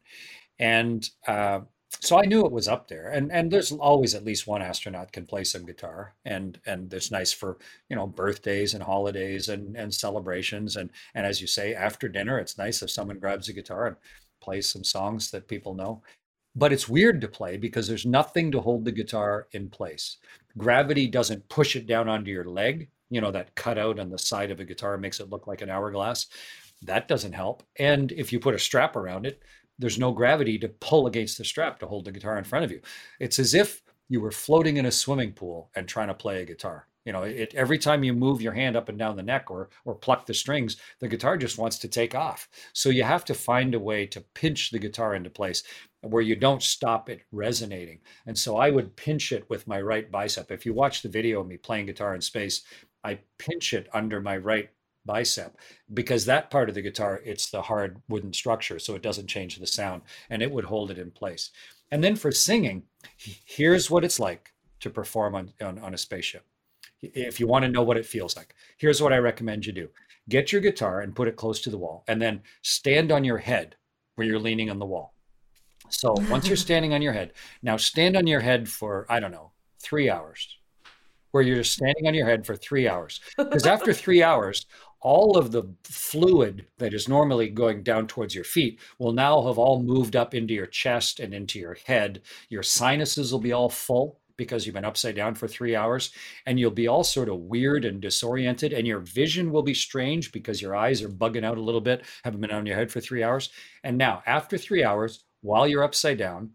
And 0.60 1.10
uh, 1.26 1.62
so 1.98 2.16
I 2.16 2.24
knew 2.24 2.46
it 2.46 2.52
was 2.52 2.68
up 2.68 2.86
there. 2.86 3.08
And 3.08 3.32
and 3.32 3.50
there's 3.50 3.72
always 3.72 4.14
at 4.14 4.24
least 4.24 4.46
one 4.46 4.62
astronaut 4.62 5.10
can 5.10 5.26
play 5.26 5.42
some 5.42 5.66
guitar, 5.66 6.14
and 6.24 6.60
and 6.66 6.94
it's 6.94 7.10
nice 7.10 7.32
for 7.32 7.58
you 7.88 7.96
know 7.96 8.06
birthdays 8.06 8.74
and 8.74 8.82
holidays 8.84 9.48
and 9.48 9.76
and 9.76 9.92
celebrations. 9.92 10.76
And 10.76 10.90
and 11.16 11.26
as 11.26 11.40
you 11.40 11.48
say, 11.48 11.74
after 11.74 12.08
dinner, 12.08 12.38
it's 12.38 12.58
nice 12.58 12.80
if 12.80 12.90
someone 12.90 13.18
grabs 13.18 13.48
a 13.48 13.52
guitar 13.52 13.86
and 13.88 13.96
plays 14.40 14.68
some 14.68 14.84
songs 14.84 15.30
that 15.32 15.48
people 15.48 15.74
know 15.74 16.02
but 16.56 16.72
it's 16.72 16.88
weird 16.88 17.20
to 17.20 17.28
play 17.28 17.56
because 17.56 17.88
there's 17.88 18.06
nothing 18.06 18.52
to 18.52 18.60
hold 18.60 18.84
the 18.84 18.92
guitar 18.92 19.48
in 19.52 19.68
place. 19.68 20.18
Gravity 20.56 21.06
doesn't 21.06 21.48
push 21.48 21.76
it 21.76 21.86
down 21.86 22.08
onto 22.08 22.30
your 22.30 22.44
leg. 22.44 22.88
You 23.10 23.20
know, 23.20 23.30
that 23.32 23.54
cutout 23.54 23.98
on 23.98 24.10
the 24.10 24.18
side 24.18 24.50
of 24.50 24.60
a 24.60 24.64
guitar 24.64 24.96
makes 24.96 25.20
it 25.20 25.30
look 25.30 25.46
like 25.46 25.62
an 25.62 25.70
hourglass. 25.70 26.26
That 26.82 27.08
doesn't 27.08 27.32
help. 27.32 27.62
And 27.78 28.12
if 28.12 28.32
you 28.32 28.38
put 28.38 28.54
a 28.54 28.58
strap 28.58 28.96
around 28.96 29.26
it, 29.26 29.42
there's 29.78 29.98
no 29.98 30.12
gravity 30.12 30.58
to 30.58 30.68
pull 30.68 31.06
against 31.06 31.38
the 31.38 31.44
strap 31.44 31.80
to 31.80 31.86
hold 31.86 32.04
the 32.04 32.12
guitar 32.12 32.38
in 32.38 32.44
front 32.44 32.64
of 32.64 32.70
you. 32.70 32.80
It's 33.18 33.38
as 33.38 33.54
if 33.54 33.82
you 34.08 34.20
were 34.20 34.30
floating 34.30 34.76
in 34.76 34.86
a 34.86 34.92
swimming 34.92 35.32
pool 35.32 35.70
and 35.74 35.88
trying 35.88 36.08
to 36.08 36.14
play 36.14 36.42
a 36.42 36.46
guitar. 36.46 36.86
You 37.04 37.12
know, 37.12 37.22
it, 37.22 37.54
every 37.54 37.78
time 37.78 38.02
you 38.02 38.12
move 38.14 38.40
your 38.40 38.52
hand 38.52 38.76
up 38.76 38.88
and 38.88 38.98
down 38.98 39.16
the 39.16 39.22
neck 39.22 39.50
or 39.50 39.68
or 39.84 39.94
pluck 39.94 40.26
the 40.26 40.34
strings, 40.34 40.76
the 41.00 41.08
guitar 41.08 41.36
just 41.36 41.58
wants 41.58 41.78
to 41.80 41.88
take 41.88 42.14
off. 42.14 42.48
So 42.72 42.88
you 42.88 43.02
have 43.02 43.24
to 43.26 43.34
find 43.34 43.74
a 43.74 43.80
way 43.80 44.06
to 44.06 44.20
pinch 44.20 44.70
the 44.70 44.78
guitar 44.78 45.14
into 45.14 45.30
place 45.30 45.62
where 46.00 46.22
you 46.22 46.36
don't 46.36 46.62
stop 46.62 47.08
it 47.08 47.22
resonating. 47.32 48.00
And 48.26 48.38
so 48.38 48.56
I 48.56 48.70
would 48.70 48.96
pinch 48.96 49.32
it 49.32 49.48
with 49.48 49.66
my 49.66 49.80
right 49.80 50.10
bicep. 50.10 50.50
If 50.50 50.66
you 50.66 50.74
watch 50.74 51.02
the 51.02 51.08
video 51.08 51.40
of 51.40 51.46
me 51.46 51.56
playing 51.56 51.86
guitar 51.86 52.14
in 52.14 52.20
space, 52.20 52.62
I 53.02 53.18
pinch 53.38 53.72
it 53.72 53.88
under 53.92 54.20
my 54.20 54.36
right 54.36 54.70
bicep 55.06 55.58
because 55.92 56.24
that 56.24 56.50
part 56.50 56.68
of 56.68 56.74
the 56.74 56.82
guitar 56.82 57.20
it's 57.24 57.50
the 57.50 57.60
hard 57.60 58.00
wooden 58.08 58.32
structure 58.32 58.78
so 58.78 58.94
it 58.94 59.02
doesn't 59.02 59.26
change 59.26 59.58
the 59.58 59.66
sound 59.66 60.02
and 60.30 60.42
it 60.42 60.50
would 60.50 60.64
hold 60.64 60.90
it 60.90 60.98
in 60.98 61.10
place 61.10 61.50
and 61.90 62.02
then 62.02 62.16
for 62.16 62.32
singing 62.32 62.82
here's 63.18 63.90
what 63.90 64.04
it's 64.04 64.18
like 64.18 64.54
to 64.80 64.88
perform 64.88 65.34
on, 65.34 65.52
on, 65.60 65.78
on 65.78 65.92
a 65.92 65.98
spaceship 65.98 66.46
if 67.14 67.38
you 67.40 67.46
want 67.46 67.64
to 67.64 67.70
know 67.70 67.82
what 67.82 67.96
it 67.96 68.06
feels 68.06 68.36
like 68.36 68.54
here's 68.76 69.02
what 69.02 69.12
i 69.12 69.18
recommend 69.18 69.66
you 69.66 69.72
do 69.72 69.88
get 70.28 70.52
your 70.52 70.60
guitar 70.60 71.00
and 71.00 71.14
put 71.14 71.28
it 71.28 71.36
close 71.36 71.60
to 71.60 71.70
the 71.70 71.78
wall 71.78 72.04
and 72.08 72.20
then 72.20 72.42
stand 72.62 73.12
on 73.12 73.24
your 73.24 73.38
head 73.38 73.76
where 74.14 74.26
you're 74.26 74.38
leaning 74.38 74.70
on 74.70 74.78
the 74.78 74.86
wall 74.86 75.14
so 75.88 76.14
once 76.30 76.46
you're 76.46 76.56
standing 76.56 76.92
on 76.92 77.02
your 77.02 77.12
head, 77.12 77.32
now 77.62 77.76
stand 77.76 78.16
on 78.16 78.26
your 78.26 78.40
head 78.40 78.68
for, 78.68 79.06
I 79.08 79.20
don't 79.20 79.32
know, 79.32 79.52
three 79.80 80.10
hours, 80.10 80.58
where 81.30 81.42
you're 81.42 81.56
just 81.56 81.72
standing 81.72 82.06
on 82.06 82.14
your 82.14 82.26
head 82.26 82.46
for 82.46 82.56
three 82.56 82.88
hours. 82.88 83.20
Because 83.36 83.66
after 83.66 83.92
three 83.92 84.22
hours, 84.22 84.66
all 85.00 85.36
of 85.36 85.52
the 85.52 85.64
fluid 85.84 86.66
that 86.78 86.94
is 86.94 87.08
normally 87.08 87.48
going 87.48 87.82
down 87.82 88.06
towards 88.06 88.34
your 88.34 88.44
feet 88.44 88.80
will 88.98 89.12
now 89.12 89.46
have 89.46 89.58
all 89.58 89.82
moved 89.82 90.16
up 90.16 90.34
into 90.34 90.54
your 90.54 90.66
chest 90.66 91.20
and 91.20 91.34
into 91.34 91.58
your 91.58 91.76
head. 91.86 92.22
Your 92.48 92.62
sinuses 92.62 93.30
will 93.30 93.40
be 93.40 93.52
all 93.52 93.68
full 93.68 94.20
because 94.36 94.66
you've 94.66 94.74
been 94.74 94.84
upside 94.84 95.14
down 95.14 95.34
for 95.34 95.46
three 95.46 95.76
hours 95.76 96.10
and 96.46 96.58
you'll 96.58 96.70
be 96.70 96.88
all 96.88 97.04
sort 97.04 97.28
of 97.28 97.38
weird 97.38 97.84
and 97.84 98.00
disoriented 98.00 98.72
and 98.72 98.86
your 98.86 99.00
vision 99.00 99.52
will 99.52 99.62
be 99.62 99.74
strange 99.74 100.32
because 100.32 100.60
your 100.60 100.74
eyes 100.74 101.02
are 101.02 101.08
bugging 101.08 101.44
out 101.44 101.58
a 101.58 101.62
little 101.62 101.80
bit 101.80 102.04
haven't 102.24 102.40
been 102.40 102.50
on 102.50 102.66
your 102.66 102.76
head 102.76 102.90
for 102.90 103.00
three 103.00 103.22
hours 103.22 103.50
and 103.84 103.96
now 103.96 104.22
after 104.26 104.58
three 104.58 104.82
hours 104.82 105.24
while 105.44 105.68
you're 105.68 105.84
upside 105.84 106.16
down, 106.16 106.52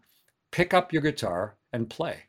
pick 0.50 0.74
up 0.74 0.92
your 0.92 1.00
guitar 1.00 1.56
and 1.72 1.88
play. 1.88 2.24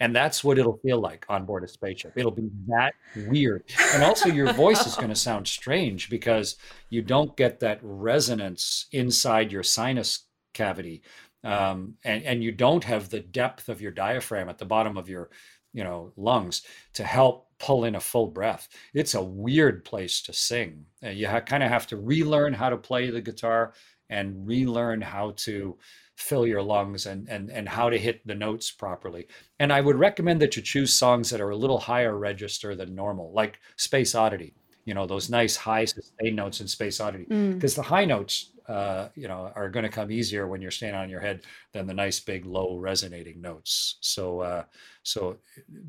And 0.00 0.16
that's 0.16 0.42
what 0.42 0.58
it'll 0.58 0.78
feel 0.78 0.98
like 0.98 1.24
on 1.28 1.44
board 1.44 1.64
a 1.64 1.68
spaceship. 1.68 2.14
It'll 2.16 2.30
be 2.30 2.48
that 2.68 2.94
weird. 3.28 3.62
And 3.92 4.02
also, 4.02 4.28
your 4.28 4.52
voice 4.54 4.86
is 4.86 4.96
going 4.96 5.08
to 5.10 5.14
sound 5.14 5.46
strange 5.46 6.10
because 6.10 6.56
you 6.88 7.02
don't 7.02 7.36
get 7.36 7.60
that 7.60 7.78
resonance 7.82 8.86
inside 8.90 9.52
your 9.52 9.62
sinus 9.62 10.26
cavity 10.54 11.02
um, 11.44 11.94
and 12.04 12.22
and 12.24 12.42
you 12.42 12.52
don't 12.52 12.84
have 12.84 13.08
the 13.08 13.20
depth 13.20 13.68
of 13.68 13.80
your 13.80 13.92
diaphragm 13.92 14.48
at 14.48 14.58
the 14.58 14.64
bottom 14.64 14.96
of 14.96 15.08
your 15.08 15.30
you 15.72 15.84
know 15.84 16.12
lungs 16.16 16.62
to 16.94 17.04
help 17.04 17.48
pull 17.58 17.84
in 17.84 17.94
a 17.94 18.00
full 18.00 18.26
breath. 18.26 18.68
It's 18.92 19.14
a 19.14 19.22
weird 19.22 19.84
place 19.84 20.22
to 20.22 20.32
sing. 20.32 20.86
Uh, 21.02 21.10
you 21.10 21.28
ha- 21.28 21.40
kind 21.40 21.62
of 21.62 21.68
have 21.68 21.86
to 21.88 21.96
relearn 21.96 22.52
how 22.52 22.68
to 22.70 22.76
play 22.76 23.10
the 23.10 23.20
guitar 23.20 23.74
and 24.10 24.46
relearn 24.46 25.00
how 25.00 25.32
to 25.36 25.78
fill 26.16 26.46
your 26.46 26.62
lungs 26.62 27.06
and 27.06 27.28
and 27.28 27.50
and 27.50 27.68
how 27.68 27.90
to 27.90 27.98
hit 27.98 28.26
the 28.26 28.34
notes 28.34 28.70
properly. 28.70 29.26
And 29.58 29.72
i 29.72 29.80
would 29.80 29.96
recommend 29.96 30.40
that 30.42 30.56
you 30.56 30.62
choose 30.62 30.92
songs 30.92 31.30
that 31.30 31.40
are 31.40 31.50
a 31.50 31.56
little 31.56 31.78
higher 31.78 32.16
register 32.16 32.74
than 32.74 32.94
normal 32.94 33.32
like 33.32 33.58
space 33.76 34.14
oddity 34.14 34.54
you 34.84 34.94
know 34.94 35.06
those 35.06 35.30
nice 35.30 35.56
high 35.56 35.84
sustained 35.84 36.36
notes 36.36 36.60
in 36.60 36.68
space 36.68 37.00
oddity. 37.00 37.24
Mm. 37.26 37.54
because 37.54 37.74
the 37.74 37.82
high 37.82 38.04
notes 38.04 38.50
uh, 38.68 39.08
you 39.14 39.28
know 39.28 39.52
are 39.54 39.68
going 39.68 39.84
to 39.84 39.88
come 39.88 40.10
easier 40.10 40.46
when 40.46 40.62
you're 40.62 40.70
standing 40.70 41.00
on 41.00 41.10
your 41.10 41.20
head 41.20 41.42
than 41.72 41.86
the 41.86 41.94
nice 41.94 42.20
big 42.20 42.46
low 42.46 42.78
resonating 42.78 43.40
notes. 43.40 43.96
So 44.00 44.40
uh, 44.40 44.64
so 45.02 45.38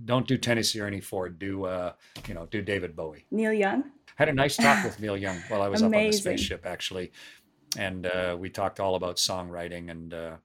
don't 0.05 0.27
do 0.27 0.37
tennessee 0.37 0.79
ernie 0.81 1.01
ford. 1.01 1.39
Do 1.39 1.65
uh, 1.65 1.93
you 2.27 2.33
know 2.33 2.47
do 2.47 2.61
david 2.61 2.95
bowie. 2.95 3.25
Neil 3.31 3.53
Young? 3.53 3.83
had 4.15 4.29
a 4.29 4.33
nice 4.33 4.55
talk 4.55 4.81
with 4.85 4.97
neil 4.99 5.17
young 5.17 5.37
while 5.49 5.61
i 5.61 5.67
was 5.67 5.81
up 5.81 5.87
on 5.87 5.91
the 5.91 6.11
spaceship 6.11 6.65
actually. 6.65 7.11
And 7.77 8.05
uh, 8.05 8.37
we 8.39 8.49
talked 8.49 8.79
all 8.79 8.95
about 8.95 9.17
songwriting 9.17 9.91
and 9.91 10.13
uh, 10.13 10.35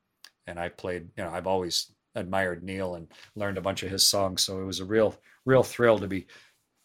and 0.47 0.59
i 0.59 0.69
played 0.69 1.09
you 1.17 1.25
know 1.25 1.31
i've 1.31 1.47
always 1.47 1.93
admired 2.17 2.63
neil 2.65 2.97
and 2.97 3.07
learned 3.37 3.59
a 3.59 3.61
bunch 3.61 3.83
of 3.83 3.91
his 3.91 4.05
songs. 4.05 4.43
So 4.43 4.61
it 4.61 4.65
was 4.65 4.81
a 4.81 4.85
real 4.85 5.17
real 5.45 5.63
thrill 5.63 5.99
to 5.99 6.09
be 6.09 6.27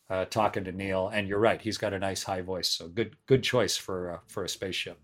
uh, 0.10 0.26
talking 0.26 0.64
to 0.66 0.72
Neil, 0.72 1.08
and 1.08 1.28
you're 1.28 1.40
right. 1.40 1.62
He's 1.62 1.78
got 1.78 1.94
a 1.94 2.00
nice 2.00 2.24
high 2.24 2.42
voice, 2.42 2.70
so 2.70 2.88
good 2.88 3.16
good 3.26 3.44
choice 3.44 3.76
for 3.76 4.12
uh, 4.12 4.18
for 4.28 4.44
a 4.44 4.50
spaceship. 4.50 5.00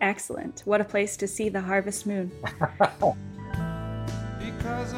Excellent. 0.00 0.62
What 0.64 0.80
a 0.80 0.84
place 0.84 1.16
to 1.18 1.26
see 1.26 1.48
the 1.48 1.60
harvest 1.60 2.06
moon. 2.06 2.30
Because 4.38 4.94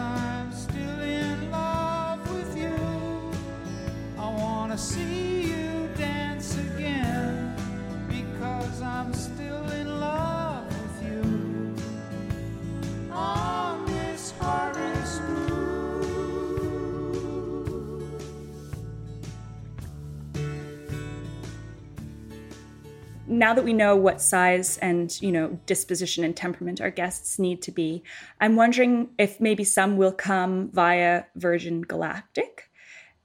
now 23.36 23.54
that 23.54 23.64
we 23.64 23.72
know 23.72 23.94
what 23.96 24.20
size 24.20 24.78
and 24.78 25.20
you 25.20 25.30
know 25.30 25.58
disposition 25.66 26.24
and 26.24 26.36
temperament 26.36 26.80
our 26.80 26.90
guests 26.90 27.38
need 27.38 27.62
to 27.62 27.70
be 27.70 28.02
i'm 28.40 28.56
wondering 28.56 29.08
if 29.18 29.40
maybe 29.40 29.64
some 29.64 29.96
will 29.96 30.12
come 30.12 30.70
via 30.72 31.24
virgin 31.34 31.82
galactic 31.82 32.70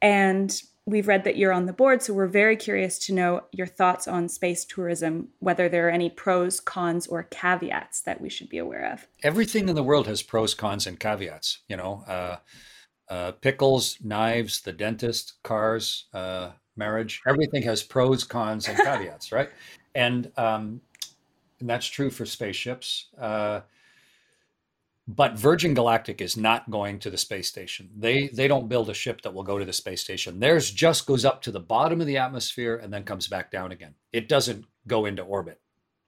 and 0.02 0.64
we've 0.88 1.08
read 1.08 1.24
that 1.24 1.38
you're 1.38 1.54
on 1.54 1.66
the 1.66 1.74
board 1.74 2.02
so 2.02 2.14
we're 2.14 2.28
very 2.28 2.56
curious 2.56 2.98
to 2.98 3.14
know 3.14 3.42
your 3.52 3.68
thoughts 3.68 4.08
on 4.08 4.28
space 4.28 4.66
tourism 4.66 5.30
whether 5.40 5.70
there 5.70 5.88
are 5.88 5.92
any 5.92 6.10
pros 6.10 6.60
cons 6.60 7.08
or 7.08 7.24
caveats 7.24 8.02
that 8.02 8.20
we 8.20 8.30
should 8.30 8.50
be 8.50 8.58
aware 8.58 8.92
of 8.92 9.08
Everything 9.24 9.70
in 9.70 9.76
the 9.76 9.84
world 9.84 10.08
has 10.08 10.24
pros, 10.24 10.54
cons, 10.54 10.88
and 10.88 11.00
caveats. 11.00 11.60
You 11.68 11.78
know, 11.78 12.04
uh, 12.08 12.38
uh, 13.08 13.32
pickles, 13.34 13.98
knives, 14.04 14.62
the 14.62 14.72
dentist, 14.72 15.36
cars, 15.44 16.06
uh, 16.14 16.52
marriage. 16.76 17.22
Everything 17.28 17.64
has 17.64 17.84
pros, 17.84 18.24
cons, 18.24 18.68
and 18.68 18.78
caveats, 18.78 19.32
right? 19.32 19.50
And 19.96 20.32
um, 20.38 20.82
and 21.60 21.70
that's 21.70 21.86
true 21.88 22.10
for 22.10 22.26
spaceships. 22.26 23.08
Uh, 23.20 23.62
but 25.08 25.38
Virgin 25.38 25.74
Galactic 25.74 26.22
is 26.22 26.38
not 26.38 26.70
going 26.70 27.00
to 27.00 27.10
the 27.10 27.18
space 27.18 27.48
station. 27.48 27.90
They 27.98 28.28
they 28.30 28.48
don't 28.48 28.70
build 28.70 28.90
a 28.90 28.94
ship 28.94 29.22
that 29.24 29.34
will 29.34 29.44
go 29.44 29.58
to 29.58 29.66
the 29.66 29.74
space 29.74 30.02
station. 30.02 30.40
Theirs 30.40 30.72
just 30.72 31.06
goes 31.06 31.26
up 31.26 31.42
to 31.44 31.52
the 31.52 31.60
bottom 31.60 32.00
of 32.02 32.08
the 32.08 32.18
atmosphere 32.18 32.78
and 32.78 32.94
then 32.94 33.04
comes 33.04 33.28
back 33.28 33.52
down 33.52 33.72
again. 33.72 33.96
It 34.14 34.30
doesn't 34.30 34.66
go 34.88 35.06
into 35.06 35.24
orbit. 35.24 35.60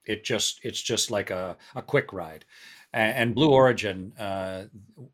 It 0.05 0.23
just 0.23 0.59
it's 0.63 0.81
just 0.81 1.11
like 1.11 1.31
a, 1.31 1.57
a 1.75 1.81
quick 1.81 2.13
ride. 2.13 2.45
A- 2.93 2.97
And 2.97 3.33
Blue 3.35 3.49
Origin, 3.51 4.13
uh, 4.19 4.65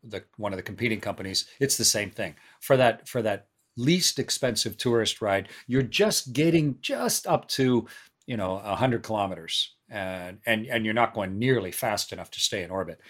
the 0.04 0.24
one 0.36 0.52
of 0.52 0.58
the 0.58 0.62
competing 0.62 1.00
companies, 1.00 1.46
it's 1.58 1.76
the 1.76 1.84
same 1.84 2.10
thing. 2.10 2.34
For 2.60 2.76
that 2.76 3.08
for 3.08 3.22
that 3.22 3.46
least 3.80 4.18
expensive 4.18 4.76
tourist 4.76 5.20
ride, 5.22 5.48
you're 5.66 5.82
just 5.82 6.32
getting 6.32 6.76
just 6.80 7.26
up 7.26 7.48
to 7.48 7.86
you 8.26 8.36
know 8.36 8.54
100 8.54 9.02
kilometers, 9.02 9.74
and 9.88 10.38
and 10.46 10.66
and 10.66 10.84
you're 10.84 10.94
not 10.94 11.14
going 11.14 11.38
nearly 11.38 11.72
fast 11.72 12.12
enough 12.12 12.30
to 12.32 12.40
stay 12.40 12.62
in 12.62 12.70
orbit. 12.70 13.00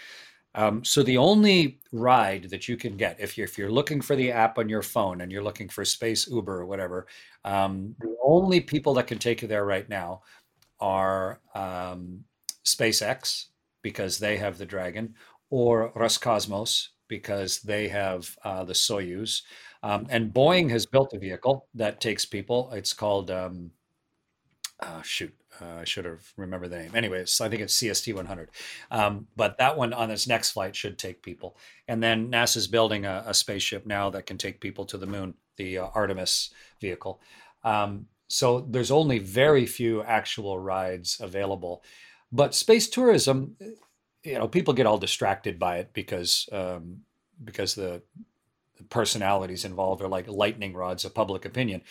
Um, 0.55 0.85
so 0.85 1.03
the 1.03 1.19
only 1.19 1.79
ride 1.93 2.51
that 2.51 2.69
you 2.69 2.77
can 2.77 2.97
get, 2.97 3.21
if 3.21 3.39
you're 3.39 3.45
if 3.45 3.57
you're 3.57 3.71
looking 3.71 4.01
for 4.01 4.17
the 4.17 4.33
app 4.33 4.59
on 4.59 4.69
your 4.69 4.83
phone 4.83 5.21
and 5.21 5.31
you're 5.31 5.45
looking 5.45 5.69
for 5.69 5.85
Space 5.85 6.27
Uber 6.29 6.61
or 6.61 6.67
whatever, 6.67 7.07
um, 7.45 7.95
the 8.01 8.17
only 8.25 8.61
people 8.61 8.95
that 8.95 9.07
can 9.07 9.19
take 9.19 9.43
you 9.43 9.49
there 9.49 9.65
right 9.65 9.89
now 9.89 10.23
are 10.81 11.41
um, 11.55 12.25
SpaceX 12.65 13.47
because 13.83 14.19
they 14.19 14.37
have 14.37 14.59
the 14.59 14.67
Dragon, 14.67 15.15
or 15.51 15.93
Roscosmos 15.93 16.89
because 17.09 17.61
they 17.61 17.89
have 17.89 18.37
uh, 18.45 18.65
the 18.65 18.73
Soyuz, 18.73 19.43
um, 19.83 20.07
and 20.11 20.33
Boeing 20.33 20.71
has 20.71 20.87
built 20.87 21.13
a 21.15 21.19
vehicle 21.19 21.67
that 21.75 22.01
takes 22.01 22.25
people. 22.25 22.71
It's 22.73 22.93
called 22.93 23.31
um, 23.31 23.71
uh, 24.81 25.03
shoot, 25.03 25.35
uh, 25.61 25.81
I 25.81 25.85
should 25.85 26.05
have 26.05 26.33
remembered 26.37 26.71
the 26.71 26.79
name. 26.79 26.95
Anyways, 26.95 27.41
I 27.41 27.49
think 27.49 27.63
it's 27.63 27.77
CST 27.77 28.15
100. 28.15 28.51
Um, 28.91 29.27
but 29.37 29.59
that 29.59 29.77
one 29.77 29.93
on 29.93 30.11
its 30.11 30.27
next 30.27 30.51
flight 30.51 30.75
should 30.75 30.99
take 30.99 31.23
people. 31.23 31.57
And 31.89 32.03
then 32.03 32.31
NASA's 32.31 32.67
building 32.67 33.05
a, 33.05 33.25
a 33.27 33.35
spaceship 33.35 33.87
now 33.87 34.11
that 34.11 34.27
can 34.27 34.39
take 34.39 34.61
people 34.61 34.85
to 34.87 34.99
the 34.99 35.07
moon, 35.07 35.35
the 35.57 35.79
uh, 35.79 35.89
Artemis 35.95 36.51
vehicle. 36.81 37.21
Um, 37.65 38.07
so 38.29 38.61
there's 38.61 38.91
only 38.91 39.19
very 39.19 39.67
few 39.67 40.03
actual 40.03 40.59
rides 40.59 41.19
available. 41.21 41.83
But 42.33 42.55
space 42.55 42.89
tourism, 42.89 43.57
you 44.23 44.35
know, 44.35 44.47
people 44.47 44.73
get 44.73 44.87
all 44.87 44.99
distracted 44.99 45.59
by 45.59 45.79
it 45.79 45.91
because 45.93 46.49
um, 46.53 47.01
because 47.43 47.75
the 47.75 48.03
personalities 48.89 49.65
involved 49.65 50.03
are 50.03 50.09
like 50.09 50.29
lightning 50.29 50.73
rods 50.75 51.05
of 51.05 51.15
public 51.15 51.45
opinion. 51.45 51.83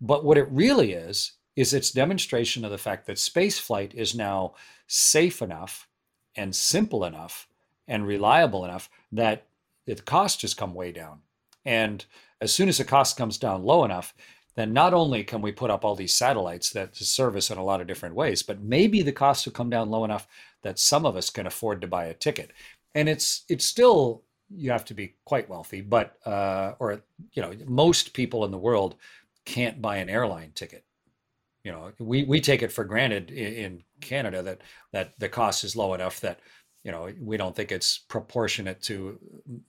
But 0.00 0.24
what 0.24 0.38
it 0.38 0.48
really 0.50 0.92
is, 0.92 1.32
is 1.56 1.72
its 1.72 1.90
demonstration 1.90 2.64
of 2.64 2.70
the 2.70 2.78
fact 2.78 3.06
that 3.06 3.18
space 3.18 3.58
flight 3.58 3.94
is 3.94 4.14
now 4.14 4.54
safe 4.86 5.40
enough 5.40 5.88
and 6.36 6.54
simple 6.54 7.04
enough 7.04 7.46
and 7.86 8.06
reliable 8.06 8.64
enough 8.64 8.90
that 9.12 9.46
the 9.86 9.94
cost 9.94 10.42
has 10.42 10.54
come 10.54 10.74
way 10.74 10.90
down. 10.90 11.20
And 11.64 12.04
as 12.40 12.52
soon 12.52 12.68
as 12.68 12.78
the 12.78 12.84
cost 12.84 13.16
comes 13.16 13.38
down 13.38 13.62
low 13.62 13.84
enough, 13.84 14.14
then 14.56 14.72
not 14.72 14.94
only 14.94 15.24
can 15.24 15.42
we 15.42 15.52
put 15.52 15.70
up 15.70 15.84
all 15.84 15.96
these 15.96 16.12
satellites 16.12 16.70
that 16.70 16.94
service 16.96 17.50
in 17.50 17.58
a 17.58 17.64
lot 17.64 17.80
of 17.80 17.86
different 17.86 18.14
ways, 18.14 18.42
but 18.42 18.62
maybe 18.62 19.02
the 19.02 19.12
cost 19.12 19.46
will 19.46 19.52
come 19.52 19.70
down 19.70 19.90
low 19.90 20.04
enough 20.04 20.28
that 20.62 20.78
some 20.78 21.04
of 21.04 21.16
us 21.16 21.30
can 21.30 21.46
afford 21.46 21.80
to 21.80 21.86
buy 21.86 22.06
a 22.06 22.14
ticket. 22.14 22.52
And 22.94 23.08
it's 23.08 23.44
it's 23.48 23.64
still 23.64 24.22
you 24.50 24.70
have 24.70 24.84
to 24.86 24.94
be 24.94 25.14
quite 25.24 25.48
wealthy, 25.48 25.80
but 25.80 26.16
uh, 26.26 26.74
or 26.78 27.02
you 27.32 27.42
know 27.42 27.52
most 27.66 28.12
people 28.12 28.44
in 28.44 28.50
the 28.50 28.58
world 28.58 28.96
can't 29.44 29.82
buy 29.82 29.98
an 29.98 30.08
airline 30.08 30.52
ticket. 30.54 30.84
You 31.64 31.72
know, 31.72 31.92
we 31.98 32.24
we 32.24 32.40
take 32.40 32.62
it 32.62 32.72
for 32.72 32.84
granted 32.84 33.30
in, 33.30 33.82
Canada 34.00 34.42
that 34.42 34.60
that 34.92 35.18
the 35.18 35.30
cost 35.30 35.64
is 35.64 35.76
low 35.76 35.94
enough 35.94 36.20
that 36.20 36.40
you 36.82 36.92
know 36.92 37.10
we 37.18 37.38
don't 37.38 37.56
think 37.56 37.72
it's 37.72 37.96
proportionate 37.96 38.82
to 38.82 39.18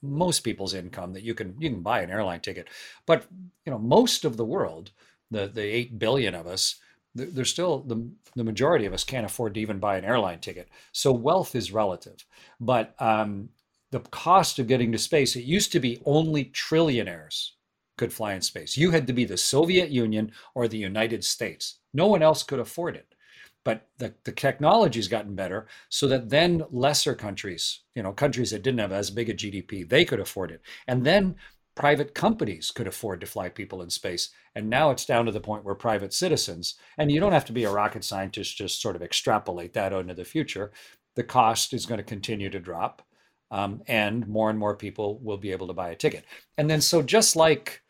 most 0.02 0.40
people's 0.40 0.74
income 0.74 1.14
that 1.14 1.22
you 1.22 1.32
can 1.32 1.54
you 1.58 1.70
can 1.70 1.80
buy 1.80 2.02
an 2.02 2.10
airline 2.10 2.40
ticket. 2.40 2.68
But 3.06 3.24
you 3.64 3.72
know, 3.72 3.78
most 3.78 4.26
of 4.26 4.36
the 4.36 4.44
world, 4.44 4.90
the 5.30 5.46
the 5.46 5.62
eight 5.62 5.98
billion 5.98 6.34
of 6.34 6.46
us, 6.46 6.76
there's 7.14 7.50
still 7.50 7.78
the 7.78 8.10
the 8.34 8.44
majority 8.44 8.84
of 8.84 8.92
us 8.92 9.04
can't 9.04 9.24
afford 9.24 9.54
to 9.54 9.60
even 9.60 9.78
buy 9.78 9.96
an 9.96 10.04
airline 10.04 10.40
ticket. 10.40 10.68
So 10.92 11.12
wealth 11.12 11.54
is 11.54 11.72
relative, 11.72 12.26
but 12.60 12.94
um, 13.00 13.48
the 13.96 14.10
cost 14.10 14.58
of 14.58 14.66
getting 14.66 14.92
to 14.92 14.98
space, 14.98 15.36
it 15.36 15.44
used 15.44 15.72
to 15.72 15.80
be 15.80 16.02
only 16.04 16.46
trillionaires 16.46 17.52
could 17.96 18.12
fly 18.12 18.34
in 18.34 18.42
space. 18.42 18.76
You 18.76 18.90
had 18.90 19.06
to 19.06 19.14
be 19.14 19.24
the 19.24 19.38
Soviet 19.38 19.88
Union 19.88 20.32
or 20.54 20.68
the 20.68 20.76
United 20.76 21.24
States. 21.24 21.78
No 21.94 22.06
one 22.06 22.22
else 22.22 22.42
could 22.42 22.58
afford 22.58 22.94
it. 22.96 23.14
But 23.64 23.88
the, 23.96 24.12
the 24.24 24.32
technology's 24.32 25.08
gotten 25.08 25.34
better 25.34 25.66
so 25.88 26.06
that 26.08 26.28
then 26.28 26.64
lesser 26.70 27.14
countries, 27.14 27.80
you 27.94 28.02
know, 28.02 28.12
countries 28.12 28.50
that 28.50 28.62
didn't 28.62 28.80
have 28.80 28.92
as 28.92 29.10
big 29.10 29.30
a 29.30 29.34
GDP, 29.34 29.88
they 29.88 30.04
could 30.04 30.20
afford 30.20 30.50
it. 30.50 30.60
And 30.86 31.04
then 31.04 31.36
private 31.74 32.14
companies 32.14 32.70
could 32.70 32.86
afford 32.86 33.20
to 33.22 33.26
fly 33.26 33.48
people 33.48 33.80
in 33.80 33.88
space. 33.88 34.28
And 34.54 34.68
now 34.68 34.90
it's 34.90 35.06
down 35.06 35.24
to 35.24 35.32
the 35.32 35.40
point 35.40 35.64
where 35.64 35.74
private 35.74 36.12
citizens, 36.12 36.74
and 36.98 37.10
you 37.10 37.18
don't 37.18 37.32
have 37.32 37.46
to 37.46 37.52
be 37.52 37.64
a 37.64 37.72
rocket 37.72 38.04
scientist, 38.04 38.58
just 38.58 38.80
sort 38.80 38.94
of 38.94 39.02
extrapolate 39.02 39.72
that 39.72 39.94
out 39.94 40.02
into 40.02 40.14
the 40.14 40.24
future. 40.24 40.70
The 41.14 41.24
cost 41.24 41.72
is 41.72 41.86
going 41.86 41.98
to 41.98 42.04
continue 42.04 42.50
to 42.50 42.60
drop 42.60 43.02
um, 43.50 43.82
and 43.86 44.26
more 44.28 44.50
and 44.50 44.58
more 44.58 44.76
people 44.76 45.18
will 45.20 45.36
be 45.38 45.52
able 45.52 45.66
to 45.68 45.72
buy 45.72 45.90
a 45.90 45.96
ticket. 45.96 46.24
And 46.58 46.68
then, 46.70 46.80
so 46.80 47.02
just 47.02 47.36
like 47.36 47.82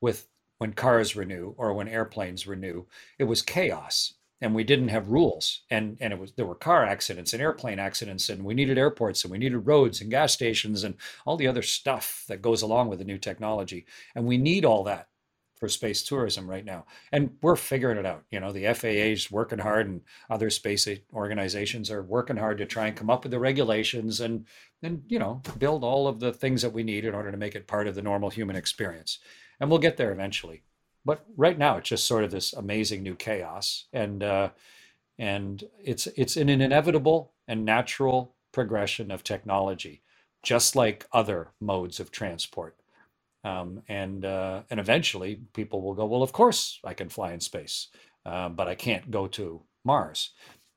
with 0.00 0.26
when 0.58 0.72
cars 0.72 1.16
renew 1.16 1.54
or 1.56 1.74
when 1.74 1.88
airplanes 1.88 2.46
renew, 2.46 2.86
it 3.18 3.24
was 3.24 3.42
chaos. 3.42 4.14
and 4.40 4.54
we 4.54 4.64
didn't 4.64 4.88
have 4.88 5.08
rules 5.08 5.62
and 5.70 5.96
and 6.00 6.12
it 6.12 6.18
was 6.18 6.32
there 6.32 6.46
were 6.46 6.54
car 6.54 6.84
accidents 6.84 7.32
and 7.32 7.40
airplane 7.42 7.78
accidents 7.78 8.28
and 8.28 8.44
we 8.44 8.54
needed 8.54 8.76
airports 8.78 9.24
and 9.24 9.30
we 9.32 9.38
needed 9.38 9.58
roads 9.58 10.00
and 10.00 10.10
gas 10.10 10.32
stations 10.32 10.84
and 10.84 10.96
all 11.24 11.36
the 11.36 11.46
other 11.46 11.62
stuff 11.62 12.24
that 12.28 12.42
goes 12.42 12.62
along 12.62 12.88
with 12.88 12.98
the 12.98 13.04
new 13.04 13.18
technology 13.18 13.86
and 14.14 14.26
we 14.26 14.36
need 14.36 14.64
all 14.64 14.84
that 14.84 15.08
for 15.64 15.68
space 15.70 16.02
tourism 16.02 16.48
right 16.48 16.66
now. 16.66 16.84
And 17.10 17.38
we're 17.40 17.56
figuring 17.56 17.96
it 17.96 18.04
out 18.04 18.24
you 18.30 18.38
know 18.38 18.52
the 18.52 18.74
FAA 18.74 19.12
is 19.14 19.30
working 19.30 19.60
hard 19.60 19.86
and 19.86 20.02
other 20.28 20.50
space 20.50 20.86
organizations 21.14 21.90
are 21.90 22.02
working 22.02 22.36
hard 22.36 22.58
to 22.58 22.66
try 22.66 22.86
and 22.86 22.94
come 22.94 23.08
up 23.08 23.22
with 23.22 23.30
the 23.30 23.38
regulations 23.38 24.20
and 24.20 24.44
and 24.82 25.04
you 25.08 25.18
know 25.18 25.40
build 25.56 25.82
all 25.82 26.06
of 26.06 26.20
the 26.20 26.34
things 26.34 26.60
that 26.60 26.74
we 26.74 26.82
need 26.82 27.06
in 27.06 27.14
order 27.14 27.30
to 27.30 27.38
make 27.38 27.54
it 27.54 27.66
part 27.66 27.86
of 27.86 27.94
the 27.94 28.02
normal 28.02 28.28
human 28.28 28.56
experience. 28.56 29.20
And 29.58 29.70
we'll 29.70 29.78
get 29.78 29.96
there 29.96 30.12
eventually. 30.12 30.64
But 31.02 31.24
right 31.34 31.56
now 31.56 31.78
it's 31.78 31.88
just 31.88 32.04
sort 32.04 32.24
of 32.24 32.30
this 32.30 32.52
amazing 32.52 33.02
new 33.02 33.14
chaos 33.14 33.86
and 33.90 34.22
uh, 34.22 34.50
and 35.18 35.64
it's 35.82 36.06
it's 36.08 36.36
an 36.36 36.50
inevitable 36.50 37.32
and 37.48 37.64
natural 37.64 38.34
progression 38.52 39.10
of 39.10 39.24
technology 39.24 40.02
just 40.42 40.76
like 40.76 41.06
other 41.10 41.52
modes 41.58 41.98
of 42.00 42.10
transport 42.10 42.76
um, 43.44 43.82
and 43.88 44.24
uh, 44.24 44.62
and 44.70 44.80
eventually 44.80 45.40
people 45.52 45.82
will 45.82 45.94
go 45.94 46.06
well 46.06 46.22
of 46.22 46.32
course 46.32 46.80
i 46.84 46.94
can 46.94 47.08
fly 47.08 47.32
in 47.32 47.40
space 47.40 47.88
uh, 48.26 48.48
but 48.48 48.66
i 48.68 48.74
can't 48.74 49.10
go 49.10 49.26
to 49.26 49.62
mars 49.84 50.30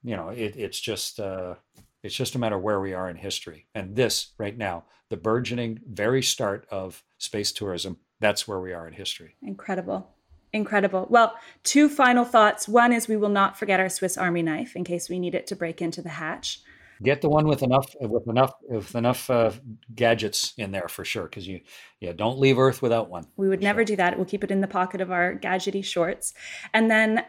you 0.03 0.15
know 0.15 0.29
it, 0.29 0.55
it's 0.55 0.79
just 0.79 1.19
uh, 1.19 1.55
it's 2.03 2.15
just 2.15 2.35
a 2.35 2.39
matter 2.39 2.57
where 2.57 2.79
we 2.79 2.93
are 2.93 3.09
in 3.09 3.15
history 3.15 3.67
and 3.73 3.95
this 3.95 4.33
right 4.37 4.57
now 4.57 4.83
the 5.09 5.17
burgeoning 5.17 5.79
very 5.89 6.21
start 6.21 6.67
of 6.69 7.03
space 7.17 7.51
tourism 7.51 7.97
that's 8.19 8.47
where 8.47 8.59
we 8.59 8.73
are 8.73 8.87
in 8.87 8.93
history 8.93 9.35
Incredible. 9.41 10.07
Incredible. 10.53 11.07
Well, 11.09 11.35
two 11.63 11.89
final 11.89 12.23
thoughts. 12.23 12.67
One 12.69 12.93
is 12.93 13.07
we 13.07 13.17
will 13.17 13.29
not 13.29 13.59
forget 13.59 13.79
our 13.79 13.89
Swiss 13.89 14.17
Army 14.17 14.41
knife 14.41 14.75
in 14.75 14.85
case 14.85 15.09
we 15.09 15.19
need 15.19 15.35
it 15.35 15.45
to 15.47 15.55
break 15.55 15.81
into 15.81 16.01
the 16.01 16.09
hatch. 16.09 16.61
Get 17.03 17.21
the 17.21 17.29
one 17.29 17.47
with 17.47 17.63
enough 17.63 17.95
with 17.99 18.27
enough 18.27 18.53
with 18.67 18.95
enough 18.95 19.29
uh, 19.29 19.51
gadgets 19.93 20.53
in 20.57 20.71
there 20.71 20.87
for 20.87 21.05
sure 21.05 21.23
because 21.23 21.47
you 21.47 21.61
yeah 21.99 22.13
don't 22.13 22.39
leave 22.39 22.57
earth 22.59 22.81
without 22.81 23.09
one 23.09 23.25
We 23.37 23.49
would 23.49 23.61
never 23.61 23.83
do 23.83 23.95
that. 23.95 24.15
We'll 24.17 24.25
keep 24.25 24.43
it 24.43 24.51
in 24.51 24.61
the 24.61 24.67
pocket 24.67 25.01
of 25.01 25.11
our 25.11 25.35
gadgety 25.35 25.83
shorts. 25.83 26.33
And 26.73 26.89
then 26.89 27.23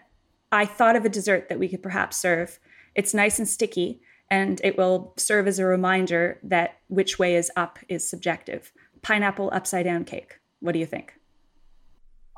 I 0.50 0.64
thought 0.64 0.96
of 0.96 1.04
a 1.04 1.08
dessert 1.10 1.48
that 1.48 1.58
we 1.58 1.68
could 1.68 1.82
perhaps 1.82 2.16
serve. 2.16 2.58
It's 2.94 3.12
nice 3.14 3.38
and 3.38 3.46
sticky, 3.48 4.00
and 4.30 4.60
it 4.64 4.78
will 4.78 5.12
serve 5.18 5.46
as 5.46 5.58
a 5.58 5.64
reminder 5.66 6.38
that 6.42 6.78
which 6.88 7.18
way 7.18 7.36
is 7.36 7.50
up 7.56 7.78
is 7.88 8.08
subjective. 8.08 8.72
Pineapple 9.02 9.50
upside 9.52 9.84
down 9.84 10.04
cake. 10.04 10.40
What 10.60 10.72
do 10.72 10.78
you 10.78 10.86
think? 10.86 11.12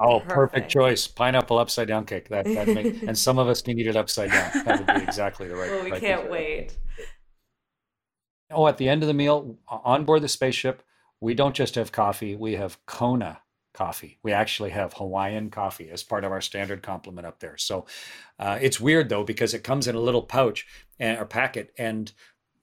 oh 0.03 0.18
perfect, 0.20 0.53
Perfect. 0.53 0.70
choice 0.70 1.07
pineapple 1.07 1.59
upside 1.59 1.87
down 1.87 2.07
cake 2.07 2.28
that, 2.31 2.47
that 2.47 2.66
make, 2.68 3.03
and 3.07 3.16
some 3.18 3.39
of 3.39 3.49
us 3.49 3.61
can 3.61 3.78
eat 3.78 3.87
it 3.87 3.97
upside 3.97 4.31
down 4.31 4.51
that 4.64 4.78
would 4.78 4.95
be 4.97 5.03
exactly 5.03 5.47
the 5.47 5.55
right 5.55 5.70
Well, 5.70 5.85
we 5.85 5.91
right 5.91 6.01
can't 6.01 6.22
dessert. 6.22 6.31
wait. 6.33 6.76
Oh 8.51 8.67
at 8.67 8.79
the 8.79 8.89
end 8.89 9.03
of 9.03 9.07
the 9.07 9.15
meal 9.15 9.57
on 9.69 10.05
board 10.05 10.23
the 10.23 10.29
spaceship 10.29 10.83
we 11.21 11.35
don't 11.35 11.55
just 11.55 11.75
have 11.75 11.93
coffee 11.93 12.37
we 12.37 12.55
have 12.55 12.85
kona 12.87 13.41
coffee. 13.73 14.19
We 14.23 14.33
actually 14.33 14.71
have 14.71 14.95
hawaiian 14.95 15.51
coffee 15.51 15.91
as 15.91 16.03
part 16.03 16.25
of 16.25 16.33
our 16.33 16.41
standard 16.41 16.83
complement 16.83 17.27
up 17.27 17.41
there. 17.41 17.57
So 17.57 17.87
uh, 18.39 18.59
it's 18.61 18.81
weird 18.81 19.09
though 19.09 19.25
because 19.25 19.55
it 19.55 19.65
comes 19.65 19.87
in 19.87 19.95
a 19.95 20.01
little 20.01 20.23
pouch 20.23 20.67
and, 20.99 21.19
or 21.19 21.25
packet 21.25 21.73
and 21.79 22.13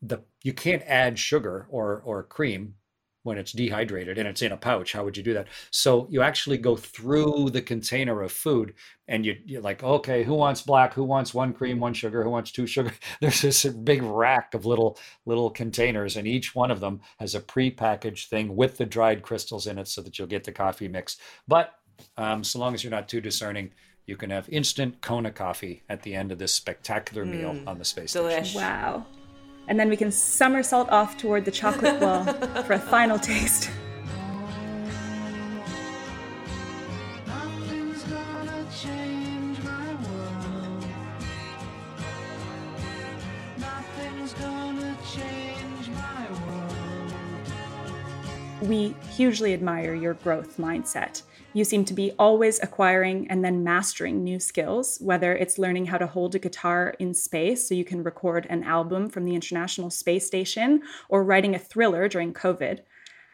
the 0.02 0.20
you 0.44 0.54
can't 0.54 0.84
add 0.86 1.18
sugar 1.18 1.68
or 1.70 2.02
or 2.06 2.24
cream 2.24 2.76
when 3.28 3.38
it's 3.38 3.52
dehydrated 3.52 4.18
and 4.18 4.28
it's 4.28 4.42
in 4.42 4.52
a 4.52 4.58
pouch 4.58 4.94
how 4.94 5.04
would 5.04 5.18
you 5.18 5.24
do 5.24 5.34
that? 5.34 5.48
So 5.70 6.08
you 6.10 6.22
actually 6.22 6.58
go 6.58 6.76
through 6.76 7.50
the 7.52 7.62
container 7.62 8.22
of 8.22 8.32
food 8.32 8.74
and 9.08 9.26
you, 9.26 9.38
you're 9.46 9.62
like 9.62 9.84
okay 9.84 10.24
who 10.24 10.34
wants 10.34 10.62
black? 10.62 10.94
Who 10.94 11.04
wants 11.04 11.34
one 11.34 11.54
cream 11.54 11.80
one 11.80 11.94
sugar? 11.94 12.24
Who 12.24 12.30
wants 12.30 12.52
two 12.52 12.66
sugar? 12.66 12.92
There's 13.22 13.42
this 13.42 13.66
big 13.66 14.02
rack 14.02 14.54
of 14.54 14.66
little 14.66 14.98
little 15.26 15.50
containers 15.50 16.18
and 16.18 16.28
each 16.28 16.56
one 16.56 16.72
of 16.72 16.80
them 16.80 17.02
has 17.20 17.36
a 17.36 17.40
pre-packaged 17.40 18.30
thing 18.30 18.56
with 18.56 18.78
the 18.78 18.86
dried 18.86 19.22
crystals 19.22 19.68
in 19.68 19.78
it 19.78 19.88
so 19.88 20.02
that 20.02 20.18
you'll 20.18 20.28
get 20.28 20.44
the 20.44 20.52
coffee 20.52 20.88
mix. 20.88 21.18
But 21.48 21.74
um, 22.16 22.44
so 22.44 22.60
long 22.60 22.74
as 22.74 22.84
you're 22.84 22.92
not 22.92 23.10
too 23.10 23.22
discerning 23.22 23.72
you 24.08 24.16
can 24.16 24.30
have 24.30 24.48
instant 24.50 25.02
kona 25.02 25.32
coffee 25.32 25.84
at 25.90 26.02
the 26.02 26.16
end 26.16 26.32
of 26.32 26.40
this 26.40 26.54
spectacular 26.54 27.26
meal 27.26 27.60
on 27.68 27.78
the 27.78 27.84
space 27.84 28.12
station. 28.12 28.30
Delish. 28.30 28.56
Wow. 28.56 29.06
And 29.68 29.80
then 29.80 29.90
we 29.90 29.98
can 29.98 30.12
somersault 30.12 30.90
off 30.90 31.18
toward 31.18 31.46
the 31.46 31.52
chocolate 31.52 32.00
wall 32.02 32.24
for 32.64 32.74
a 32.74 32.80
final 32.80 33.20
taste. 33.20 33.70
Nothing's 37.28 38.04
gonna 38.04 38.66
change 38.82 39.62
my 39.64 39.94
world. 39.94 40.86
Nothing's 43.58 44.34
gonna 44.34 44.98
change 45.14 45.90
my 45.90 46.28
world. 46.32 47.14
We 48.62 48.96
hugely 49.12 49.54
admire 49.54 49.94
your 49.94 50.14
growth 50.16 50.58
mindset. 50.58 51.24
You 51.58 51.66
seem 51.66 51.86
to 51.86 51.96
be 51.96 52.12
always 52.20 52.60
acquiring 52.62 53.32
and 53.32 53.44
then 53.44 53.64
mastering 53.64 54.24
new 54.24 54.40
skills, 54.40 55.00
whether 55.02 55.36
it's 55.36 55.58
learning 55.58 55.88
how 55.88 55.98
to 55.98 56.06
hold 56.06 56.36
a 56.36 56.40
guitar 56.40 56.94
in 57.00 57.16
space 57.16 57.68
so 57.68 57.74
you 57.74 57.84
can 57.84 58.04
record 58.04 58.46
an 58.48 58.64
album 58.64 59.10
from 59.10 59.26
the 59.26 59.34
International 59.34 59.90
Space 59.90 60.28
Station 60.28 60.84
or 61.10 61.24
writing 61.24 61.56
a 61.56 61.60
thriller 61.60 62.08
during 62.08 62.32
COVID. 62.32 62.82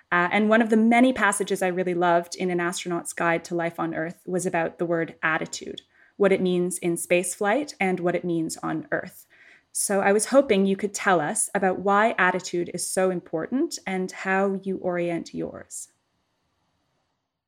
Uh, 0.09 0.29
and 0.31 0.47
one 0.47 0.61
of 0.61 0.69
the 0.69 0.77
many 0.77 1.11
passages 1.11 1.61
I 1.61 1.67
really 1.67 1.93
loved 1.93 2.37
in 2.37 2.49
An 2.49 2.61
Astronaut's 2.61 3.11
Guide 3.11 3.43
to 3.43 3.55
Life 3.55 3.77
on 3.77 3.93
Earth 3.93 4.21
was 4.25 4.45
about 4.45 4.79
the 4.79 4.85
word 4.85 5.15
attitude, 5.21 5.81
what 6.15 6.31
it 6.31 6.39
means 6.39 6.77
in 6.77 6.95
spaceflight 6.95 7.73
and 7.77 7.99
what 7.99 8.15
it 8.15 8.23
means 8.23 8.55
on 8.63 8.87
Earth. 8.93 9.25
So 9.73 9.99
I 9.99 10.13
was 10.13 10.27
hoping 10.27 10.65
you 10.65 10.77
could 10.77 10.93
tell 10.93 11.19
us 11.19 11.49
about 11.53 11.79
why 11.79 12.15
attitude 12.17 12.71
is 12.73 12.87
so 12.87 13.09
important 13.09 13.79
and 13.85 14.09
how 14.09 14.61
you 14.63 14.77
orient 14.77 15.33
yours. 15.33 15.89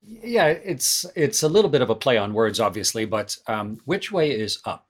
Yeah, 0.07 0.47
it's 0.47 1.05
it's 1.15 1.41
a 1.41 1.49
little 1.49 1.69
bit 1.69 1.81
of 1.81 1.89
a 1.89 1.95
play 1.95 2.17
on 2.17 2.33
words, 2.33 2.59
obviously, 2.59 3.05
but 3.05 3.37
um, 3.47 3.79
which 3.85 4.11
way 4.11 4.31
is 4.31 4.59
up? 4.65 4.87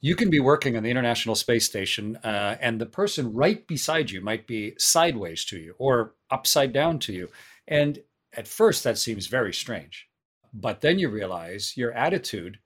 You 0.00 0.16
can 0.16 0.30
be 0.30 0.40
working 0.40 0.76
on 0.76 0.82
the 0.82 0.90
International 0.90 1.34
Space 1.34 1.64
Station, 1.64 2.16
uh, 2.24 2.56
and 2.60 2.80
the 2.80 2.86
person 2.86 3.32
right 3.32 3.66
beside 3.66 4.10
you 4.10 4.20
might 4.20 4.46
be 4.46 4.74
sideways 4.78 5.44
to 5.46 5.58
you 5.58 5.74
or 5.78 6.14
upside 6.30 6.72
down 6.72 6.98
to 7.00 7.12
you. 7.12 7.28
And 7.66 8.00
at 8.32 8.48
first, 8.48 8.84
that 8.84 8.98
seems 8.98 9.26
very 9.26 9.52
strange. 9.52 10.08
But 10.52 10.80
then 10.80 10.98
you 10.98 11.08
realize 11.08 11.76
your 11.76 11.92
attitude 11.92 12.58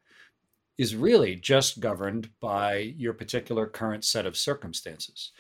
is 0.79 0.97
really 0.97 1.37
just 1.37 1.81
governed 1.81 2.31
by 2.41 2.77
your 2.97 3.13
particular 3.13 3.67
current 3.67 4.05
set 4.05 4.27
of 4.27 4.37
circumstances. 4.37 5.33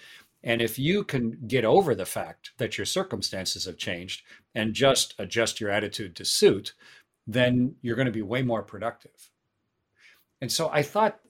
And 0.45 0.61
if 0.61 0.78
you 0.78 1.05
can 1.05 1.38
get 1.47 1.64
over 1.64 1.95
the 1.95 2.07
fact 2.07 2.51
that 2.59 2.76
your 2.76 2.84
circumstances 2.84 3.64
have 3.64 3.76
changed 3.76 4.22
and 4.55 4.74
just 4.74 5.14
adjust 5.18 5.61
your 5.61 5.70
attitude 5.70 6.16
to 6.16 6.24
suit, 6.24 6.74
then 7.26 7.76
you're 7.82 7.97
going 7.97 8.07
to 8.07 8.12
be 8.12 8.22
way 8.22 8.43
more 8.43 8.62
productive. 8.62 9.30
And 10.40 10.51
so 10.51 10.68
I 10.70 10.82
thought 10.82 11.20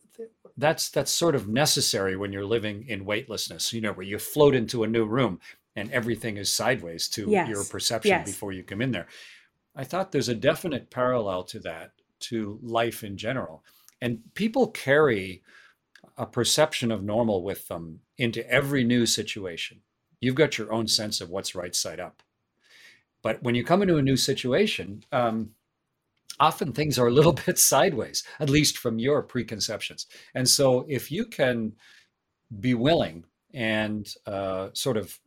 that's 0.56 0.90
that's 0.90 1.10
sort 1.10 1.34
of 1.34 1.48
necessary 1.48 2.16
when 2.16 2.32
you're 2.32 2.44
living 2.44 2.86
in 2.88 3.04
weightlessness, 3.04 3.72
you 3.72 3.80
know, 3.80 3.92
where 3.92 4.06
you 4.06 4.18
float 4.18 4.54
into 4.54 4.84
a 4.84 4.88
new 4.88 5.04
room 5.04 5.40
and 5.76 5.90
everything 5.90 6.36
is 6.36 6.50
sideways 6.52 7.08
to 7.08 7.30
Yes. 7.30 7.48
your 7.48 7.64
perception 7.64 8.10
Yes. 8.18 8.26
before 8.26 8.52
you 8.52 8.62
come 8.62 8.82
in 8.82 8.92
there. 8.92 9.06
I 9.74 9.84
thought 9.84 10.12
there's 10.12 10.28
a 10.28 10.34
definite 10.34 10.90
parallel 10.90 11.44
to 11.44 11.58
that 11.60 11.92
to 12.20 12.58
life 12.62 13.04
in 13.04 13.16
general. 13.16 13.64
And 14.00 14.20
people 14.34 14.68
carry 14.68 15.42
a 16.16 16.26
perception 16.26 16.90
of 16.90 17.02
normal 17.02 17.42
with 17.42 17.68
them 17.68 18.00
into 18.22 18.48
every 18.48 18.84
new 18.84 19.04
situation. 19.04 19.80
You've 20.20 20.36
got 20.36 20.56
your 20.56 20.72
own 20.72 20.86
sense 20.86 21.20
of 21.20 21.28
what's 21.28 21.56
right 21.56 21.74
side 21.74 21.98
up. 21.98 22.22
But 23.20 23.42
when 23.42 23.56
you 23.56 23.64
come 23.64 23.82
into 23.82 23.96
a 23.96 24.02
new 24.02 24.16
situation, 24.16 25.02
um, 25.10 25.50
often 26.38 26.72
things 26.72 27.00
are 27.00 27.08
a 27.08 27.12
little 27.12 27.32
bit 27.46 27.58
sideways, 27.58 28.22
at 28.38 28.48
least 28.48 28.78
from 28.78 29.00
your 29.00 29.22
preconceptions. 29.24 30.06
And 30.36 30.48
so 30.48 30.86
if 30.88 31.10
you 31.10 31.26
can 31.26 31.72
be 32.60 32.74
willing 32.74 33.24
and 33.52 34.08
uh, 34.24 34.68
sort 34.72 34.96
of 34.96 35.18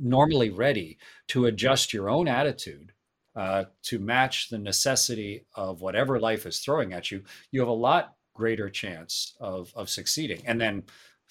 normally 0.00 0.48
ready 0.48 0.96
to 1.28 1.44
adjust 1.44 1.92
your 1.92 2.08
own 2.08 2.28
attitude 2.28 2.92
uh, 3.36 3.64
to 3.82 3.98
match 3.98 4.48
the 4.48 4.58
necessity 4.58 5.44
of 5.54 5.82
whatever 5.82 6.18
life 6.18 6.46
is 6.46 6.60
throwing 6.60 6.94
at 6.94 7.10
you, 7.10 7.24
you 7.50 7.60
have 7.60 7.68
a 7.68 7.72
lot 7.72 8.14
greater 8.34 8.70
chance 8.70 9.34
of, 9.38 9.70
of 9.76 9.90
succeeding 9.90 10.40
and 10.46 10.58
then 10.58 10.82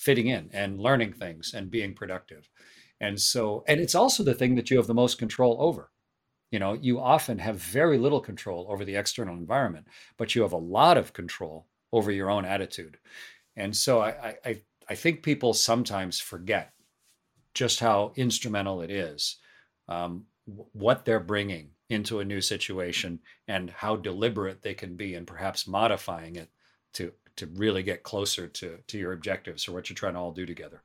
fitting 0.01 0.27
in 0.27 0.49
and 0.53 0.79
learning 0.79 1.13
things 1.13 1.53
and 1.53 1.71
being 1.71 1.93
productive. 1.93 2.49
And 2.99 3.19
so, 3.19 3.63
and 3.67 3.79
it's 3.79 3.95
also 3.95 4.23
the 4.23 4.33
thing 4.33 4.55
that 4.55 4.69
you 4.71 4.77
have 4.77 4.87
the 4.87 4.93
most 4.93 5.17
control 5.17 5.57
over. 5.59 5.91
You 6.51 6.59
know, 6.59 6.73
you 6.73 6.99
often 6.99 7.39
have 7.39 7.57
very 7.57 7.97
little 7.97 8.21
control 8.21 8.67
over 8.69 8.85
the 8.85 8.95
external 8.95 9.35
environment, 9.35 9.87
but 10.17 10.35
you 10.35 10.41
have 10.43 10.53
a 10.53 10.57
lot 10.57 10.97
of 10.97 11.13
control 11.13 11.67
over 11.93 12.11
your 12.11 12.29
own 12.29 12.45
attitude. 12.45 12.97
And 13.55 13.75
so 13.75 14.01
I, 14.01 14.35
I, 14.45 14.61
I- 14.89 14.95
think 14.95 15.23
people 15.23 15.53
sometimes 15.53 16.19
forget 16.19 16.73
just 17.53 17.79
how 17.79 18.13
instrumental 18.15 18.81
it 18.81 18.91
is, 18.91 19.37
um, 19.87 20.25
what 20.45 21.05
they're 21.05 21.19
bringing 21.19 21.71
into 21.89 22.19
a 22.19 22.25
new 22.25 22.41
situation, 22.41 23.19
and 23.47 23.69
how 23.69 23.95
deliberate 23.95 24.61
they 24.61 24.73
can 24.73 24.95
be 24.95 25.13
in 25.15 25.25
perhaps 25.25 25.67
modifying 25.67 26.35
it 26.35 26.49
to 26.93 27.13
to 27.35 27.47
really 27.47 27.83
get 27.83 28.03
closer 28.03 28.47
to 28.47 28.77
to 28.87 28.97
your 28.97 29.13
objectives 29.13 29.67
or 29.67 29.73
what 29.73 29.89
you're 29.89 29.95
trying 29.95 30.13
to 30.13 30.19
all 30.19 30.31
do 30.31 30.45
together. 30.45 30.81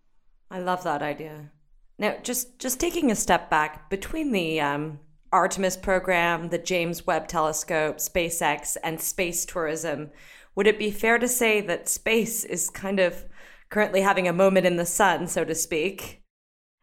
I 0.50 0.60
love 0.60 0.84
that 0.84 1.02
idea. 1.02 1.50
Now, 1.98 2.16
just 2.22 2.58
just 2.58 2.78
taking 2.78 3.10
a 3.10 3.16
step 3.16 3.50
back 3.50 3.88
between 3.90 4.32
the 4.32 4.60
um, 4.60 5.00
Artemis 5.32 5.76
program, 5.76 6.48
the 6.48 6.58
James 6.58 7.06
Webb 7.06 7.28
Telescope, 7.28 7.96
SpaceX, 7.96 8.76
and 8.82 9.00
space 9.00 9.44
tourism, 9.44 10.10
would 10.54 10.66
it 10.66 10.78
be 10.78 10.90
fair 10.90 11.18
to 11.18 11.28
say 11.28 11.60
that 11.62 11.88
space 11.88 12.44
is 12.44 12.70
kind 12.70 13.00
of 13.00 13.24
currently 13.68 14.00
having 14.00 14.28
a 14.28 14.32
moment 14.32 14.66
in 14.66 14.76
the 14.76 14.86
sun, 14.86 15.26
so 15.26 15.44
to 15.44 15.54
speak? 15.54 16.22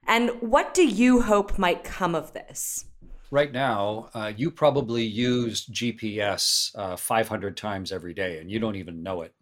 And 0.05 0.29
what 0.41 0.73
do 0.73 0.85
you 0.85 1.21
hope 1.21 1.57
might 1.57 1.83
come 1.83 2.13
of 2.13 2.33
this? 2.33 2.85
Right 3.31 3.51
now, 3.51 4.09
uh, 4.13 4.31
you 4.35 4.51
probably 4.51 5.03
use 5.03 5.65
GPS 5.65 6.71
uh, 6.77 6.95
500 6.95 7.57
times 7.57 7.91
every 7.91 8.13
day, 8.13 8.39
and 8.39 8.51
you 8.51 8.59
don't 8.59 8.75
even 8.75 9.01
know 9.01 9.23
it. 9.23 9.33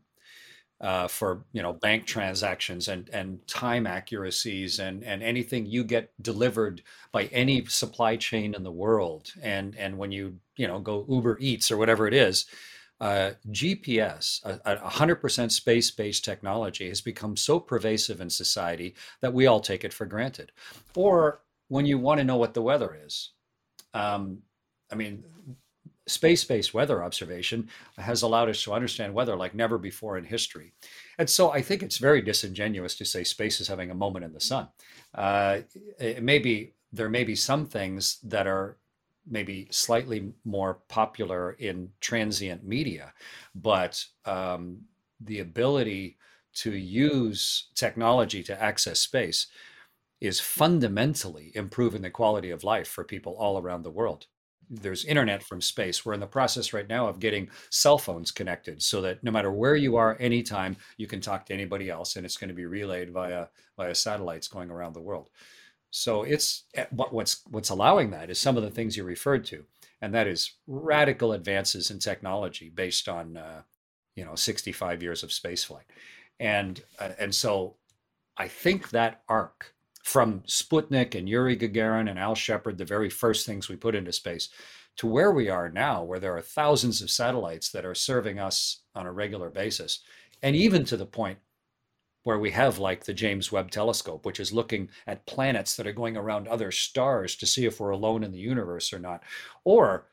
Uh, 0.81 1.07
for 1.07 1.45
you 1.53 1.61
know 1.61 1.73
bank 1.73 2.07
transactions 2.07 2.87
and 2.87 3.07
and 3.13 3.45
time 3.47 3.85
accuracies 3.85 4.79
and 4.79 5.03
and 5.03 5.21
anything 5.21 5.67
you 5.67 5.83
get 5.83 6.11
delivered 6.23 6.81
by 7.11 7.25
any 7.25 7.63
supply 7.65 8.15
chain 8.15 8.55
in 8.55 8.63
the 8.63 8.71
world 8.71 9.31
and 9.43 9.75
and 9.77 9.95
when 9.95 10.11
you 10.11 10.39
you 10.55 10.67
know 10.67 10.79
go 10.79 11.05
Uber 11.07 11.37
Eats 11.39 11.69
or 11.69 11.77
whatever 11.77 12.07
it 12.07 12.15
is, 12.15 12.47
uh, 13.01 13.31
GPS, 13.49 14.45
a, 14.45 14.59
a 14.73 14.77
100% 14.77 15.51
space-based 15.51 16.23
technology, 16.23 16.87
has 16.87 17.01
become 17.01 17.35
so 17.35 17.59
pervasive 17.59 18.21
in 18.21 18.29
society 18.29 18.93
that 19.21 19.33
we 19.33 19.47
all 19.47 19.59
take 19.59 19.83
it 19.83 19.91
for 19.91 20.05
granted. 20.05 20.51
Or 20.95 21.41
when 21.67 21.87
you 21.87 21.97
want 21.97 22.19
to 22.19 22.23
know 22.23 22.37
what 22.37 22.53
the 22.53 22.61
weather 22.61 22.95
is, 23.03 23.31
um, 23.95 24.43
I 24.91 24.95
mean, 24.95 25.23
space-based 26.07 26.73
weather 26.73 27.03
observation 27.03 27.69
has 27.97 28.21
allowed 28.21 28.49
us 28.49 28.63
to 28.63 28.73
understand 28.73 29.13
weather 29.13 29.35
like 29.35 29.53
never 29.53 29.77
before 29.77 30.17
in 30.17 30.23
history. 30.23 30.73
And 31.17 31.29
so 31.29 31.51
I 31.51 31.61
think 31.61 31.83
it's 31.83 31.97
very 31.97 32.21
disingenuous 32.21 32.95
to 32.97 33.05
say 33.05 33.23
space 33.23 33.61
is 33.61 33.67
having 33.67 33.91
a 33.91 33.95
moment 33.95 34.25
in 34.25 34.33
the 34.33 34.39
sun. 34.39 34.67
Uh, 35.13 35.59
it 35.99 36.23
may 36.23 36.39
be 36.39 36.73
there 36.93 37.09
may 37.09 37.23
be 37.23 37.35
some 37.35 37.65
things 37.65 38.19
that 38.23 38.47
are 38.47 38.77
maybe 39.29 39.67
slightly 39.71 40.33
more 40.43 40.79
popular 40.89 41.53
in 41.53 41.89
transient 42.01 42.65
media, 42.65 43.13
but 43.55 44.03
um, 44.25 44.81
the 45.21 45.39
ability 45.39 46.17
to 46.53 46.71
use 46.71 47.69
technology 47.75 48.43
to 48.43 48.61
access 48.61 48.99
space 48.99 49.47
is 50.19 50.39
fundamentally 50.39 51.51
improving 51.55 52.01
the 52.01 52.09
quality 52.09 52.49
of 52.49 52.63
life 52.63 52.87
for 52.87 53.03
people 53.03 53.35
all 53.39 53.57
around 53.57 53.83
the 53.83 53.89
world 53.89 54.25
there's 54.71 55.03
internet 55.03 55.43
from 55.43 55.59
space. 55.59 56.05
We're 56.05 56.13
in 56.13 56.21
the 56.21 56.27
process 56.27 56.71
right 56.71 56.87
now 56.87 57.07
of 57.07 57.19
getting 57.19 57.49
cell 57.69 57.97
phones 57.97 58.31
connected 58.31 58.81
so 58.81 59.01
that 59.01 59.21
no 59.21 59.29
matter 59.29 59.51
where 59.51 59.75
you 59.75 59.97
are, 59.97 60.15
anytime 60.19 60.77
you 60.95 61.07
can 61.07 61.19
talk 61.19 61.45
to 61.47 61.53
anybody 61.53 61.89
else, 61.89 62.15
and 62.15 62.25
it's 62.25 62.37
going 62.37 62.47
to 62.47 62.55
be 62.55 62.65
relayed 62.65 63.11
via 63.11 63.47
via 63.77 63.93
satellites 63.93 64.47
going 64.47 64.71
around 64.71 64.93
the 64.93 65.01
world. 65.01 65.29
So 65.91 66.23
it's 66.23 66.63
eh, 66.73 66.85
what's 66.91 67.41
what's 67.49 67.69
allowing 67.69 68.11
that 68.11 68.29
is 68.29 68.39
some 68.39 68.55
of 68.55 68.63
the 68.63 68.71
things 68.71 68.95
you 68.95 69.03
referred 69.03 69.45
to, 69.47 69.65
and 70.01 70.13
that 70.13 70.25
is 70.25 70.53
radical 70.65 71.33
advances 71.33 71.91
in 71.91 71.99
technology 71.99 72.69
based 72.69 73.09
on 73.09 73.35
uh, 73.35 73.63
you 74.15 74.23
know 74.23 74.35
65 74.35 75.03
years 75.03 75.21
of 75.21 75.31
spaceflight, 75.31 75.89
and 76.39 76.81
uh, 76.97 77.09
and 77.19 77.35
so 77.35 77.75
I 78.37 78.47
think 78.47 78.91
that 78.91 79.21
arc 79.27 79.75
from 80.03 80.41
Sputnik 80.41 81.15
and 81.15 81.29
Yuri 81.29 81.57
Gagarin 81.57 82.09
and 82.09 82.19
Al 82.19 82.35
Shepard, 82.35 82.77
the 82.77 82.85
very 82.85 83.09
first 83.09 83.45
things 83.45 83.69
we 83.69 83.75
put 83.75 83.95
into 83.95 84.11
space, 84.11 84.49
to 84.97 85.07
where 85.07 85.31
we 85.31 85.49
are 85.49 85.69
now, 85.69 86.03
where 86.03 86.19
there 86.19 86.35
are 86.35 86.41
thousands 86.41 87.01
of 87.01 87.09
satellites 87.09 87.69
that 87.71 87.85
are 87.85 87.95
serving 87.95 88.39
us 88.39 88.81
on 88.95 89.05
a 89.05 89.11
regular 89.11 89.49
basis, 89.49 90.01
and 90.41 90.55
even 90.55 90.83
to 90.85 90.97
the 90.97 91.05
point 91.05 91.39
where 92.23 92.39
we 92.39 92.51
have 92.51 92.77
like 92.77 93.03
the 93.03 93.13
James 93.13 93.51
Webb 93.51 93.71
Telescope, 93.71 94.25
which 94.25 94.39
is 94.39 94.53
looking 94.53 94.89
at 95.07 95.25
planets 95.25 95.75
that 95.75 95.87
are 95.87 95.93
going 95.93 96.17
around 96.17 96.47
other 96.47 96.71
stars 96.71 97.35
to 97.37 97.47
see 97.47 97.65
if 97.65 97.79
we're 97.79 97.89
alone 97.89 98.23
in 98.23 98.31
the 98.31 98.37
universe 98.37 98.93
or 98.93 98.99
not, 98.99 99.23
or 99.63 100.07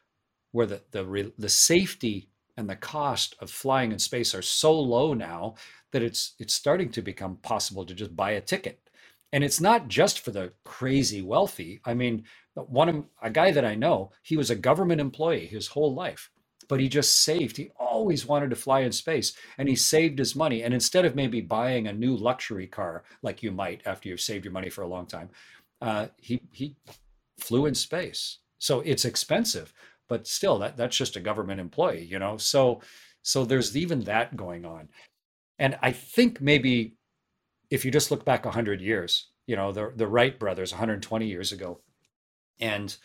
where 0.53 0.67
the 0.67 0.83
the, 0.91 1.33
the 1.39 1.49
safety 1.49 2.31
and 2.57 2.69
the 2.69 2.77
cost 2.77 3.37
of 3.41 3.51
flying 3.51 3.93
in 3.93 3.99
space 3.99 4.35
are 4.35 4.43
so 4.43 4.79
low 4.79 5.13
now 5.15 5.55
that 5.93 6.03
it's 6.03 6.35
it's 6.39 6.55
starting 6.55 6.91
to 6.91 7.03
become 7.03 7.37
possible 7.37 7.85
to 7.85 7.95
just 7.95 8.17
buy 8.17 8.33
a 8.33 8.41
ticket 8.41 8.81
and 9.33 9.45
it's 9.45 9.61
not 9.61 9.89
just 9.89 10.21
for 10.21 10.31
the 10.31 10.53
crazy 10.65 11.23
wealthy. 11.23 11.81
I 11.85 11.95
mean, 11.95 12.25
one 12.55 12.89
of 12.89 13.05
a 13.23 13.31
guy 13.31 13.51
that 13.51 13.65
I 13.65 13.75
know, 13.75 14.13
he 14.23 14.37
was 14.37 14.51
a 14.51 14.57
government 14.57 15.01
employee 15.01 15.47
his 15.47 15.69
whole 15.69 15.95
life, 15.95 16.31
but 16.69 16.81
he 16.81 16.89
just 16.89 17.23
saved. 17.23 17.57
He 17.57 17.71
always 17.79 18.27
wanted 18.27 18.51
to 18.51 18.57
fly 18.57 18.81
in 18.81 18.93
space 18.93 19.35
and 19.59 19.69
he 19.69 19.77
saved 19.77 20.19
his 20.19 20.35
money. 20.35 20.63
And 20.63 20.73
instead 20.73 21.05
of 21.05 21.15
maybe 21.15 21.41
buying 21.41 21.87
a 21.87 21.93
new 21.93 22.17
luxury 22.17 22.67
car 22.67 23.05
like 23.23 23.43
you 23.43 23.53
might 23.53 23.83
after 23.87 24.09
you've 24.09 24.21
saved 24.21 24.45
your 24.45 24.53
money 24.53 24.71
for 24.71 24.83
a 24.83 24.89
long 24.89 25.07
time, 25.07 25.31
uh, 25.81 26.09
he 26.17 26.41
he 26.53 26.77
flew 27.39 27.67
in 27.67 27.75
space. 27.75 28.39
So 28.59 28.81
it's 28.81 29.05
expensive, 29.05 29.73
but 30.09 30.27
still 30.27 30.59
that 30.61 30.77
that's 30.77 30.97
just 30.97 31.17
a 31.17 31.21
government 31.21 31.61
employee, 31.61 32.05
you 32.05 32.19
know. 32.19 32.39
So 32.39 32.81
so 33.23 33.45
there's 33.45 33.77
even 33.77 34.01
that 34.05 34.37
going 34.37 34.65
on. 34.65 34.89
And 35.59 35.79
I 35.83 35.93
think 35.93 36.41
maybe 36.41 36.98
if 37.71 37.85
you 37.85 37.91
just 37.91 38.11
look 38.11 38.25
back 38.25 38.45
100 38.45 38.81
years, 38.81 39.29
you 39.47 39.57
know, 39.57 39.73
the, 39.73 39.93
the 39.95 40.07
Wright 40.07 40.39
brothers 40.39 40.73
120 40.73 41.27
years 41.27 41.53
ago, 41.53 41.81
and 42.61 42.97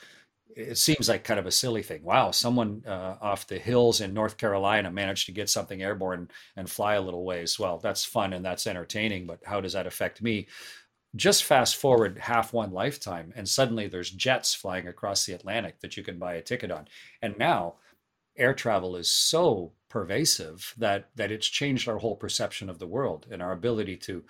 it 0.55 0.77
seems 0.77 1.09
like 1.09 1.23
kind 1.23 1.39
of 1.39 1.45
a 1.45 1.51
silly 1.51 1.81
thing. 1.81 2.03
Wow, 2.03 2.31
someone 2.31 2.83
uh, 2.87 3.15
off 3.21 3.47
the 3.47 3.57
hills 3.57 4.01
in 4.01 4.13
North 4.13 4.37
Carolina 4.37 4.91
managed 4.91 5.25
to 5.25 5.31
get 5.31 5.49
something 5.49 5.81
airborne 5.81 6.29
and 6.55 6.69
fly 6.69 6.95
a 6.95 7.01
little 7.01 7.25
ways. 7.25 7.57
Well, 7.57 7.79
that's 7.79 8.05
fun 8.05 8.33
and 8.33 8.45
that's 8.45 8.67
entertaining, 8.67 9.25
but 9.25 9.39
how 9.45 9.61
does 9.61 9.73
that 9.73 9.87
affect 9.87 10.21
me? 10.21 10.47
Just 11.15 11.43
fast 11.43 11.75
forward 11.75 12.17
half 12.17 12.53
one 12.53 12.71
lifetime, 12.71 13.33
and 13.35 13.47
suddenly 13.47 13.87
there's 13.87 14.09
jets 14.09 14.55
flying 14.55 14.87
across 14.87 15.25
the 15.25 15.33
Atlantic 15.33 15.79
that 15.81 15.95
you 15.95 16.03
can 16.03 16.17
buy 16.17 16.33
a 16.35 16.41
ticket 16.41 16.71
on. 16.71 16.87
And 17.21 17.37
now 17.37 17.75
air 18.35 18.53
travel 18.53 18.95
is 18.95 19.09
so 19.09 19.73
pervasive 19.89 20.73
that 20.77 21.09
that 21.15 21.31
it's 21.31 21.47
changed 21.47 21.87
our 21.87 21.99
whole 21.99 22.15
perception 22.15 22.67
of 22.67 22.79
the 22.79 22.87
world 22.87 23.27
and 23.29 23.43
our 23.43 23.51
ability 23.51 23.95
to 23.95 24.23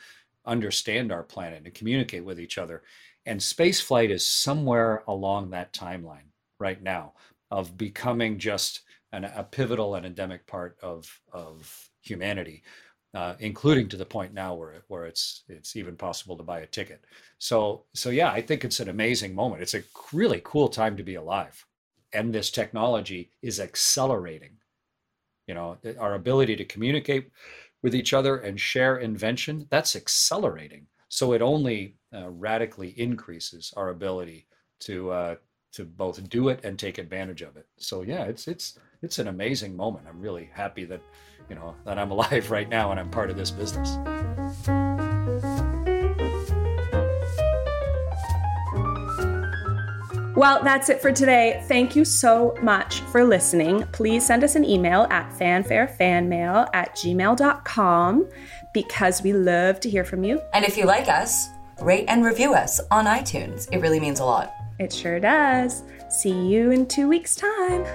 understand 0.45 1.11
our 1.11 1.23
planet 1.23 1.63
and 1.65 1.73
communicate 1.73 2.23
with 2.23 2.39
each 2.39 2.57
other. 2.57 2.83
And 3.25 3.41
space 3.41 3.79
flight 3.79 4.11
is 4.11 4.27
somewhere 4.27 5.03
along 5.07 5.49
that 5.49 5.73
timeline 5.73 6.29
right 6.59 6.81
now 6.81 7.13
of 7.51 7.77
becoming 7.77 8.37
just 8.37 8.81
an, 9.11 9.25
a 9.25 9.43
pivotal 9.43 9.95
and 9.95 10.05
endemic 10.05 10.45
part 10.47 10.77
of, 10.81 11.21
of 11.31 11.89
humanity, 12.01 12.63
uh, 13.13 13.35
including 13.39 13.87
to 13.89 13.97
the 13.97 14.05
point 14.05 14.33
now 14.33 14.55
where, 14.55 14.83
where 14.87 15.05
it's, 15.05 15.43
it's 15.47 15.75
even 15.75 15.95
possible 15.95 16.35
to 16.35 16.43
buy 16.43 16.61
a 16.61 16.67
ticket. 16.67 17.05
So, 17.37 17.85
so 17.93 18.09
yeah, 18.09 18.31
I 18.31 18.41
think 18.41 18.65
it's 18.65 18.79
an 18.79 18.89
amazing 18.89 19.35
moment. 19.35 19.61
It's 19.61 19.75
a 19.75 19.83
really 20.11 20.41
cool 20.43 20.67
time 20.67 20.97
to 20.97 21.03
be 21.03 21.15
alive. 21.15 21.65
And 22.11 22.33
this 22.33 22.51
technology 22.51 23.31
is 23.41 23.59
accelerating. 23.59 24.57
You 25.47 25.55
know, 25.55 25.77
our 25.99 26.13
ability 26.13 26.55
to 26.55 26.65
communicate 26.65 27.29
with 27.83 27.93
each 27.93 28.13
other 28.13 28.37
and 28.37 28.59
share 28.59 28.97
invention, 28.97 29.67
that's 29.69 29.95
accelerating. 29.95 30.87
So 31.09 31.33
it 31.33 31.41
only 31.43 31.97
uh, 32.11 32.29
radically 32.29 32.89
increases 32.99 33.71
our 33.77 33.89
ability 33.89 34.47
to 34.79 35.11
uh, 35.11 35.35
to 35.73 35.85
both 35.85 36.27
do 36.29 36.49
it 36.49 36.61
and 36.63 36.77
take 36.79 36.97
advantage 36.97 37.41
of 37.41 37.57
it. 37.57 37.67
So 37.77 38.01
yeah, 38.01 38.23
it's 38.23 38.47
it's 38.47 38.79
it's 39.01 39.19
an 39.19 39.27
amazing 39.27 39.75
moment. 39.75 40.05
I'm 40.09 40.19
really 40.19 40.49
happy 40.53 40.85
that 40.85 41.01
you 41.49 41.55
know 41.55 41.75
that 41.85 41.99
I'm 41.99 42.11
alive 42.15 42.49
right 42.49 42.69
now 42.69 42.91
and 42.91 42.99
I'm 42.99 43.11
part 43.11 43.29
of 43.29 43.37
this 43.37 43.51
business. 43.51 43.97
Well, 50.43 50.61
that's 50.61 50.89
it 50.89 51.01
for 51.01 51.09
today. 51.09 51.63
Thank 51.69 51.95
you 51.95 52.03
so 52.03 52.53
much 52.61 52.99
for 53.13 53.23
listening. 53.23 53.83
Please 53.93 54.27
send 54.27 54.43
us 54.43 54.55
an 54.55 54.65
email 54.65 55.07
at 55.09 55.31
fanfarefanmail 55.39 56.69
at 56.73 56.93
gmail.com 56.97 58.29
because 58.73 59.23
we 59.23 59.31
love 59.31 59.79
to 59.79 59.89
hear 59.89 60.03
from 60.03 60.25
you. 60.25 60.41
And 60.53 60.65
if 60.65 60.75
you 60.75 60.83
like 60.83 61.07
us, 61.07 61.47
rate 61.81 62.03
and 62.09 62.25
review 62.25 62.53
us 62.53 62.81
on 62.91 63.05
iTunes. 63.05 63.69
It 63.71 63.77
really 63.77 64.01
means 64.01 64.19
a 64.19 64.25
lot. 64.25 64.53
It 64.79 64.91
sure 64.91 65.17
does. 65.17 65.83
See 66.09 66.37
you 66.37 66.71
in 66.71 66.87
two 66.87 67.07
weeks' 67.07 67.37
time. 67.37 67.85